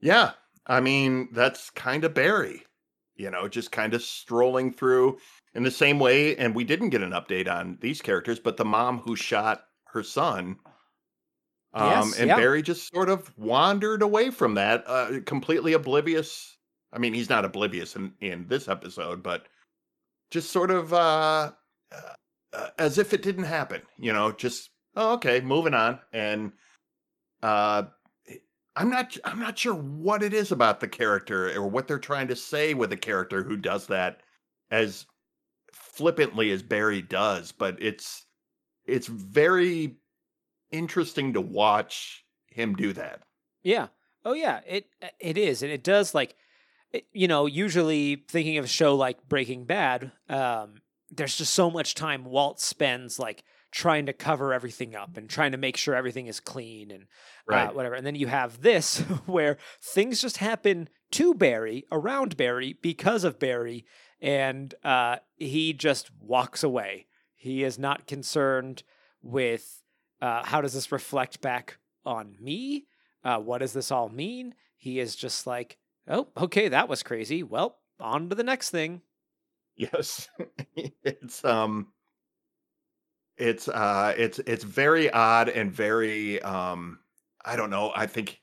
Yeah, 0.00 0.32
I 0.66 0.80
mean 0.80 1.28
that's 1.32 1.70
kind 1.70 2.04
of 2.04 2.14
Barry, 2.14 2.64
you 3.14 3.30
know, 3.30 3.48
just 3.48 3.72
kind 3.72 3.94
of 3.94 4.02
strolling 4.02 4.72
through 4.72 5.18
in 5.54 5.62
the 5.62 5.70
same 5.70 5.98
way. 5.98 6.36
And 6.36 6.54
we 6.54 6.64
didn't 6.64 6.90
get 6.90 7.02
an 7.02 7.12
update 7.12 7.48
on 7.50 7.78
these 7.80 8.02
characters, 8.02 8.38
but 8.38 8.56
the 8.58 8.64
mom 8.64 8.98
who 8.98 9.16
shot 9.16 9.64
her 9.86 10.02
son. 10.02 10.58
Um, 11.72 11.90
Yes, 11.90 12.18
and 12.18 12.28
yeah. 12.28 12.36
Barry 12.36 12.62
just 12.62 12.92
sort 12.92 13.08
of 13.08 13.36
wandered 13.36 14.02
away 14.02 14.30
from 14.30 14.54
that, 14.54 14.84
uh, 14.86 15.20
completely 15.26 15.72
oblivious. 15.74 16.55
I 16.92 16.98
mean, 16.98 17.14
he's 17.14 17.28
not 17.28 17.44
oblivious 17.44 17.96
in, 17.96 18.12
in 18.20 18.46
this 18.48 18.68
episode, 18.68 19.22
but 19.22 19.46
just 20.30 20.50
sort 20.50 20.70
of 20.70 20.92
uh, 20.92 21.52
uh, 21.92 22.14
uh, 22.52 22.68
as 22.78 22.98
if 22.98 23.12
it 23.12 23.22
didn't 23.22 23.44
happen, 23.44 23.82
you 23.98 24.12
know, 24.12 24.32
just, 24.32 24.70
oh, 24.94 25.14
okay, 25.14 25.40
moving 25.40 25.74
on. 25.74 26.00
And 26.12 26.52
uh, 27.42 27.84
I'm 28.76 28.90
not 28.90 29.16
I'm 29.24 29.40
not 29.40 29.58
sure 29.58 29.74
what 29.74 30.22
it 30.22 30.34
is 30.34 30.52
about 30.52 30.80
the 30.80 30.88
character 30.88 31.50
or 31.56 31.66
what 31.66 31.88
they're 31.88 31.98
trying 31.98 32.28
to 32.28 32.36
say 32.36 32.74
with 32.74 32.92
a 32.92 32.96
character 32.96 33.42
who 33.42 33.56
does 33.56 33.86
that 33.86 34.20
as 34.70 35.06
flippantly 35.72 36.50
as 36.50 36.62
Barry 36.62 37.02
does, 37.02 37.52
but 37.52 37.80
it's 37.80 38.26
it's 38.84 39.06
very 39.06 39.96
interesting 40.70 41.32
to 41.32 41.40
watch 41.40 42.24
him 42.48 42.74
do 42.74 42.92
that. 42.92 43.22
Yeah. 43.62 43.88
Oh 44.24 44.34
yeah. 44.34 44.60
It 44.66 44.88
it 45.20 45.38
is, 45.38 45.62
and 45.62 45.72
it 45.72 45.82
does 45.82 46.14
like, 46.14 46.34
you 47.12 47.28
know, 47.28 47.46
usually 47.46 48.24
thinking 48.28 48.58
of 48.58 48.64
a 48.64 48.68
show 48.68 48.94
like 48.94 49.28
Breaking 49.28 49.64
Bad, 49.64 50.12
um, 50.28 50.76
there's 51.10 51.36
just 51.36 51.54
so 51.54 51.70
much 51.70 51.94
time 51.94 52.24
Walt 52.24 52.60
spends 52.60 53.18
like 53.18 53.44
trying 53.70 54.06
to 54.06 54.12
cover 54.12 54.54
everything 54.54 54.94
up 54.94 55.16
and 55.16 55.28
trying 55.28 55.52
to 55.52 55.58
make 55.58 55.76
sure 55.76 55.94
everything 55.94 56.26
is 56.26 56.40
clean 56.40 56.90
and 56.90 57.06
uh, 57.70 57.72
whatever. 57.74 57.94
And 57.94 58.06
then 58.06 58.14
you 58.14 58.26
have 58.26 58.62
this 58.62 58.98
where 59.26 59.58
things 59.82 60.20
just 60.20 60.38
happen 60.38 60.88
to 61.12 61.34
Barry, 61.34 61.84
around 61.92 62.36
Barry, 62.36 62.78
because 62.80 63.22
of 63.24 63.38
Barry, 63.38 63.84
and 64.20 64.74
uh, 64.82 65.16
he 65.36 65.72
just 65.72 66.10
walks 66.20 66.62
away. 66.62 67.06
He 67.34 67.62
is 67.62 67.78
not 67.78 68.06
concerned 68.06 68.82
with 69.22 69.82
uh, 70.20 70.44
how 70.44 70.60
does 70.60 70.72
this 70.72 70.90
reflect 70.90 71.40
back 71.40 71.78
on 72.04 72.36
me? 72.40 72.86
Uh, 73.22 73.38
what 73.38 73.58
does 73.58 73.72
this 73.72 73.90
all 73.90 74.08
mean? 74.08 74.54
He 74.76 75.00
is 75.00 75.16
just 75.16 75.46
like, 75.46 75.76
oh, 76.08 76.28
okay, 76.36 76.68
that 76.68 76.88
was 76.88 77.02
crazy. 77.02 77.42
Well, 77.42 77.78
on 78.00 78.28
to 78.28 78.34
the 78.34 78.44
next 78.44 78.70
thing. 78.70 79.02
Yes. 79.76 80.28
it's 81.04 81.44
um 81.44 81.88
it's 83.36 83.68
uh 83.68 84.14
it's 84.16 84.38
it's 84.40 84.64
very 84.64 85.10
odd 85.10 85.48
and 85.48 85.72
very 85.72 86.40
um 86.42 87.00
I 87.44 87.56
don't 87.56 87.70
know. 87.70 87.92
I 87.94 88.06
think 88.06 88.40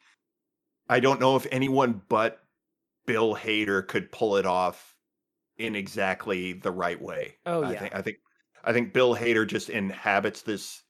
I 0.88 1.00
don't 1.00 1.20
know 1.20 1.36
if 1.36 1.48
anyone 1.52 2.02
but 2.08 2.40
Bill 3.06 3.36
Hader 3.36 3.86
could 3.88 4.12
pull 4.12 4.38
it 4.38 4.46
off 4.46 4.96
in 5.58 5.76
exactly 5.76 6.54
the 6.54 6.72
right 6.72 7.02
way. 7.02 7.36
Oh, 7.46 7.64
I 7.64 7.74
yeah. 7.74 7.80
think 7.80 7.96
I 7.96 8.02
think 8.02 8.18
I 8.64 8.74
think 8.74 8.94
Bill 8.94 9.16
Hader 9.16 9.48
just 9.48 9.70
inhabits 9.70 10.42
this 10.42 10.84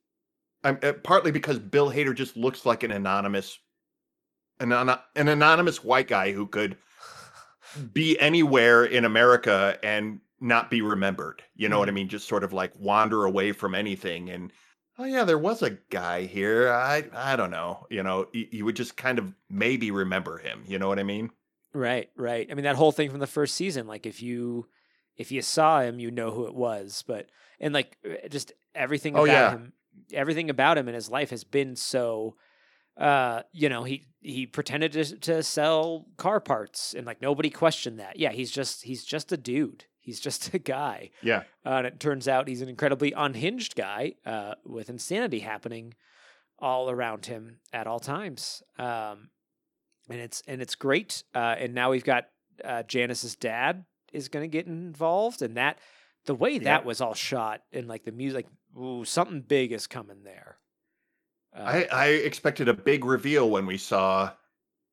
um, 0.62 0.78
uh, 0.82 0.92
partly 0.92 1.30
because 1.30 1.58
Bill 1.58 1.90
Hader 1.90 2.14
just 2.14 2.36
looks 2.36 2.64
like 2.64 2.82
an 2.82 2.90
anonymous 2.90 3.58
an, 4.60 4.72
an, 4.72 4.96
an 5.16 5.28
anonymous 5.28 5.82
white 5.82 6.08
guy 6.08 6.32
who 6.32 6.46
could 6.46 6.76
be 7.92 8.18
anywhere 8.18 8.84
in 8.84 9.04
America 9.04 9.78
and 9.82 10.20
not 10.40 10.70
be 10.70 10.80
remembered. 10.82 11.42
You 11.56 11.68
know 11.68 11.78
what 11.78 11.88
I 11.88 11.92
mean? 11.92 12.08
Just 12.08 12.28
sort 12.28 12.44
of 12.44 12.52
like 12.52 12.72
wander 12.78 13.24
away 13.24 13.52
from 13.52 13.74
anything 13.74 14.30
and 14.30 14.52
oh 14.98 15.04
yeah, 15.04 15.24
there 15.24 15.38
was 15.38 15.62
a 15.62 15.70
guy 15.90 16.22
here. 16.26 16.70
I 16.70 17.04
I 17.14 17.36
don't 17.36 17.50
know. 17.50 17.86
You 17.90 18.02
know, 18.02 18.28
you, 18.32 18.46
you 18.50 18.64
would 18.64 18.76
just 18.76 18.96
kind 18.96 19.18
of 19.18 19.32
maybe 19.50 19.90
remember 19.90 20.38
him. 20.38 20.62
You 20.66 20.78
know 20.78 20.88
what 20.88 20.98
I 20.98 21.02
mean? 21.04 21.30
Right, 21.72 22.10
right. 22.16 22.46
I 22.50 22.54
mean 22.54 22.64
that 22.64 22.76
whole 22.76 22.92
thing 22.92 23.10
from 23.10 23.20
the 23.20 23.26
first 23.26 23.54
season, 23.56 23.86
like 23.86 24.06
if 24.06 24.22
you 24.22 24.68
if 25.16 25.32
you 25.32 25.42
saw 25.42 25.80
him, 25.80 25.98
you 25.98 26.10
know 26.10 26.30
who 26.30 26.46
it 26.46 26.54
was. 26.54 27.02
But 27.06 27.28
and 27.58 27.74
like 27.74 27.96
uh, 28.08 28.28
just 28.28 28.52
everything 28.74 29.16
Oh, 29.16 29.24
about 29.24 29.32
yeah. 29.32 29.50
him, 29.52 29.72
everything 30.12 30.50
about 30.50 30.78
him 30.78 30.88
in 30.88 30.94
his 30.94 31.10
life 31.10 31.30
has 31.30 31.42
been 31.44 31.74
so. 31.74 32.36
Uh, 32.96 33.42
you 33.52 33.68
know, 33.68 33.82
he 33.84 34.06
he 34.20 34.46
pretended 34.46 34.92
to 34.92 35.04
to 35.20 35.42
sell 35.42 36.06
car 36.16 36.40
parts, 36.40 36.94
and 36.94 37.06
like 37.06 37.20
nobody 37.20 37.50
questioned 37.50 37.98
that. 37.98 38.18
Yeah, 38.18 38.30
he's 38.32 38.50
just 38.50 38.84
he's 38.84 39.04
just 39.04 39.32
a 39.32 39.36
dude. 39.36 39.84
He's 39.98 40.20
just 40.20 40.52
a 40.54 40.58
guy. 40.58 41.10
Yeah. 41.22 41.44
Uh, 41.64 41.70
and 41.78 41.86
it 41.86 41.98
turns 42.00 42.28
out 42.28 42.46
he's 42.48 42.62
an 42.62 42.68
incredibly 42.68 43.12
unhinged 43.12 43.74
guy 43.74 44.14
uh, 44.24 44.54
with 44.64 44.88
insanity 44.90 45.40
happening 45.40 45.94
all 46.58 46.88
around 46.88 47.26
him 47.26 47.58
at 47.72 47.86
all 47.86 47.98
times. 48.00 48.62
Um, 48.78 49.30
and 50.08 50.20
it's 50.20 50.42
and 50.46 50.62
it's 50.62 50.74
great. 50.76 51.24
Uh, 51.34 51.56
and 51.58 51.74
now 51.74 51.90
we've 51.90 52.04
got 52.04 52.26
uh, 52.64 52.82
Janice's 52.84 53.34
dad 53.34 53.84
is 54.12 54.28
going 54.28 54.44
to 54.44 54.48
get 54.48 54.66
involved, 54.66 55.42
and 55.42 55.56
that 55.56 55.78
the 56.26 56.34
way 56.34 56.58
that 56.58 56.82
Yeah. 56.82 56.86
was 56.86 57.00
all 57.00 57.14
shot 57.14 57.62
and 57.72 57.88
like 57.88 58.04
the 58.04 58.12
music, 58.12 58.46
like, 58.46 58.80
ooh, 58.82 59.04
something 59.04 59.40
big 59.40 59.72
is 59.72 59.86
coming 59.88 60.22
there. 60.22 60.58
Uh, 61.54 61.60
I 61.62 61.84
I 61.92 62.06
expected 62.08 62.68
a 62.68 62.74
big 62.74 63.04
reveal 63.04 63.50
when 63.50 63.66
we 63.66 63.78
saw 63.78 64.32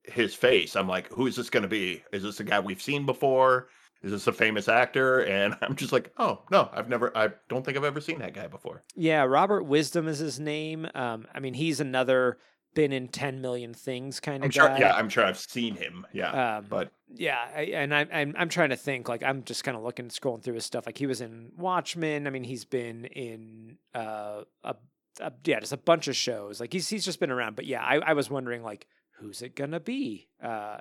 his 0.04 0.34
face. 0.34 0.76
I'm 0.76 0.88
like, 0.88 1.08
who 1.12 1.28
is 1.28 1.36
this 1.36 1.50
going 1.50 1.64
to 1.64 1.70
be? 1.70 2.04
Is 2.12 2.24
this 2.24 2.40
a 2.40 2.44
guy 2.44 2.60
we've 2.60 2.82
seen 2.82 3.06
before? 3.06 3.68
Is 4.04 4.12
this 4.12 4.26
a 4.28 4.34
famous 4.34 4.68
actor? 4.68 5.20
And 5.26 5.56
I'm 5.62 5.76
just 5.76 5.92
like, 5.94 6.12
oh 6.18 6.42
no, 6.52 6.70
I've 6.74 6.90
never. 6.90 7.16
I 7.16 7.30
don't 7.50 7.64
think 7.64 7.78
I've 7.78 7.84
ever 7.84 8.02
seen 8.02 8.20
that 8.20 8.34
guy 8.34 8.48
before. 8.48 8.84
yeah, 8.96 9.24
Robert 9.24 9.64
Wisdom 9.64 10.08
is 10.08 10.20
his 10.20 10.40
name. 10.40 10.88
Um, 10.96 11.28
I 11.34 11.40
mean, 11.40 11.54
he's 11.54 11.80
another 11.80 12.38
been 12.74 12.94
in 12.94 13.10
ten 13.10 13.42
million 13.42 13.74
things 13.74 14.20
kind 14.20 14.44
I'm 14.44 14.48
of 14.48 14.54
sure. 14.54 14.68
guy. 14.70 14.80
Yeah, 14.80 14.96
I'm 14.96 15.10
sure 15.10 15.26
I've 15.26 15.38
seen 15.38 15.76
him. 15.76 16.08
Yeah, 16.14 16.58
Um, 16.58 16.66
but 16.70 16.92
yeah, 17.14 17.46
I, 17.54 17.62
and 17.64 17.94
I'm, 17.94 18.08
I'm 18.14 18.36
I'm 18.38 18.50
trying 18.50 18.70
to 18.70 18.78
think. 18.78 19.10
Like 19.10 19.24
I'm 19.24 19.44
just 19.44 19.64
kind 19.64 19.76
of 19.78 19.84
looking, 19.84 20.08
scrolling 20.08 20.42
through 20.42 20.56
his 20.56 20.66
stuff. 20.66 20.86
Like 20.86 20.98
he 20.98 21.06
was 21.06 21.22
in 21.22 21.52
Watchmen. 21.58 22.28
I 22.28 22.30
mean, 22.30 22.46
he's 22.46 22.66
been 22.66 23.06
in 23.06 23.78
uh 23.94 24.44
a, 24.64 24.76
a 25.20 25.32
yeah, 25.46 25.60
just 25.60 25.74
a 25.74 25.78
bunch 25.78 26.08
of 26.08 26.16
shows. 26.16 26.60
Like 26.60 26.72
he's 26.74 26.88
he's 26.90 27.06
just 27.06 27.20
been 27.20 27.32
around. 27.32 27.56
But 27.56 27.66
yeah, 27.66 27.84
I, 27.84 27.96
I 27.98 28.14
was 28.14 28.30
wondering 28.30 28.64
like 28.64 28.88
who's 29.20 29.42
it 29.42 29.56
gonna 29.56 29.80
be? 29.80 30.30
Uh, 30.44 30.78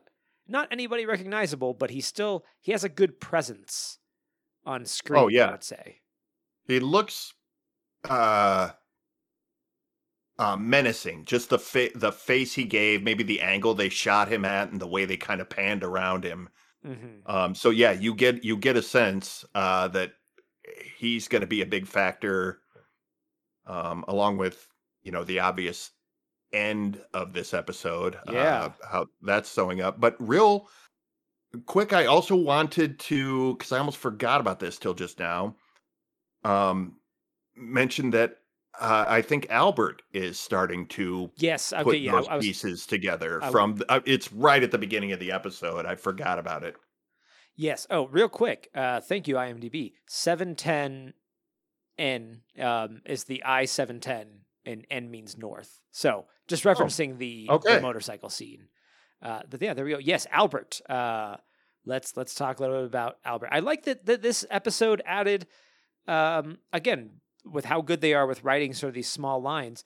not 0.46 0.68
anybody 0.70 1.06
recognizable, 1.06 1.74
but 1.74 1.90
he 1.90 2.00
still 2.00 2.44
he 2.60 2.72
has 2.72 2.84
a 2.84 2.88
good 2.88 3.20
presence 3.20 3.98
on 4.64 4.84
screen. 4.84 5.22
Oh, 5.22 5.28
yeah. 5.28 5.46
I 5.48 5.50
would 5.52 5.64
say. 5.64 5.96
he 6.66 6.80
looks 6.80 7.32
uh 8.08 8.70
uh 10.38 10.56
menacing 10.56 11.24
just 11.26 11.50
the 11.50 11.58
fa- 11.58 11.90
the 11.94 12.12
face 12.12 12.54
he 12.54 12.64
gave 12.64 13.02
maybe 13.02 13.22
the 13.22 13.40
angle 13.42 13.74
they 13.74 13.88
shot 13.90 14.28
him 14.28 14.44
at 14.44 14.70
and 14.70 14.80
the 14.80 14.86
way 14.86 15.04
they 15.04 15.16
kind 15.16 15.40
of 15.42 15.50
panned 15.50 15.84
around 15.84 16.24
him 16.24 16.48
hmm 16.82 16.96
um 17.26 17.54
so 17.54 17.68
yeah 17.68 17.92
you 17.92 18.14
get 18.14 18.42
you 18.42 18.56
get 18.56 18.76
a 18.76 18.82
sense 18.82 19.44
uh 19.54 19.86
that 19.88 20.12
he's 20.98 21.28
going 21.28 21.42
to 21.42 21.46
be 21.46 21.60
a 21.60 21.66
big 21.66 21.86
factor 21.86 22.60
um 23.70 24.04
along 24.08 24.36
with 24.36 24.66
you 25.02 25.12
know 25.12 25.24
the 25.24 25.38
obvious 25.38 25.90
end 26.52 27.00
of 27.14 27.32
this 27.32 27.54
episode 27.54 28.18
Yeah. 28.30 28.64
uh, 28.64 28.70
how 28.90 29.06
that's 29.22 29.48
sewing 29.48 29.80
up 29.80 30.00
but 30.00 30.16
real 30.18 30.68
quick 31.66 31.92
i 31.92 32.06
also 32.06 32.34
wanted 32.36 32.98
to 33.00 33.54
because 33.54 33.72
i 33.72 33.78
almost 33.78 33.98
forgot 33.98 34.40
about 34.40 34.58
this 34.60 34.78
till 34.78 34.94
just 34.94 35.18
now 35.20 35.54
um 36.44 36.96
mention 37.56 38.10
that 38.10 38.36
uh, 38.80 39.04
I 39.08 39.20
think 39.20 39.48
Albert 39.50 40.00
is 40.12 40.38
starting 40.38 40.86
to 40.88 41.30
Yes. 41.36 41.72
Okay. 41.72 41.82
put 41.82 41.98
Yeah. 41.98 42.12
those 42.12 42.28
was. 42.30 42.44
pieces 42.44 42.86
together 42.86 43.42
I 43.42 43.50
from. 43.50 43.74
The, 43.74 43.92
uh, 43.92 44.00
it's 44.06 44.32
right 44.32 44.62
at 44.62 44.70
the 44.70 44.78
beginning 44.78 45.10
of 45.12 45.18
the 45.18 45.32
episode. 45.32 45.84
I 45.84 45.96
forgot 45.96 46.38
about 46.38 46.62
it. 46.62 46.76
Yes. 47.56 47.86
Oh, 47.90 48.06
real 48.06 48.28
quick. 48.28 48.70
Uh, 48.74 49.00
thank 49.00 49.26
you, 49.28 49.34
IMDb. 49.34 49.94
Seven 50.06 50.54
ten 50.54 51.12
N 52.00 52.40
um, 52.58 53.02
is 53.06 53.24
the 53.24 53.44
I 53.44 53.66
seven 53.66 54.00
ten, 54.00 54.26
and 54.64 54.86
N 54.90 55.10
means 55.10 55.36
north. 55.38 55.80
So 55.92 56.24
just 56.48 56.64
referencing 56.64 57.18
the, 57.18 57.46
the 57.46 57.46
Oh, 57.50 57.54
okay. 57.56 57.78
motorcycle 57.80 58.30
scene. 58.30 58.68
Uh, 59.22 59.40
but 59.48 59.60
yeah, 59.62 59.74
there 59.74 59.84
we 59.84 59.92
go. 59.92 59.98
Yes, 59.98 60.26
Albert. 60.32 60.80
Uh, 60.88 61.36
let's 61.84 62.16
let's 62.16 62.34
talk 62.34 62.58
a 62.58 62.62
little 62.62 62.78
bit 62.78 62.86
about 62.86 63.18
Albert. 63.24 63.50
I 63.52 63.60
like 63.60 63.84
that, 63.84 64.06
that 64.06 64.22
this 64.22 64.44
episode 64.50 65.02
added, 65.04 65.46
um, 66.08 66.58
again, 66.72 67.20
with 67.44 67.66
how 67.66 67.82
good 67.82 68.00
they 68.00 68.14
are 68.14 68.26
with 68.26 68.42
writing 68.44 68.72
sort 68.72 68.88
of 68.88 68.94
these 68.94 69.08
small 69.08 69.40
lines. 69.42 69.84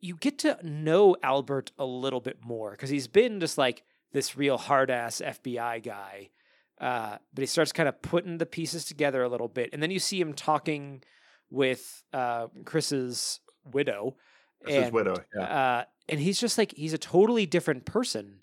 You 0.00 0.16
get 0.16 0.38
to 0.40 0.58
know 0.62 1.16
Albert 1.22 1.72
a 1.78 1.84
little 1.86 2.20
bit 2.20 2.38
more 2.44 2.70
because 2.72 2.90
he's 2.90 3.08
been 3.08 3.40
just 3.40 3.58
like 3.58 3.82
this 4.12 4.36
real 4.36 4.56
hard 4.58 4.90
ass 4.90 5.20
FBI 5.24 5.82
guy. 5.82 6.30
Uh, 6.80 7.16
but 7.32 7.40
he 7.42 7.46
starts 7.46 7.72
kind 7.72 7.88
of 7.88 8.00
putting 8.02 8.36
the 8.38 8.44
pieces 8.46 8.84
together 8.84 9.22
a 9.22 9.28
little 9.28 9.48
bit, 9.48 9.70
and 9.72 9.82
then 9.82 9.90
you 9.90 9.98
see 9.98 10.20
him 10.20 10.34
talking 10.34 11.02
with 11.50 12.02
uh, 12.12 12.48
Chris's 12.64 13.40
widow, 13.72 14.16
This 14.64 14.74
is 14.76 14.84
and, 14.84 14.92
widow. 14.92 15.14
Yeah. 15.36 15.42
uh, 15.42 15.84
and 16.08 16.20
he's 16.20 16.40
just 16.40 16.58
like 16.58 16.72
he's 16.76 16.92
a 16.92 16.98
totally 16.98 17.46
different 17.46 17.84
person, 17.84 18.40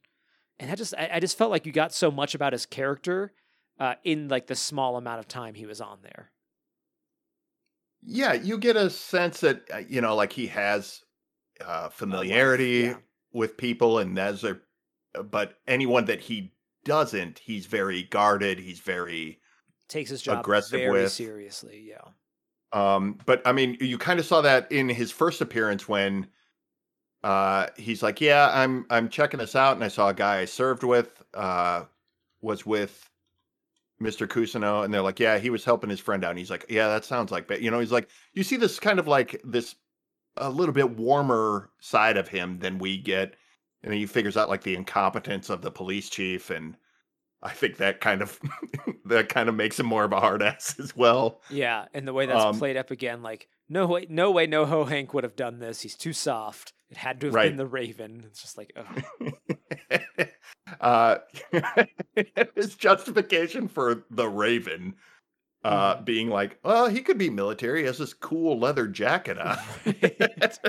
and 0.60 0.70
I 0.72 0.76
just 0.76 0.94
I, 0.98 1.10
I 1.14 1.20
just 1.20 1.38
felt 1.38 1.52
like 1.52 1.66
you 1.66 1.72
got 1.72 1.94
so 1.94 2.12
much 2.12 2.36
about 2.36 2.54
his 2.54 2.66
character 2.66 3.34
uh, 3.80 3.96
in 4.04 4.28
like 4.28 4.48
the 4.48 4.56
small 4.56 4.98
amount 4.98 5.20
of 5.20 5.28
time 5.28 5.54
he 5.54 5.66
was 5.66 5.82
on 5.82 6.00
there. 6.04 6.32
Yeah, 8.02 8.34
you 8.34 8.58
get 8.58 8.76
a 8.76 8.90
sense 8.90 9.40
that 9.42 9.62
uh, 9.74 9.82
you 9.88 10.02
know, 10.02 10.16
like 10.16 10.34
he 10.34 10.48
has 10.48 11.02
uh, 11.66 11.90
familiarity 11.90 12.80
yeah. 12.88 12.96
with 13.32 13.56
people, 13.58 14.00
and 14.00 14.18
as 14.20 14.44
a, 14.44 14.58
but 15.24 15.56
anyone 15.68 16.06
that 16.06 16.20
he 16.20 16.54
doesn't, 16.84 17.40
he's 17.40 17.66
very 17.66 18.04
guarded. 18.04 18.60
He's 18.60 18.80
very, 18.80 19.40
Takes 19.88 20.10
his 20.10 20.22
job 20.22 20.40
Aggressive 20.40 20.80
very 20.80 21.04
with- 21.04 21.12
seriously. 21.14 21.86
Yeah. 21.88 22.12
Um. 22.74 23.20
But 23.26 23.42
I 23.46 23.52
mean, 23.54 23.78
you 23.80 23.98
kind 23.98 24.20
of 24.20 24.26
saw 24.26 24.42
that 24.42 24.72
in 24.72 24.90
his 24.90 25.12
first 25.12 25.42
appearance 25.42 25.88
when, 25.88 26.28
uh, 27.24 27.68
he's 27.78 28.04
like, 28.04 28.22
"Yeah, 28.22 28.50
I'm 28.54 28.86
I'm 28.90 29.10
checking 29.10 29.40
this 29.40 29.56
out," 29.56 29.76
and 29.76 29.84
I 29.84 29.88
saw 29.90 30.10
a 30.10 30.14
guy 30.14 30.40
I 30.40 30.46
served 30.46 30.84
with, 30.84 31.24
uh, 31.34 31.86
was 32.42 32.66
with 32.66 33.10
Mr. 34.02 34.28
Cousineau, 34.28 34.84
and 34.84 34.94
they're 34.94 35.02
like, 35.02 35.20
"Yeah, 35.20 35.38
he 35.40 35.50
was 35.50 35.66
helping 35.66 35.90
his 35.90 36.00
friend 36.00 36.24
out." 36.26 36.32
And 36.32 36.40
he's 36.40 36.52
like, 36.52 36.66
"Yeah, 36.70 36.88
that 36.90 37.06
sounds 37.06 37.32
like," 37.32 37.48
but 37.48 37.62
you 37.62 37.72
know, 37.72 37.80
he's 37.80 37.92
like, 37.92 38.10
you 38.34 38.44
see 38.44 38.58
this 38.58 38.80
kind 38.80 39.00
of 39.00 39.08
like 39.08 39.42
this 39.44 39.76
a 40.38 40.50
little 40.50 40.74
bit 40.74 40.92
warmer 40.92 41.72
side 41.80 42.18
of 42.18 42.28
him 42.30 42.60
than 42.60 42.80
we 42.80 42.98
get, 42.98 43.36
and 43.84 43.92
then 43.92 44.00
he 44.00 44.06
figures 44.08 44.38
out 44.38 44.50
like 44.50 44.64
the 44.64 44.76
incompetence 44.76 45.50
of 45.50 45.62
the 45.62 45.72
police 45.72 46.10
chief, 46.10 46.50
and 46.50 46.78
I 47.44 47.50
think 47.52 47.78
that 47.78 48.00
kind 48.02 48.22
of 48.22 48.40
that 49.06 49.30
kind 49.30 49.50
of 49.50 49.56
makes 49.56 49.80
him 49.80 49.86
more 49.86 50.04
of 50.06 50.14
a 50.14 50.20
hard 50.20 50.42
ass 50.42 50.80
as 50.80 50.96
well. 50.96 51.42
Yeah, 51.50 51.86
and 51.94 52.08
the 52.08 52.14
way 52.14 52.26
that's 52.26 52.44
Um, 52.44 52.58
played 52.58 52.78
up 52.78 52.90
again, 52.90 53.22
like 53.22 53.48
no 53.70 53.86
way, 53.86 54.08
no 54.10 54.32
way, 54.32 54.48
NoHo 54.48 54.88
Hank 54.88 55.14
would 55.14 55.24
have 55.24 55.36
done 55.36 55.60
this. 55.60 55.82
He's 55.82 55.96
too 55.96 56.14
soft. 56.14 56.74
It 56.90 56.98
had 56.98 57.20
to 57.22 57.28
have 57.28 57.36
Right. 57.36 57.50
been 57.50 57.58
the 57.58 57.66
Raven. 57.68 58.24
It's 58.28 58.42
just 58.42 58.58
like, 58.58 58.72
oh. 58.76 59.32
uh, 60.82 61.18
his 62.56 62.76
justification 62.76 63.68
for 63.68 64.04
the 64.10 64.28
Raven 64.30 64.96
uh, 65.64 65.96
Mhm. 65.98 66.06
being 66.06 66.30
like, 66.30 66.60
well, 66.64 66.88
he 66.88 67.02
could 67.02 67.18
be 67.18 67.30
military. 67.30 67.82
He 67.82 67.86
has 67.88 67.98
this 67.98 68.14
cool 68.14 68.60
leather 68.60 68.88
jacket 68.88 69.38
on. 69.40 69.58
it's, 69.86 70.60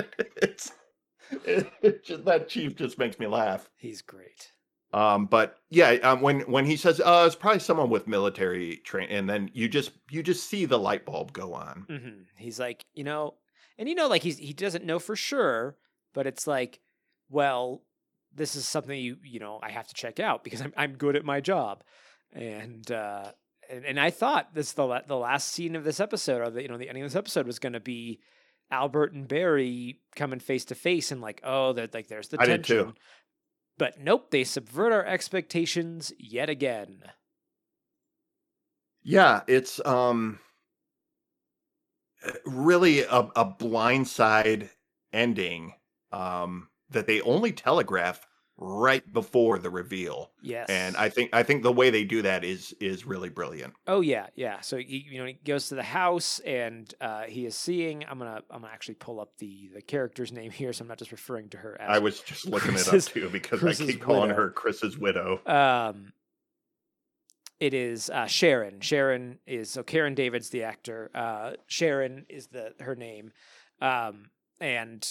it, 1.45 1.71
it 1.81 2.03
just, 2.05 2.25
that 2.25 2.47
chief 2.49 2.75
just 2.75 2.97
makes 2.97 3.19
me 3.19 3.27
laugh. 3.27 3.69
he's 3.75 4.01
great. 4.01 4.51
Um, 4.95 5.25
but 5.25 5.57
yeah, 5.69 5.91
um, 6.03 6.21
when 6.21 6.39
when 6.41 6.65
he 6.65 6.77
says, 6.77 7.01
"Uh, 7.01 7.25
it's 7.27 7.35
probably 7.35 7.59
someone 7.59 7.89
with 7.89 8.07
military 8.07 8.77
train," 8.77 9.09
and 9.09 9.29
then 9.29 9.51
you 9.53 9.67
just 9.67 9.91
you 10.09 10.23
just 10.23 10.49
see 10.49 10.63
the 10.63 10.79
light 10.79 11.05
bulb 11.05 11.33
go 11.33 11.53
on. 11.53 11.85
hmm 11.89 12.23
He's 12.37 12.61
like, 12.61 12.85
you 12.93 13.03
know, 13.03 13.33
and 13.77 13.89
you 13.89 13.95
know, 13.95 14.07
like 14.07 14.23
he's 14.23 14.37
he 14.37 14.53
doesn't 14.53 14.85
know 14.85 14.99
for 14.99 15.17
sure, 15.17 15.75
but 16.13 16.27
it's 16.27 16.47
like, 16.47 16.79
well, 17.29 17.81
this 18.33 18.55
is 18.55 18.65
something 18.69 18.97
you 18.97 19.17
you 19.21 19.41
know 19.41 19.59
I 19.61 19.69
have 19.69 19.85
to 19.87 19.93
check 19.93 20.21
out 20.21 20.45
because 20.45 20.61
I'm 20.61 20.73
I'm 20.77 20.93
good 20.95 21.17
at 21.17 21.25
my 21.25 21.41
job, 21.41 21.83
and 22.31 22.89
uh, 22.89 23.31
and, 23.69 23.83
and 23.83 23.99
I 23.99 24.11
thought 24.11 24.53
this 24.55 24.71
the 24.71 25.03
the 25.05 25.17
last 25.17 25.49
scene 25.49 25.75
of 25.75 25.83
this 25.83 25.99
episode 25.99 26.39
or 26.39 26.49
the 26.49 26.61
you 26.61 26.69
know 26.69 26.77
the 26.77 26.87
ending 26.87 27.03
of 27.03 27.11
this 27.11 27.17
episode 27.17 27.47
was 27.47 27.59
going 27.59 27.73
to 27.73 27.81
be 27.81 28.21
Albert 28.71 29.11
and 29.11 29.27
Barry 29.27 29.99
coming 30.15 30.39
face 30.39 30.63
to 30.65 30.75
face 30.75 31.11
and 31.11 31.19
like, 31.19 31.41
oh, 31.43 31.73
that 31.73 31.93
like 31.93 32.07
there's 32.07 32.29
the 32.29 32.37
I 32.39 32.45
did 32.45 32.63
tension. 32.63 32.93
But 33.77 33.99
nope, 33.99 34.31
they 34.31 34.43
subvert 34.43 34.91
our 34.91 35.05
expectations 35.05 36.13
yet 36.17 36.49
again. 36.49 37.03
Yeah, 39.03 39.41
it's 39.47 39.79
um 39.85 40.39
really 42.45 43.01
a, 43.01 43.19
a 43.35 43.45
blindside 43.45 44.69
ending 45.13 45.73
um 46.11 46.69
that 46.89 47.07
they 47.07 47.21
only 47.21 47.51
telegraph 47.51 48.25
right 48.57 49.11
before 49.11 49.59
the 49.59 49.69
reveal. 49.69 50.31
Yes, 50.41 50.69
And 50.69 50.95
I 50.95 51.09
think 51.09 51.31
I 51.33 51.43
think 51.43 51.63
the 51.63 51.71
way 51.71 51.89
they 51.89 52.03
do 52.05 52.21
that 52.21 52.43
is 52.43 52.73
is 52.79 53.05
really 53.05 53.29
brilliant. 53.29 53.73
Oh 53.87 54.01
yeah, 54.01 54.27
yeah. 54.35 54.61
So 54.61 54.77
he, 54.77 55.05
you 55.09 55.17
know, 55.19 55.25
he 55.25 55.33
goes 55.33 55.69
to 55.69 55.75
the 55.75 55.83
house 55.83 56.39
and 56.39 56.93
uh, 57.01 57.23
he 57.23 57.45
is 57.45 57.55
seeing. 57.55 58.05
I'm 58.09 58.17
gonna, 58.17 58.41
I'm 58.49 58.61
gonna 58.61 58.73
actually 58.73 58.95
pull 58.95 59.19
up 59.19 59.37
the 59.39 59.69
the 59.73 59.81
character's 59.81 60.31
name 60.31 60.51
here, 60.51 60.71
so 60.71 60.83
I'm 60.83 60.87
not 60.87 60.97
just 60.99 61.11
referring 61.11 61.49
to 61.49 61.57
her 61.57 61.79
as. 61.81 61.89
I 61.89 61.99
was 61.99 62.21
just 62.21 62.45
looking 62.47 62.75
it 62.75 62.87
up 62.87 63.01
too 63.03 63.29
because 63.29 63.59
Chris's 63.59 63.89
I 63.89 63.91
keep 63.93 64.01
calling 64.01 64.29
widow. 64.29 64.35
her 64.35 64.49
Chris's 64.51 64.97
widow. 64.97 65.41
Um, 65.45 66.13
it 67.59 67.73
is 67.73 68.09
uh, 68.09 68.27
Sharon. 68.27 68.81
Sharon 68.81 69.39
is 69.47 69.69
so 69.69 69.83
Karen 69.83 70.13
David's 70.13 70.49
the 70.49 70.63
actor. 70.63 71.09
Uh, 71.13 71.51
Sharon 71.67 72.25
is 72.29 72.47
the 72.47 72.73
her 72.79 72.95
name, 72.95 73.31
um, 73.81 74.29
and 74.59 75.05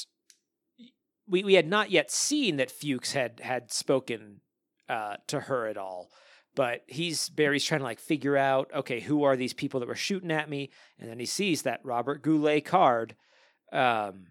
we 1.29 1.43
we 1.45 1.55
had 1.55 1.67
not 1.69 1.91
yet 1.91 2.11
seen 2.11 2.57
that 2.57 2.71
Fuches 2.71 3.13
had 3.13 3.41
had 3.41 3.73
spoken 3.73 4.41
uh, 4.89 5.17
to 5.29 5.41
her 5.41 5.67
at 5.67 5.77
all. 5.77 6.11
But 6.57 6.83
he's 6.87 7.29
Barry's 7.31 7.65
trying 7.65 7.81
to 7.81 7.85
like 7.85 7.99
figure 7.99 8.37
out 8.37 8.71
okay 8.75 9.01
who 9.01 9.25
are 9.25 9.37
these 9.37 9.53
people 9.55 9.81
that 9.81 9.89
were 9.89 9.95
shooting 9.97 10.31
at 10.31 10.49
me, 10.49 10.71
and 10.99 11.11
then 11.11 11.19
he 11.19 11.27
sees 11.27 11.63
that 11.63 11.81
Robert 11.83 12.23
Goulet 12.23 12.65
card. 12.65 13.17
Um, 13.73 14.27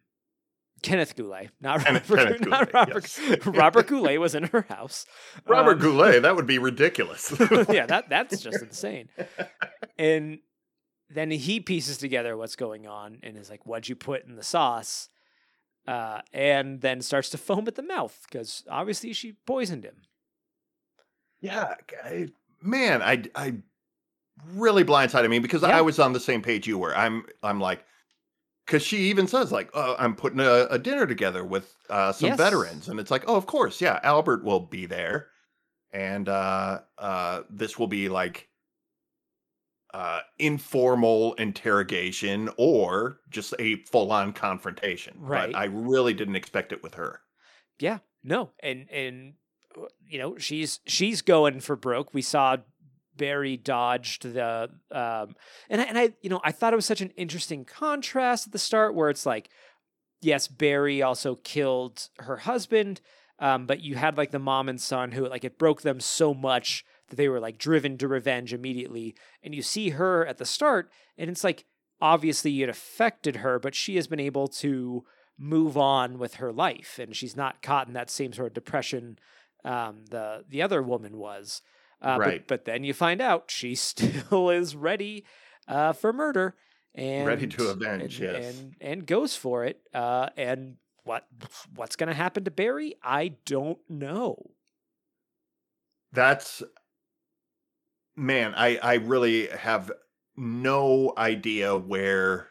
Kenneth 0.81 1.15
Goulet, 1.15 1.49
not 1.61 1.77
Robert. 1.85 2.03
Kenneth 2.07 2.41
not 2.41 2.71
Goulet, 2.71 2.73
Robert. 2.73 3.17
yes. 3.19 3.45
Robert 3.45 3.87
Goulet 3.87 4.19
was 4.19 4.35
in 4.35 4.43
her 4.43 4.65
house. 4.69 5.05
Robert 5.45 5.73
Um, 5.77 5.79
Goulet, 5.79 6.21
that 6.23 6.35
would 6.35 6.47
be 6.47 6.57
ridiculous. 6.59 7.33
yeah, 7.69 7.85
that 7.85 8.05
that's 8.09 8.41
just 8.41 8.61
insane. 8.61 9.09
And 9.97 10.39
then 11.09 11.29
he 11.31 11.59
pieces 11.59 11.97
together 11.97 12.35
what's 12.37 12.55
going 12.55 12.87
on 12.87 13.19
and 13.23 13.37
is 13.37 13.49
like, 13.49 13.65
"What'd 13.65 13.89
you 13.89 13.95
put 13.95 14.25
in 14.25 14.35
the 14.35 14.43
sauce?" 14.43 15.09
Uh, 15.87 16.21
and 16.31 16.79
then 16.81 17.01
starts 17.01 17.29
to 17.29 17.37
foam 17.47 17.67
at 17.67 17.75
the 17.75 17.83
mouth 17.83 18.25
because 18.29 18.63
obviously 18.69 19.11
she 19.13 19.33
poisoned 19.45 19.83
him. 19.83 19.95
Yeah, 21.41 21.75
I, 22.03 22.29
man, 22.61 23.01
I 23.01 23.23
I 23.35 23.55
really 24.53 24.83
blindsided 24.85 25.29
me 25.29 25.39
because 25.39 25.61
Yeah. 25.61 25.77
I 25.77 25.81
was 25.81 25.99
on 25.99 26.13
the 26.13 26.19
same 26.19 26.41
page 26.41 26.67
you 26.67 26.77
were. 26.77 26.95
I'm 26.95 27.25
I'm 27.43 27.59
like, 27.59 27.83
because 28.65 28.81
she 28.81 29.09
even 29.09 29.27
says 29.27 29.51
like, 29.51 29.69
oh, 29.73 29.95
I'm 29.99 30.15
putting 30.15 30.39
a, 30.39 30.67
a 30.69 30.79
dinner 30.79 31.05
together 31.05 31.43
with 31.43 31.75
uh, 31.89 32.13
some 32.13 32.29
Yes. 32.29 32.37
veterans, 32.37 32.87
and 32.87 32.97
it's 32.99 33.11
like, 33.11 33.25
oh, 33.27 33.35
of 33.35 33.45
course, 33.45 33.81
yeah, 33.81 33.99
Albert 34.03 34.45
will 34.45 34.61
be 34.61 34.85
there, 34.85 35.27
and 35.91 36.29
uh, 36.29 36.79
uh, 36.97 37.41
this 37.49 37.77
will 37.77 37.87
be 37.87 38.07
like 38.07 38.47
uh, 39.93 40.21
informal 40.39 41.33
interrogation 41.35 42.49
or 42.57 43.19
just 43.29 43.53
a 43.59 43.75
full 43.83 44.11
on 44.11 44.33
confrontation. 44.33 45.15
Right. 45.19 45.51
But 45.51 45.57
I 45.57 45.65
really 45.65 46.13
didn't 46.13 46.35
expect 46.35 46.71
it 46.71 46.81
with 46.81 46.95
her. 46.95 47.21
Yeah, 47.79 47.99
no, 48.23 48.51
and 48.61 48.89
and 48.91 49.33
uh, 49.77 49.85
you 50.07 50.19
know 50.19 50.37
she's 50.37 50.79
she's 50.85 51.21
going 51.21 51.59
for 51.59 51.75
broke. 51.75 52.13
We 52.13 52.21
saw 52.21 52.57
Barry 53.15 53.57
dodged 53.57 54.33
the 54.33 54.69
um, 54.91 55.35
and 55.69 55.81
I, 55.81 55.83
and 55.83 55.97
I 55.97 56.13
you 56.21 56.29
know 56.29 56.41
I 56.43 56.51
thought 56.51 56.73
it 56.73 56.77
was 56.77 56.85
such 56.85 57.01
an 57.01 57.11
interesting 57.11 57.65
contrast 57.65 58.47
at 58.47 58.53
the 58.53 58.59
start 58.59 58.95
where 58.95 59.09
it's 59.09 59.25
like, 59.25 59.49
yes, 60.21 60.47
Barry 60.47 61.01
also 61.01 61.35
killed 61.35 62.09
her 62.19 62.37
husband, 62.37 63.01
um, 63.39 63.67
but 63.67 63.81
you 63.81 63.95
had 63.95 64.17
like 64.17 64.31
the 64.31 64.39
mom 64.39 64.69
and 64.69 64.81
son 64.81 65.11
who 65.11 65.27
like 65.27 65.43
it 65.43 65.59
broke 65.59 65.81
them 65.81 65.99
so 65.99 66.33
much 66.33 66.85
that 67.09 67.15
they 67.15 67.27
were 67.29 67.39
like 67.39 67.57
driven 67.57 67.97
to 67.97 68.07
revenge 68.07 68.53
immediately, 68.53 69.15
and 69.43 69.53
you 69.53 69.61
see 69.61 69.89
her 69.91 70.25
at 70.25 70.37
the 70.37 70.45
start, 70.45 70.89
and 71.17 71.29
it's 71.29 71.43
like 71.43 71.65
obviously 72.01 72.61
it 72.61 72.69
affected 72.69 73.37
her, 73.37 73.59
but 73.59 73.75
she 73.75 73.95
has 73.95 74.07
been 74.07 74.19
able 74.19 74.47
to 74.47 75.03
move 75.37 75.77
on 75.77 76.19
with 76.19 76.35
her 76.35 76.51
life 76.53 76.99
and 76.99 77.15
she's 77.15 77.35
not 77.35 77.61
caught 77.63 77.87
in 77.87 77.93
that 77.93 78.09
same 78.09 78.31
sort 78.31 78.47
of 78.49 78.53
depression 78.53 79.17
um, 79.65 80.05
the 80.11 80.43
the 80.47 80.61
other 80.61 80.81
woman 80.83 81.17
was 81.17 81.61
uh, 82.01 82.17
but- 82.17 82.27
Right. 82.27 82.47
but, 82.47 82.65
then 82.65 82.83
you 82.83 82.93
find 82.93 83.19
out 83.19 83.49
she 83.49 83.73
still 83.89 84.49
is 84.51 84.75
ready 84.75 85.25
uh, 85.67 85.93
for 85.93 86.13
murder 86.13 86.55
and 86.93 87.25
Ready 87.25 87.47
to 87.47 87.69
avenge, 87.69 88.19
and, 88.21 88.33
yes. 88.35 88.55
and 88.59 88.75
and 88.79 89.07
goes 89.07 89.35
for 89.35 89.65
it. 89.65 89.81
Uh, 89.93 90.29
and 90.37 90.75
what 91.03 91.25
what's 91.73 91.95
going 91.95 92.09
to 92.09 92.13
happen 92.13 92.43
to 92.43 92.51
Barry? 92.51 92.93
I 93.01 93.33
don't 93.45 93.79
know. 93.89 94.51
That's 96.11 96.61
man, 98.15 98.53
I 98.55 98.77
I 98.77 98.93
really 98.95 99.47
have 99.47 99.91
no 100.35 101.13
idea 101.17 101.75
where 101.77 102.49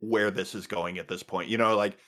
where 0.00 0.30
this 0.30 0.54
is 0.54 0.66
going 0.66 0.98
at 0.98 1.08
this 1.08 1.22
point. 1.22 1.48
You 1.48 1.58
know, 1.58 1.76
like 1.76 1.98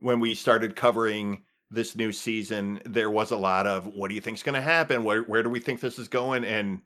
when 0.00 0.20
we 0.20 0.34
started 0.34 0.76
covering 0.76 1.42
this 1.70 1.96
new 1.96 2.12
season, 2.12 2.80
there 2.84 3.10
was 3.10 3.30
a 3.30 3.36
lot 3.36 3.66
of 3.66 3.86
what 3.86 4.08
do 4.08 4.14
you 4.14 4.20
think's 4.20 4.42
going 4.42 4.54
to 4.54 4.60
happen? 4.60 5.04
Where 5.04 5.22
where 5.22 5.42
do 5.42 5.50
we 5.50 5.60
think 5.60 5.80
this 5.80 5.98
is 5.98 6.08
going? 6.08 6.44
And 6.44 6.80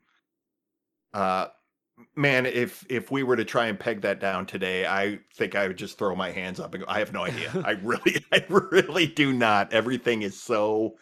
uh 1.13 1.47
man, 2.15 2.45
if 2.45 2.85
if 2.89 3.11
we 3.11 3.23
were 3.23 3.35
to 3.35 3.45
try 3.45 3.67
and 3.67 3.79
peg 3.79 4.01
that 4.01 4.19
down 4.19 4.45
today, 4.45 4.85
I 4.85 5.19
think 5.35 5.55
I 5.55 5.67
would 5.67 5.77
just 5.77 5.97
throw 5.97 6.15
my 6.15 6.31
hands 6.31 6.59
up 6.59 6.73
and 6.73 6.83
go, 6.83 6.89
I 6.89 6.99
have 6.99 7.13
no 7.13 7.23
idea. 7.25 7.51
I 7.65 7.71
really 7.71 8.25
I 8.31 8.45
really 8.49 9.07
do 9.07 9.33
not. 9.33 9.73
Everything 9.73 10.21
is 10.21 10.41
so 10.41 10.95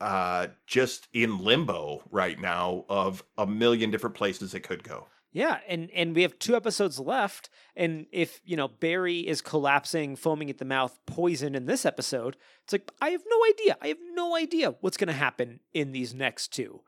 uh 0.00 0.48
just 0.66 1.08
in 1.12 1.38
limbo 1.38 2.02
right 2.10 2.40
now 2.40 2.84
of 2.88 3.22
a 3.36 3.46
million 3.46 3.90
different 3.90 4.16
places 4.16 4.54
it 4.54 4.60
could 4.60 4.82
go. 4.82 5.06
Yeah, 5.32 5.58
and 5.68 5.90
and 5.94 6.14
we 6.14 6.22
have 6.22 6.40
two 6.40 6.56
episodes 6.56 6.98
left, 6.98 7.50
and 7.76 8.06
if 8.10 8.40
you 8.44 8.56
know 8.56 8.66
Barry 8.66 9.20
is 9.20 9.40
collapsing, 9.40 10.16
foaming 10.16 10.50
at 10.50 10.58
the 10.58 10.64
mouth, 10.64 10.98
poison 11.06 11.54
in 11.54 11.66
this 11.66 11.86
episode, 11.86 12.36
it's 12.64 12.72
like 12.72 12.90
I 13.00 13.10
have 13.10 13.22
no 13.28 13.36
idea. 13.48 13.76
I 13.80 13.88
have 13.88 13.98
no 14.12 14.36
idea 14.36 14.74
what's 14.80 14.96
going 14.96 15.06
to 15.08 15.12
happen 15.12 15.60
in 15.72 15.92
these 15.92 16.12
next 16.14 16.48
two. 16.48 16.80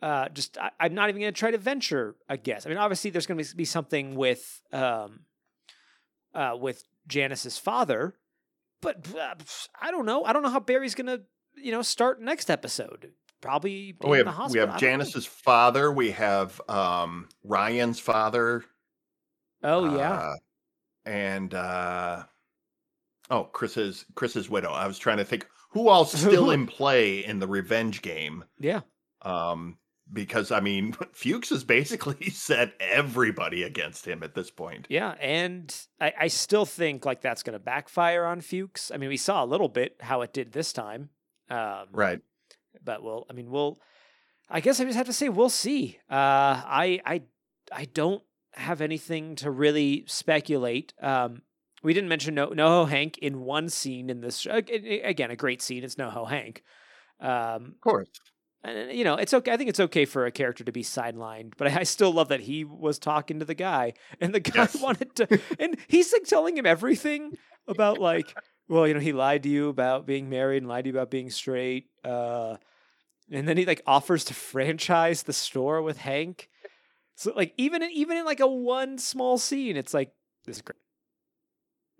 Uh, 0.00 0.30
just 0.30 0.56
I, 0.56 0.70
I'm 0.80 0.94
not 0.94 1.10
even 1.10 1.20
going 1.20 1.34
to 1.34 1.38
try 1.38 1.50
to 1.50 1.58
venture 1.58 2.16
a 2.26 2.38
guess. 2.38 2.64
I 2.64 2.70
mean, 2.70 2.78
obviously 2.78 3.10
there's 3.10 3.26
going 3.26 3.42
to 3.42 3.56
be 3.56 3.66
something 3.66 4.14
with 4.14 4.62
um, 4.72 5.20
uh, 6.32 6.56
with 6.58 6.84
Janice's 7.06 7.58
father, 7.58 8.14
but 8.80 9.06
uh, 9.14 9.34
I 9.78 9.90
don't 9.90 10.06
know. 10.06 10.24
I 10.24 10.32
don't 10.32 10.42
know 10.42 10.48
how 10.48 10.60
Barry's 10.60 10.94
going 10.94 11.06
to 11.06 11.22
you 11.56 11.72
know 11.72 11.82
start 11.82 12.20
next 12.20 12.50
episode. 12.50 13.12
Probably 13.40 13.94
Oh, 14.00 14.10
we 14.10 14.18
have 14.18 14.26
we 14.26 14.58
have 14.58 14.68
don't 14.68 14.68
know. 14.68 14.76
Janice's 14.78 15.26
father, 15.26 15.92
we 15.92 16.12
have 16.12 16.60
um 16.68 17.28
Ryan's 17.42 18.00
father. 18.00 18.64
Oh 19.62 19.96
yeah. 19.96 20.12
uh, 20.12 20.34
and 21.04 21.54
uh 21.54 22.24
oh, 23.30 23.44
Chris's 23.44 24.04
Chris's 24.14 24.48
widow. 24.48 24.70
I 24.70 24.86
was 24.86 24.98
trying 24.98 25.18
to 25.18 25.24
think 25.24 25.46
who 25.70 25.88
all 25.88 26.04
still 26.04 26.50
in 26.50 26.66
play 26.66 27.24
in 27.24 27.38
the 27.38 27.48
revenge 27.48 28.02
game. 28.02 28.44
yeah. 28.58 28.80
Um 29.22 29.78
because 30.12 30.50
I 30.52 30.60
mean 30.60 30.92
Fuches 31.12 31.50
has 31.50 31.64
basically 31.64 32.30
set 32.30 32.74
everybody 32.80 33.62
against 33.62 34.06
him 34.06 34.22
at 34.22 34.34
this 34.34 34.50
point. 34.50 34.86
Yeah, 34.90 35.14
and 35.20 35.74
I, 36.00 36.12
I 36.20 36.28
still 36.28 36.66
think 36.66 37.04
like 37.04 37.20
that's 37.22 37.42
going 37.42 37.54
to 37.54 37.58
backfire 37.58 38.24
on 38.24 38.40
Fuches. 38.40 38.90
I 38.92 38.98
mean, 38.98 39.08
we 39.08 39.16
saw 39.16 39.42
a 39.42 39.46
little 39.46 39.68
bit 39.68 39.96
how 40.00 40.20
it 40.22 40.32
did 40.32 40.52
this 40.52 40.72
time, 40.72 41.08
um, 41.50 41.86
Right. 41.92 42.20
but 42.84 43.02
we'll. 43.02 43.26
I 43.28 43.32
mean, 43.32 43.50
we'll. 43.50 43.78
I 44.48 44.60
guess 44.60 44.78
I 44.80 44.84
just 44.84 44.96
have 44.96 45.06
to 45.06 45.12
say 45.12 45.28
we'll 45.28 45.48
see. 45.48 45.98
Uh, 46.10 46.14
I 46.14 47.00
I 47.06 47.22
I 47.72 47.84
don't 47.86 48.22
have 48.52 48.80
anything 48.80 49.36
to 49.36 49.50
really 49.50 50.04
speculate. 50.06 50.92
Um, 51.02 51.42
we 51.82 51.92
didn't 51.92 52.08
mention 52.08 52.34
no 52.34 52.48
NoHo 52.48 52.88
Hank 52.88 53.18
in 53.18 53.40
one 53.40 53.68
scene 53.68 54.10
in 54.10 54.20
this. 54.20 54.46
ag- 54.46 54.70
ag- 54.70 55.02
Again, 55.04 55.30
a 55.30 55.36
great 55.36 55.60
scene. 55.62 55.82
It's 55.84 55.96
NoHo 55.96 56.28
Hank. 56.28 56.62
Um, 57.20 57.72
Of 57.76 57.80
course. 57.80 58.08
and 58.62 58.92
you 58.92 59.04
know, 59.04 59.14
it's 59.16 59.34
okay. 59.34 59.52
I 59.52 59.56
think 59.56 59.70
it's 59.70 59.80
okay 59.80 60.04
for 60.04 60.26
a 60.26 60.30
character 60.30 60.64
to 60.64 60.72
be 60.72 60.82
sidelined, 60.82 61.54
but 61.56 61.68
I, 61.68 61.80
I 61.80 61.82
still 61.84 62.12
love 62.12 62.28
that 62.28 62.40
he 62.40 62.64
was 62.64 62.98
talking 62.98 63.38
to 63.38 63.44
the 63.44 63.54
guy, 63.54 63.94
and 64.20 64.34
the 64.34 64.40
guy 64.40 64.52
Yes. 64.72 64.80
wanted 64.80 65.14
to, 65.16 65.40
and 65.58 65.76
he's 65.88 66.12
like 66.12 66.24
telling 66.24 66.56
him 66.56 66.66
everything 66.66 67.32
about 67.68 67.98
like, 67.98 68.34
well, 68.68 68.86
you 68.88 68.94
know, 68.94 69.00
he 69.00 69.12
lied 69.12 69.42
to 69.42 69.48
you 69.48 69.68
about 69.68 70.06
being 70.06 70.30
married 70.30 70.58
and 70.58 70.68
lied 70.68 70.84
to 70.84 70.90
you 70.90 70.96
about 70.96 71.10
being 71.10 71.30
straight, 71.30 71.88
uh, 72.04 72.56
and 73.30 73.48
then 73.48 73.56
he 73.56 73.66
like 73.66 73.82
offers 73.86 74.24
to 74.24 74.34
franchise 74.34 75.22
the 75.22 75.32
store 75.32 75.82
with 75.82 75.98
Hank. 75.98 76.48
So 77.16 77.32
like 77.34 77.54
even 77.56 77.82
in, 77.82 77.90
even 77.90 78.16
in 78.16 78.24
like 78.24 78.40
a 78.40 78.46
one 78.46 78.98
small 78.98 79.38
scene, 79.38 79.76
it's 79.76 79.94
like 79.94 80.12
this 80.44 80.56
is 80.56 80.62
great. 80.62 80.76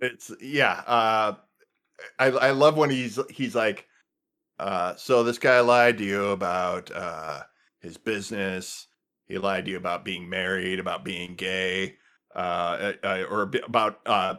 It's 0.00 0.32
yeah. 0.40 0.82
Uh, 0.86 1.34
I 2.18 2.26
I 2.26 2.50
love 2.50 2.76
when 2.76 2.90
he's 2.90 3.18
he's 3.30 3.54
like, 3.54 3.86
uh, 4.58 4.94
so 4.96 5.22
this 5.22 5.38
guy 5.38 5.60
lied 5.60 5.98
to 5.98 6.04
you 6.04 6.26
about 6.26 6.90
uh 6.90 7.42
his 7.80 7.96
business. 7.96 8.88
He 9.26 9.38
lied 9.38 9.66
to 9.66 9.70
you 9.70 9.76
about 9.76 10.04
being 10.04 10.28
married, 10.28 10.78
about 10.78 11.04
being 11.04 11.34
gay, 11.34 11.96
uh, 12.34 12.92
uh 13.02 13.24
or 13.30 13.50
about 13.64 14.00
uh, 14.04 14.34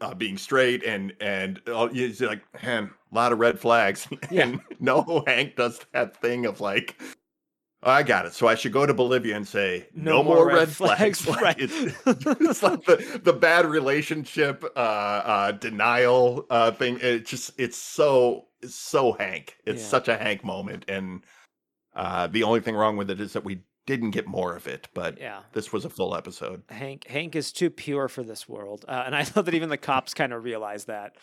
uh 0.00 0.14
being 0.14 0.38
straight, 0.38 0.82
and 0.84 1.12
and 1.20 1.60
all- 1.68 1.88
he's 1.88 2.20
like, 2.20 2.42
man, 2.62 2.90
a 3.10 3.14
lot 3.14 3.32
of 3.32 3.38
red 3.38 3.58
flags. 3.60 4.06
Yeah. 4.30 4.42
and 4.44 4.60
no, 4.80 5.24
Hank 5.26 5.56
does 5.56 5.80
that 5.92 6.16
thing 6.20 6.46
of 6.46 6.60
like. 6.60 7.00
"Oh, 7.82 7.90
I 7.92 8.02
got 8.02 8.26
it. 8.26 8.32
So 8.34 8.48
I 8.48 8.56
should 8.56 8.72
go 8.72 8.86
to 8.86 8.92
Bolivia 8.94 9.36
and 9.36 9.46
say 9.46 9.88
no, 9.94 10.22
more, 10.24 10.46
red, 10.48 10.68
flags. 10.68 11.24
Like, 11.28 11.40
right. 11.40 11.56
it's, 11.58 11.74
it's 12.06 12.62
like 12.62 12.84
the, 12.84 13.20
the 13.22 13.32
bad 13.32 13.66
relationship 13.66 14.64
uh, 14.74 14.78
uh, 14.78 15.52
denial 15.52 16.44
uh, 16.50 16.72
thing. 16.72 16.98
It 17.00 17.24
just 17.26 17.52
it's 17.58 17.76
so 17.78 18.46
it's 18.62 18.74
so 18.74 19.12
Hank. 19.12 19.56
It's 19.64 19.80
Yeah. 19.82 19.88
such 19.88 20.08
a 20.08 20.16
Hank 20.16 20.44
moment, 20.44 20.84
and 20.88 21.22
uh, 21.94 22.26
the 22.26 22.42
only 22.42 22.60
thing 22.60 22.74
wrong 22.74 22.96
with 22.96 23.10
it 23.10 23.20
is 23.20 23.32
that 23.34 23.44
we 23.44 23.62
didn't 23.88 24.10
get 24.12 24.28
more 24.28 24.54
of 24.54 24.68
it. 24.68 24.86
But 24.94 25.18
yeah. 25.18 25.40
this 25.52 25.72
was 25.72 25.84
a 25.84 25.90
full 25.90 26.14
episode. 26.14 26.62
Hank 26.68 27.06
Hank 27.08 27.34
is 27.34 27.50
too 27.52 27.70
pure 27.70 28.06
for 28.08 28.22
this 28.22 28.48
world, 28.48 28.84
uh, 28.86 29.02
and 29.06 29.16
I 29.16 29.20
love 29.34 29.46
that 29.46 29.54
even 29.54 29.68
the 29.70 29.76
cops 29.76 30.14
kind 30.14 30.32
of 30.32 30.44
realize 30.44 30.84
that. 30.84 31.16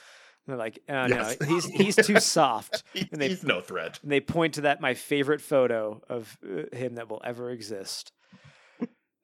They're 0.47 0.57
like, 0.57 0.77
uh, 0.89 1.07
Yes. 1.09 1.37
no, 1.41 1.47
he's 1.47 1.65
he's 1.81 1.95
too 1.95 2.19
soft, 2.19 2.83
He- 2.93 3.07
And 3.11 3.21
they- 3.21 3.29
he's 3.29 3.43
no 3.43 3.61
threat. 3.61 3.99
and 4.03 4.11
they 4.11 4.19
point 4.19 4.55
to 4.55 4.61
that 4.61 4.81
my 4.81 4.93
favorite 4.93 5.41
photo 5.41 6.01
of 6.09 6.37
uh, 6.43 6.75
him 6.75 6.95
that 6.95 7.09
will 7.09 7.21
ever 7.23 7.49
exist. 7.49 8.11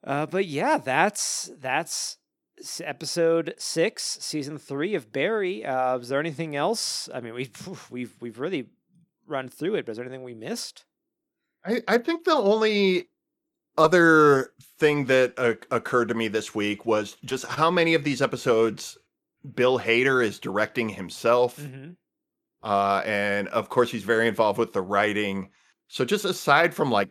Uh, 0.03 0.25
but 0.25 0.45
yeah, 0.47 0.77
that's 0.77 1.51
that's 1.59 2.17
episode 2.83 3.53
six, 3.57 4.17
season 4.21 4.57
three 4.57 4.95
of 4.95 5.11
Barry. 5.11 5.63
Uh, 5.65 5.97
is 5.99 6.09
there 6.09 6.19
anything 6.19 6.55
else? 6.55 7.07
I 7.13 7.19
mean, 7.21 7.33
we 7.35 7.49
we've 7.91 8.15
we've 8.19 8.39
really 8.39 8.69
run 9.27 9.47
through 9.49 9.75
it, 9.75 9.85
but 9.85 9.91
is 9.91 9.97
there 9.97 10.05
anything 10.05 10.23
we 10.23 10.33
missed? 10.33 10.85
I, 11.63 11.81
I 11.87 11.97
think 11.99 12.23
the 12.25 12.33
only 12.33 13.09
other 13.77 14.51
thing 14.77 15.05
that 15.05 15.33
uh, 15.37 15.53
occurred 15.69 16.09
to 16.09 16.13
me 16.15 16.27
this 16.27 16.53
week 16.53 16.85
was 16.85 17.17
just 17.25 17.45
how 17.45 17.71
many 17.71 17.93
of 17.93 18.03
these 18.03 18.21
episodes 18.21 18.97
Bill 19.55 19.79
Hader 19.79 20.23
is 20.23 20.39
directing 20.39 20.89
himself. 20.89 21.57
Mm-hmm. 21.57 21.91
uh, 22.63 23.01
and 23.05 23.47
of 23.49 23.69
course 23.69 23.91
he's 23.91 24.03
very 24.03 24.27
involved 24.27 24.59
with 24.59 24.73
the 24.73 24.81
writing. 24.81 25.49
So 25.87 26.05
just 26.05 26.25
aside 26.25 26.73
from 26.73 26.91
like, 26.91 27.09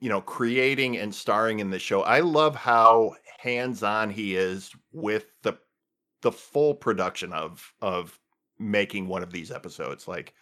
you 0.00 0.08
know, 0.08 0.20
creating 0.20 0.98
and 0.98 1.14
starring 1.14 1.60
in 1.60 1.70
the 1.70 1.78
show, 1.78 2.02
I 2.02 2.20
love 2.20 2.54
how 2.54 3.14
hands-on 3.38 4.10
he 4.10 4.36
is 4.36 4.70
with 4.92 5.26
the 5.42 5.58
the 6.22 6.32
full 6.32 6.74
production 6.74 7.32
of 7.32 7.72
of 7.80 8.18
making 8.58 9.08
one 9.08 9.22
of 9.22 9.32
these 9.32 9.50
episodes. 9.50 10.06
Like 10.06 10.34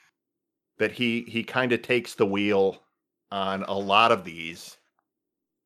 that 0.79 0.93
he 0.93 1.23
he 1.23 1.45
kind 1.45 1.73
of 1.73 1.83
takes 1.83 2.15
the 2.15 2.27
wheel 2.27 2.83
on 3.31 3.63
a 3.65 3.75
lot 3.79 4.13
of 4.13 4.25
these, 4.25 4.77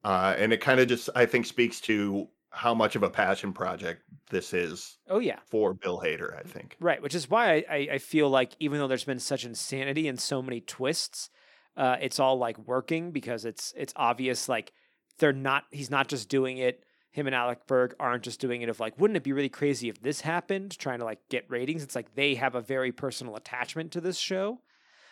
uh, 0.07 0.37
and 0.39 0.53
it 0.53 0.61
kind 0.61 0.79
of 0.79 0.87
just 0.87 1.11
I 1.17 1.27
think 1.27 1.47
speaks 1.47 1.81
to 1.83 2.29
how 2.51 2.73
much 2.73 2.95
of 2.95 3.03
a 3.03 3.11
passion 3.11 3.53
project 3.53 4.03
this 4.31 4.55
is 4.55 4.99
Oh 5.09 5.19
yeah, 5.19 5.41
for 5.47 5.75
Bill 5.75 5.99
Hader. 5.99 6.39
I 6.39 6.43
think. 6.43 6.77
Right, 6.79 7.03
which 7.03 7.15
is 7.15 7.29
why 7.29 7.65
I, 7.69 7.89
I, 7.93 7.99
feel 7.99 8.31
like 8.31 8.53
even 8.61 8.79
though 8.79 8.87
there's 8.87 9.05
been 9.05 9.19
such 9.19 9.45
insanity 9.45 10.07
and 10.07 10.19
so 10.19 10.41
many 10.41 10.61
twists, 10.61 11.29
uh, 11.77 11.97
it's 12.01 12.21
all 12.21 12.39
like 12.39 12.57
working 12.69 13.11
because 13.11 13.45
it's 13.45 13.75
it's 13.77 13.93
obvious 13.97 14.49
like 14.49 14.73
they're 15.19 15.33
not 15.33 15.65
he's 15.73 15.91
not 15.91 16.07
just 16.07 16.29
doing 16.29 16.59
it. 16.59 16.85
Him 17.11 17.27
and 17.27 17.35
Alec 17.35 17.67
Berg 17.67 17.97
aren't 17.99 18.23
just 18.23 18.41
doing 18.41 18.63
it 18.63 18.69
of 18.69 18.79
like, 18.79 19.01
wouldn't 19.01 19.17
it 19.17 19.25
be 19.25 19.33
really 19.33 19.49
crazy 19.49 19.89
if 19.89 20.01
this 20.01 20.21
happened? 20.21 20.79
Trying 20.79 21.01
to 21.01 21.05
like 21.05 21.19
get 21.31 21.51
ratings. 21.51 21.83
It's 21.83 21.97
like 21.97 22.15
they 22.15 22.37
have 22.37 22.55
a 22.55 22.61
very 22.61 22.93
personal 22.93 23.35
attachment 23.35 23.91
to 23.93 24.01
this 24.01 24.19
show. 24.19 24.61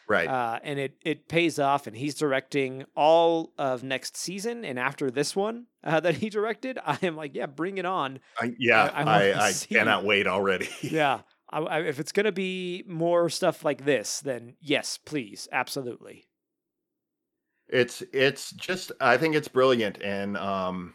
Right. 0.08 0.28
Uh, 0.28 0.58
and 0.62 0.78
it 0.78 0.96
it 1.02 1.28
pays 1.28 1.58
off. 1.58 1.86
And 1.86 1.96
he's 1.96 2.14
directing 2.14 2.84
all 2.94 3.52
of 3.58 3.82
next 3.82 4.16
season. 4.16 4.64
And 4.64 4.78
after 4.78 5.10
this 5.10 5.34
one 5.34 5.66
uh, 5.82 6.00
that 6.00 6.16
he 6.16 6.28
directed, 6.28 6.78
I 6.84 6.98
am 7.02 7.16
like, 7.16 7.34
yeah, 7.34 7.46
bring 7.46 7.78
it 7.78 7.86
on. 7.86 8.20
I, 8.40 8.54
yeah, 8.58 8.90
I 8.92 9.00
I, 9.00 9.04
wanna 9.04 9.40
I, 9.40 9.52
cannot 9.52 10.04
wait 10.04 10.26
already. 10.26 10.68
yeah. 10.82 11.20
I, 11.50 11.60
I, 11.60 11.80
if 11.82 12.00
it's 12.00 12.12
gonna 12.12 12.32
be 12.32 12.84
more 12.86 13.30
stuff 13.30 13.64
like 13.64 13.84
this, 13.84 14.20
then 14.20 14.54
yes, 14.60 14.98
please, 14.98 15.48
absolutely. 15.52 16.26
it's 17.68 18.02
it's 18.12 18.50
just 18.52 18.92
I 19.00 19.16
think 19.16 19.34
it's 19.34 19.48
brilliant, 19.48 20.02
and 20.02 20.36
um, 20.36 20.94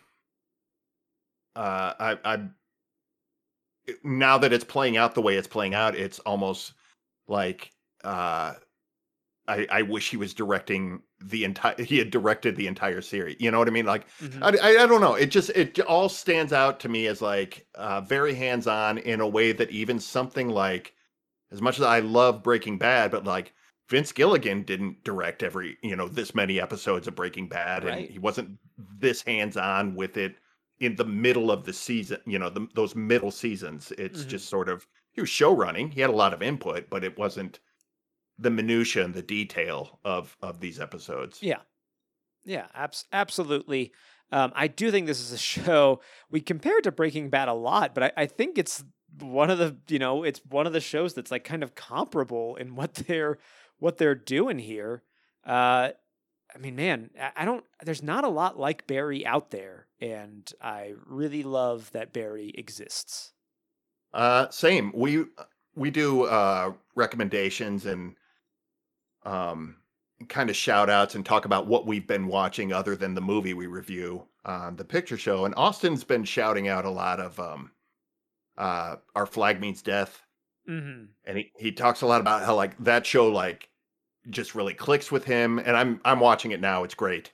uh, 1.55 1.93
I 1.99 2.18
I 2.26 2.39
now 4.03 4.38
that 4.38 4.53
it's 4.53 4.64
playing 4.64 4.97
out 4.97 5.16
the 5.16 5.22
way 5.22 5.36
it's 5.36 5.47
playing 5.47 5.74
out, 5.74 5.95
it's 5.95 6.20
almost 6.20 6.74
like 7.28 7.72
uh, 8.03 8.53
I, 9.50 9.68
I 9.72 9.82
wish 9.82 10.10
he 10.10 10.18
was 10.18 10.34
directing 10.34 11.02
the 11.22 11.43
entire 11.43 11.76
he 11.84 11.97
had 11.97 12.12
directed 12.12 12.56
the 12.56 12.68
entire 12.68 13.02
series 13.02 13.38
you 13.39 13.52
know 13.52 13.60
what 13.60 13.68
i 13.68 13.72
mean 13.72 13.86
like 13.86 14.06
Mhm. 14.22 14.41
I, 14.41 14.50
I, 14.70 14.84
I 14.84 14.88
don't 14.88 15.02
know 15.02 15.16
it 15.16 15.28
just 15.32 15.50
it 15.52 15.80
all 15.82 16.08
stands 16.10 16.54
out 16.54 16.80
to 16.82 16.89
me 16.89 17.08
as 17.08 17.22
like 17.22 17.68
uh, 17.76 18.02
very 18.02 18.34
hands-on 18.36 19.00
in 19.00 19.20
a 19.22 19.28
way 19.28 19.52
that 19.52 19.72
even 19.72 20.00
something 20.00 20.50
like 20.50 20.93
as 21.52 21.62
much 21.62 21.80
as 21.80 21.86
i 21.86 22.00
love 22.00 22.43
breaking 22.43 22.78
bad 22.78 23.12
but 23.12 23.26
like 23.26 23.54
vince 23.89 24.12
gilligan 24.12 24.64
didn't 24.64 25.04
direct 25.04 25.43
every 25.43 25.78
you 25.82 25.95
know 25.95 26.08
this 26.08 26.36
many 26.36 26.62
episodes 26.62 27.08
of 27.08 27.16
breaking 27.16 27.47
bad 27.50 27.84
and 27.84 28.10
he 28.10 28.20
wasn't 28.20 28.58
this 29.00 29.22
hands-on 29.24 29.95
with 29.95 30.16
it 30.18 30.36
in 30.80 30.95
the 30.95 31.06
middle 31.06 31.52
of 31.52 31.66
the 31.66 31.74
season 31.74 32.20
you 32.26 32.39
know 32.39 32.50
the, 32.50 32.68
those 32.76 32.95
middle 32.95 33.32
seasons 33.32 33.91
it's 33.97 34.24
Mhm. 34.24 34.28
just 34.28 34.47
sort 34.47 34.70
of 34.70 34.88
he 35.12 35.22
was 35.22 35.30
show 35.30 35.54
running 35.56 35.91
he 35.91 36.02
had 36.02 36.10
a 36.10 36.14
lot 36.14 36.34
of 36.34 36.41
input 36.41 36.89
but 36.89 37.04
it 37.04 37.18
wasn't 37.18 37.60
the 38.40 38.50
minutia 38.50 39.04
and 39.04 39.14
the 39.14 39.22
detail 39.22 40.00
of 40.06 40.38
of 40.42 40.60
these 40.60 40.80
episodes 40.80 41.40
Yeah. 41.42 41.60
Yeah, 42.46 42.68
abs- 42.74 43.06
absolutely. 43.12 43.92
Um, 44.32 44.52
I 44.56 44.68
do 44.68 44.92
think 44.92 45.08
this 45.08 45.20
is 45.20 45.32
a 45.34 45.38
show 45.38 46.00
we 46.32 46.40
compare 46.42 46.78
it 46.78 46.84
to 46.84 46.92
Breaking 46.92 47.30
Bad 47.30 47.50
a 47.50 47.54
lot, 47.54 47.94
but 47.94 48.04
I, 48.04 48.12
I 48.18 48.26
think 48.28 48.58
it's 48.58 48.84
one 49.20 49.50
of 49.50 49.58
the 49.58 49.76
you 49.90 50.00
know 50.00 50.24
it's 50.24 50.40
one 50.50 50.66
of 50.68 50.74
the 50.74 50.80
shows 50.80 51.14
that's 51.14 51.32
like 51.32 51.44
kind 51.44 51.64
of 51.64 51.76
comparable 51.76 52.56
in 52.56 52.76
what 52.76 52.94
they're 52.94 53.38
what 53.80 53.98
they're 53.98 54.16
doing 54.16 54.60
here. 54.60 55.04
Uh, 55.46 55.90
I 56.54 56.58
mean, 56.60 56.76
man, 56.76 57.10
I- 57.36 57.46
don't. 57.46 57.64
There's 57.84 58.04
not 58.04 58.24
a 58.24 58.30
lot 58.30 58.58
like 58.60 58.88
Barry 58.88 59.26
out 59.26 59.52
there, 59.52 59.88
and 60.00 60.52
I 60.62 60.94
really 61.06 61.44
love 61.44 61.92
that 61.92 62.14
Barry 62.14 62.54
exists. 62.58 63.34
Uh, 64.14 64.50
same. 64.50 64.92
We 64.96 65.26
we 65.76 65.92
do 65.92 66.24
uh 66.24 66.74
recommendations 66.96 67.86
and 67.86 68.16
um 69.24 69.76
kind 70.28 70.49
of 70.49 70.55
shout 70.55 70.89
outs 70.89 71.15
and 71.15 71.26
talk 71.26 71.45
about 71.45 71.67
what 71.67 71.86
we've 71.86 72.07
been 72.07 72.28
watching 72.28 72.74
other 72.74 72.95
than 72.95 73.13
the 73.13 73.22
movie 73.22 73.53
we 73.53 73.67
review 73.67 74.26
on 74.45 74.76
the 74.76 74.84
picture 74.84 75.17
show. 75.17 75.45
And 75.45 75.53
Austin's 75.55 76.03
been 76.03 76.26
shouting 76.26 76.67
out 76.67 76.86
a 76.86 76.89
lot 76.89 77.20
of 77.20 77.39
um 77.39 77.72
uh 78.57 78.97
our 79.15 79.26
flag 79.26 79.61
means 79.61 79.82
death. 79.82 80.22
Mm-hmm. 80.70 81.05
And 81.26 81.38
he, 81.38 81.51
he 81.57 81.72
talks 81.72 82.01
a 82.01 82.05
lot 82.05 82.22
about 82.22 82.43
how 82.43 82.55
like 82.55 82.78
that 82.84 83.05
show 83.05 83.28
like 83.28 83.70
just 84.30 84.55
really 84.55 84.74
clicks 84.74 85.11
with 85.11 85.24
him. 85.24 85.59
And 85.59 85.76
I'm 85.76 86.01
I'm 86.03 86.20
watching 86.20 86.51
it 86.51 86.61
now, 86.61 86.84
it's 86.84 86.95
great. 86.95 87.32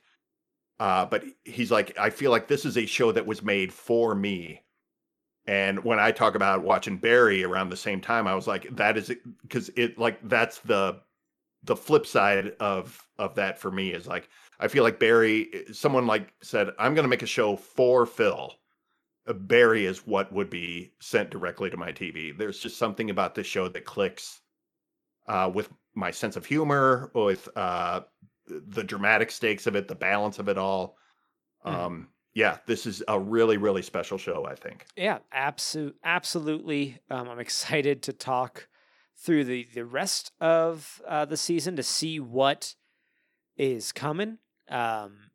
Uh 0.78 1.06
but 1.06 1.24
he's 1.44 1.70
like, 1.72 1.96
I 1.98 2.10
feel 2.10 2.30
like 2.30 2.48
this 2.48 2.64
is 2.64 2.76
a 2.76 2.86
show 2.86 3.10
that 3.12 3.26
was 3.26 3.42
made 3.42 3.72
for 3.72 4.14
me. 4.14 4.62
And 5.48 5.84
when 5.84 5.98
I 6.00 6.10
talk 6.10 6.34
about 6.34 6.64
watching 6.64 6.98
Barry 6.98 7.44
around 7.44 7.70
the 7.70 7.76
same 7.76 8.00
time, 8.00 8.26
I 8.26 8.34
was 8.34 8.48
like, 8.48 8.74
that 8.76 8.96
is 8.96 9.12
because 9.42 9.70
it 9.76 9.96
like 9.98 10.18
that's 10.28 10.58
the 10.60 11.00
the 11.66 11.76
flip 11.76 12.06
side 12.06 12.50
of 12.60 13.08
of 13.18 13.34
that 13.36 13.58
for 13.58 13.70
me 13.70 13.92
is 13.92 14.06
like 14.06 14.28
I 14.60 14.68
feel 14.68 14.84
like 14.84 14.98
Barry 14.98 15.64
someone 15.72 16.06
like 16.06 16.34
said, 16.42 16.70
I'm 16.78 16.94
gonna 16.94 17.08
make 17.08 17.22
a 17.22 17.26
show 17.26 17.56
for 17.56 18.06
Phil. 18.06 18.54
Uh, 19.26 19.34
Barry 19.34 19.86
is 19.86 20.06
what 20.06 20.32
would 20.32 20.50
be 20.50 20.94
sent 21.00 21.30
directly 21.30 21.70
to 21.70 21.76
my 21.76 21.92
TV. 21.92 22.32
There's 22.32 22.60
just 22.60 22.78
something 22.78 23.10
about 23.10 23.34
this 23.34 23.46
show 23.46 23.68
that 23.68 23.84
clicks 23.84 24.42
uh, 25.26 25.50
with 25.52 25.72
my 25.94 26.10
sense 26.10 26.36
of 26.36 26.46
humor, 26.46 27.10
with 27.14 27.48
uh, 27.56 28.02
the 28.46 28.84
dramatic 28.84 29.30
stakes 29.30 29.66
of 29.66 29.76
it, 29.76 29.88
the 29.88 29.94
balance 29.94 30.38
of 30.38 30.48
it 30.48 30.58
all. 30.58 30.98
Mhm. 31.64 31.72
Um, 31.72 32.08
yeah, 32.34 32.58
this 32.66 32.86
is 32.86 33.02
a 33.08 33.18
really, 33.20 33.56
really 33.56 33.82
special 33.82 34.18
show. 34.18 34.46
I 34.46 34.54
think. 34.54 34.86
Yeah, 34.96 35.18
absolutely, 35.32 35.98
absolutely. 36.04 36.98
Um, 37.10 37.28
I'm 37.28 37.38
excited 37.40 38.02
to 38.04 38.12
talk 38.12 38.68
through 39.18 39.44
the 39.44 39.66
the 39.74 39.84
rest 39.84 40.32
of 40.40 41.00
uh, 41.06 41.24
the 41.24 41.36
season 41.36 41.76
to 41.76 41.82
see 41.82 42.20
what 42.20 42.74
is 43.56 43.92
coming. 43.92 44.38
Um, 44.68 45.30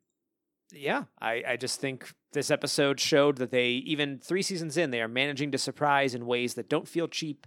yeah, 0.72 1.04
I 1.20 1.42
I 1.48 1.56
just 1.56 1.80
think 1.80 2.12
this 2.32 2.50
episode 2.50 2.98
showed 3.00 3.36
that 3.38 3.50
they 3.50 3.68
even 3.68 4.18
three 4.18 4.42
seasons 4.42 4.76
in 4.76 4.90
they 4.90 5.02
are 5.02 5.08
managing 5.08 5.50
to 5.52 5.58
surprise 5.58 6.14
in 6.14 6.26
ways 6.26 6.54
that 6.54 6.68
don't 6.68 6.88
feel 6.88 7.08
cheap. 7.08 7.46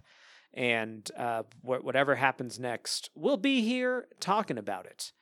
And 0.54 1.10
uh, 1.18 1.42
wh- 1.60 1.84
whatever 1.84 2.14
happens 2.14 2.58
next, 2.58 3.10
we'll 3.14 3.36
be 3.36 3.60
here 3.60 4.06
talking 4.20 4.56
about 4.56 4.86
it. 4.86 5.12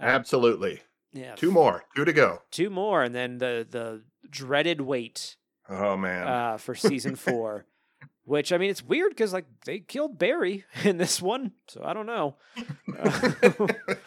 Uh, 0.00 0.04
Absolutely. 0.04 0.82
Yeah, 1.12 1.34
Two 1.34 1.50
more, 1.50 1.84
two 1.96 2.04
to 2.04 2.12
go. 2.12 2.42
two 2.50 2.70
more, 2.70 3.02
and 3.02 3.14
then 3.14 3.38
the 3.38 3.66
the 3.68 4.02
dreaded 4.28 4.80
wait 4.80 5.36
Oh 5.68 5.96
man, 5.96 6.26
uh, 6.28 6.56
for 6.58 6.74
season 6.74 7.14
four. 7.16 7.66
Which 8.26 8.52
I 8.52 8.58
mean, 8.58 8.70
it's 8.70 8.82
weird 8.82 9.10
because 9.10 9.32
like 9.34 9.44
they 9.66 9.80
killed 9.80 10.18
Barry 10.18 10.64
in 10.84 10.96
this 10.96 11.20
one, 11.20 11.52
so 11.68 11.82
I 11.84 11.92
don't 11.94 12.06
know. 12.06 12.36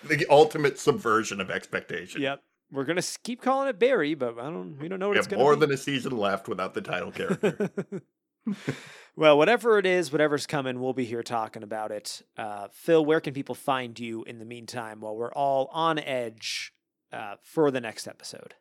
The 0.07 0.25
ultimate 0.29 0.79
subversion 0.79 1.41
of 1.41 1.51
expectation. 1.51 2.21
yep, 2.21 2.41
we're 2.71 2.85
gonna 2.85 3.03
keep 3.23 3.41
calling 3.41 3.67
it 3.69 3.77
Barry, 3.77 4.15
but 4.15 4.39
I 4.39 4.43
don't. 4.43 4.77
We 4.79 4.87
don't 4.87 4.99
know 4.99 5.07
what 5.09 5.13
We 5.15 5.17
it's 5.19 5.25
have 5.27 5.31
gonna 5.31 5.43
more 5.43 5.55
be. 5.55 5.59
than 5.61 5.71
a 5.71 5.77
season 5.77 6.17
left 6.17 6.47
without 6.47 6.73
the 6.73 6.81
title 6.81 7.11
character. 7.11 7.69
well, 9.15 9.37
whatever 9.37 9.77
it 9.77 9.85
is, 9.85 10.11
whatever's 10.11 10.47
coming, 10.47 10.79
we'll 10.79 10.93
be 10.93 11.05
here 11.05 11.23
talking 11.23 11.61
about 11.63 11.91
it. 11.91 12.21
Uh, 12.37 12.67
Phil, 12.71 13.03
where 13.05 13.19
can 13.19 13.33
people 13.33 13.53
find 13.55 13.99
you 13.99 14.23
in 14.23 14.39
the 14.39 14.45
meantime 14.45 15.01
while 15.01 15.15
we're 15.15 15.33
all 15.33 15.69
on 15.73 15.99
edge 15.99 16.71
uh, 17.11 17.35
for 17.43 17.69
the 17.69 17.81
next 17.81 18.07
episode? 18.07 18.55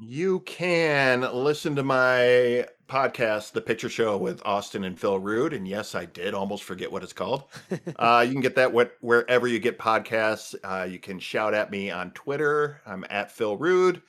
You 0.00 0.40
can 0.40 1.20
listen 1.20 1.76
to 1.76 1.82
my 1.82 2.66
podcast, 2.88 3.52
The 3.52 3.60
Picture 3.60 3.88
Show 3.88 4.16
with 4.16 4.44
Austin 4.44 4.84
and 4.84 4.98
Phil 4.98 5.18
Rude. 5.18 5.52
And 5.52 5.68
yes, 5.68 5.94
I 5.94 6.06
did 6.06 6.34
almost 6.34 6.64
forget 6.64 6.90
what 6.90 7.02
it's 7.02 7.12
called. 7.12 7.44
uh, 7.96 8.24
you 8.26 8.32
can 8.32 8.40
get 8.40 8.56
that 8.56 8.72
what, 8.72 8.96
wherever 9.00 9.46
you 9.46 9.58
get 9.58 9.78
podcasts. 9.78 10.54
Uh, 10.64 10.84
you 10.84 10.98
can 10.98 11.18
shout 11.18 11.54
at 11.54 11.70
me 11.70 11.90
on 11.90 12.10
Twitter. 12.12 12.80
I'm 12.86 13.04
at 13.10 13.30
Phil 13.30 13.56
Rude 13.56 14.02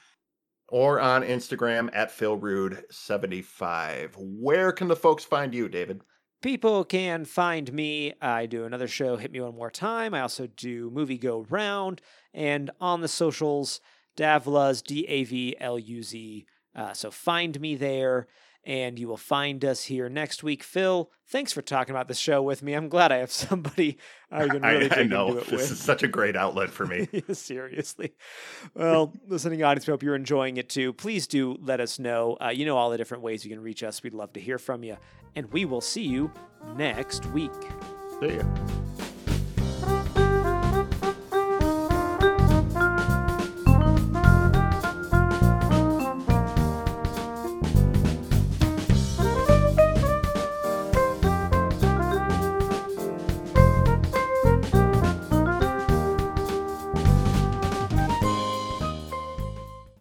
or 0.69 0.99
on 0.99 1.21
Instagram 1.21 1.89
at 1.93 2.11
Phil 2.11 2.39
Rude75. 2.39 4.15
Where 4.17 4.71
can 4.71 4.87
the 4.87 4.95
folks 4.95 5.23
find 5.23 5.53
you, 5.53 5.69
David? 5.69 6.01
People 6.41 6.83
can 6.83 7.23
find 7.23 7.71
me. 7.71 8.13
I 8.21 8.47
do 8.47 8.65
another 8.65 8.87
show, 8.87 9.15
Hit 9.15 9.31
Me 9.31 9.39
One 9.39 9.55
More 9.55 9.71
Time. 9.71 10.13
I 10.13 10.21
also 10.21 10.47
do 10.47 10.89
Movie 10.89 11.17
Go 11.17 11.45
Round. 11.49 12.01
And 12.33 12.71
on 12.81 13.01
the 13.01 13.07
socials, 13.07 13.79
Davluz, 14.17 14.83
D 14.83 15.05
A 15.07 15.23
V 15.23 15.55
L 15.59 15.77
U 15.79 16.03
Z. 16.03 16.45
Uh, 16.75 16.93
so 16.93 17.11
find 17.11 17.59
me 17.61 17.75
there, 17.75 18.27
and 18.65 18.97
you 18.97 19.07
will 19.07 19.17
find 19.17 19.63
us 19.63 19.83
here 19.83 20.09
next 20.09 20.41
week. 20.41 20.63
Phil, 20.63 21.11
thanks 21.27 21.53
for 21.53 21.61
talking 21.61 21.93
about 21.93 22.07
the 22.07 22.13
show 22.15 22.41
with 22.41 22.63
me. 22.63 22.73
I'm 22.73 22.89
glad 22.89 23.11
I 23.11 23.17
have 23.17 23.31
somebody 23.47 23.97
I 24.31 24.47
can 24.47 24.61
really 24.63 24.89
I, 24.91 25.01
I 25.01 25.03
know 25.03 25.29
it 25.37 25.45
this 25.45 25.51
with. 25.51 25.71
is 25.71 25.79
such 25.79 26.01
a 26.01 26.07
great 26.07 26.35
outlet 26.35 26.69
for 26.71 26.85
me. 26.87 27.07
Seriously. 27.31 28.13
Well, 28.73 29.13
listening 29.27 29.61
audience, 29.63 29.85
we 29.85 29.91
hope 29.91 30.01
you're 30.01 30.15
enjoying 30.15 30.57
it 30.57 30.69
too. 30.69 30.93
Please 30.93 31.27
do 31.27 31.57
let 31.61 31.79
us 31.79 31.99
know. 31.99 32.37
Uh, 32.43 32.49
you 32.49 32.65
know 32.65 32.77
all 32.77 32.89
the 32.89 32.97
different 32.97 33.23
ways 33.23 33.45
you 33.45 33.51
can 33.51 33.61
reach 33.61 33.83
us. 33.83 34.01
We'd 34.01 34.13
love 34.15 34.33
to 34.33 34.39
hear 34.39 34.57
from 34.57 34.83
you. 34.83 34.97
And 35.35 35.51
we 35.51 35.65
will 35.65 35.81
see 35.81 36.03
you 36.03 36.31
next 36.75 37.25
week. 37.27 37.51
See 38.19 38.35
ya. 38.35 38.43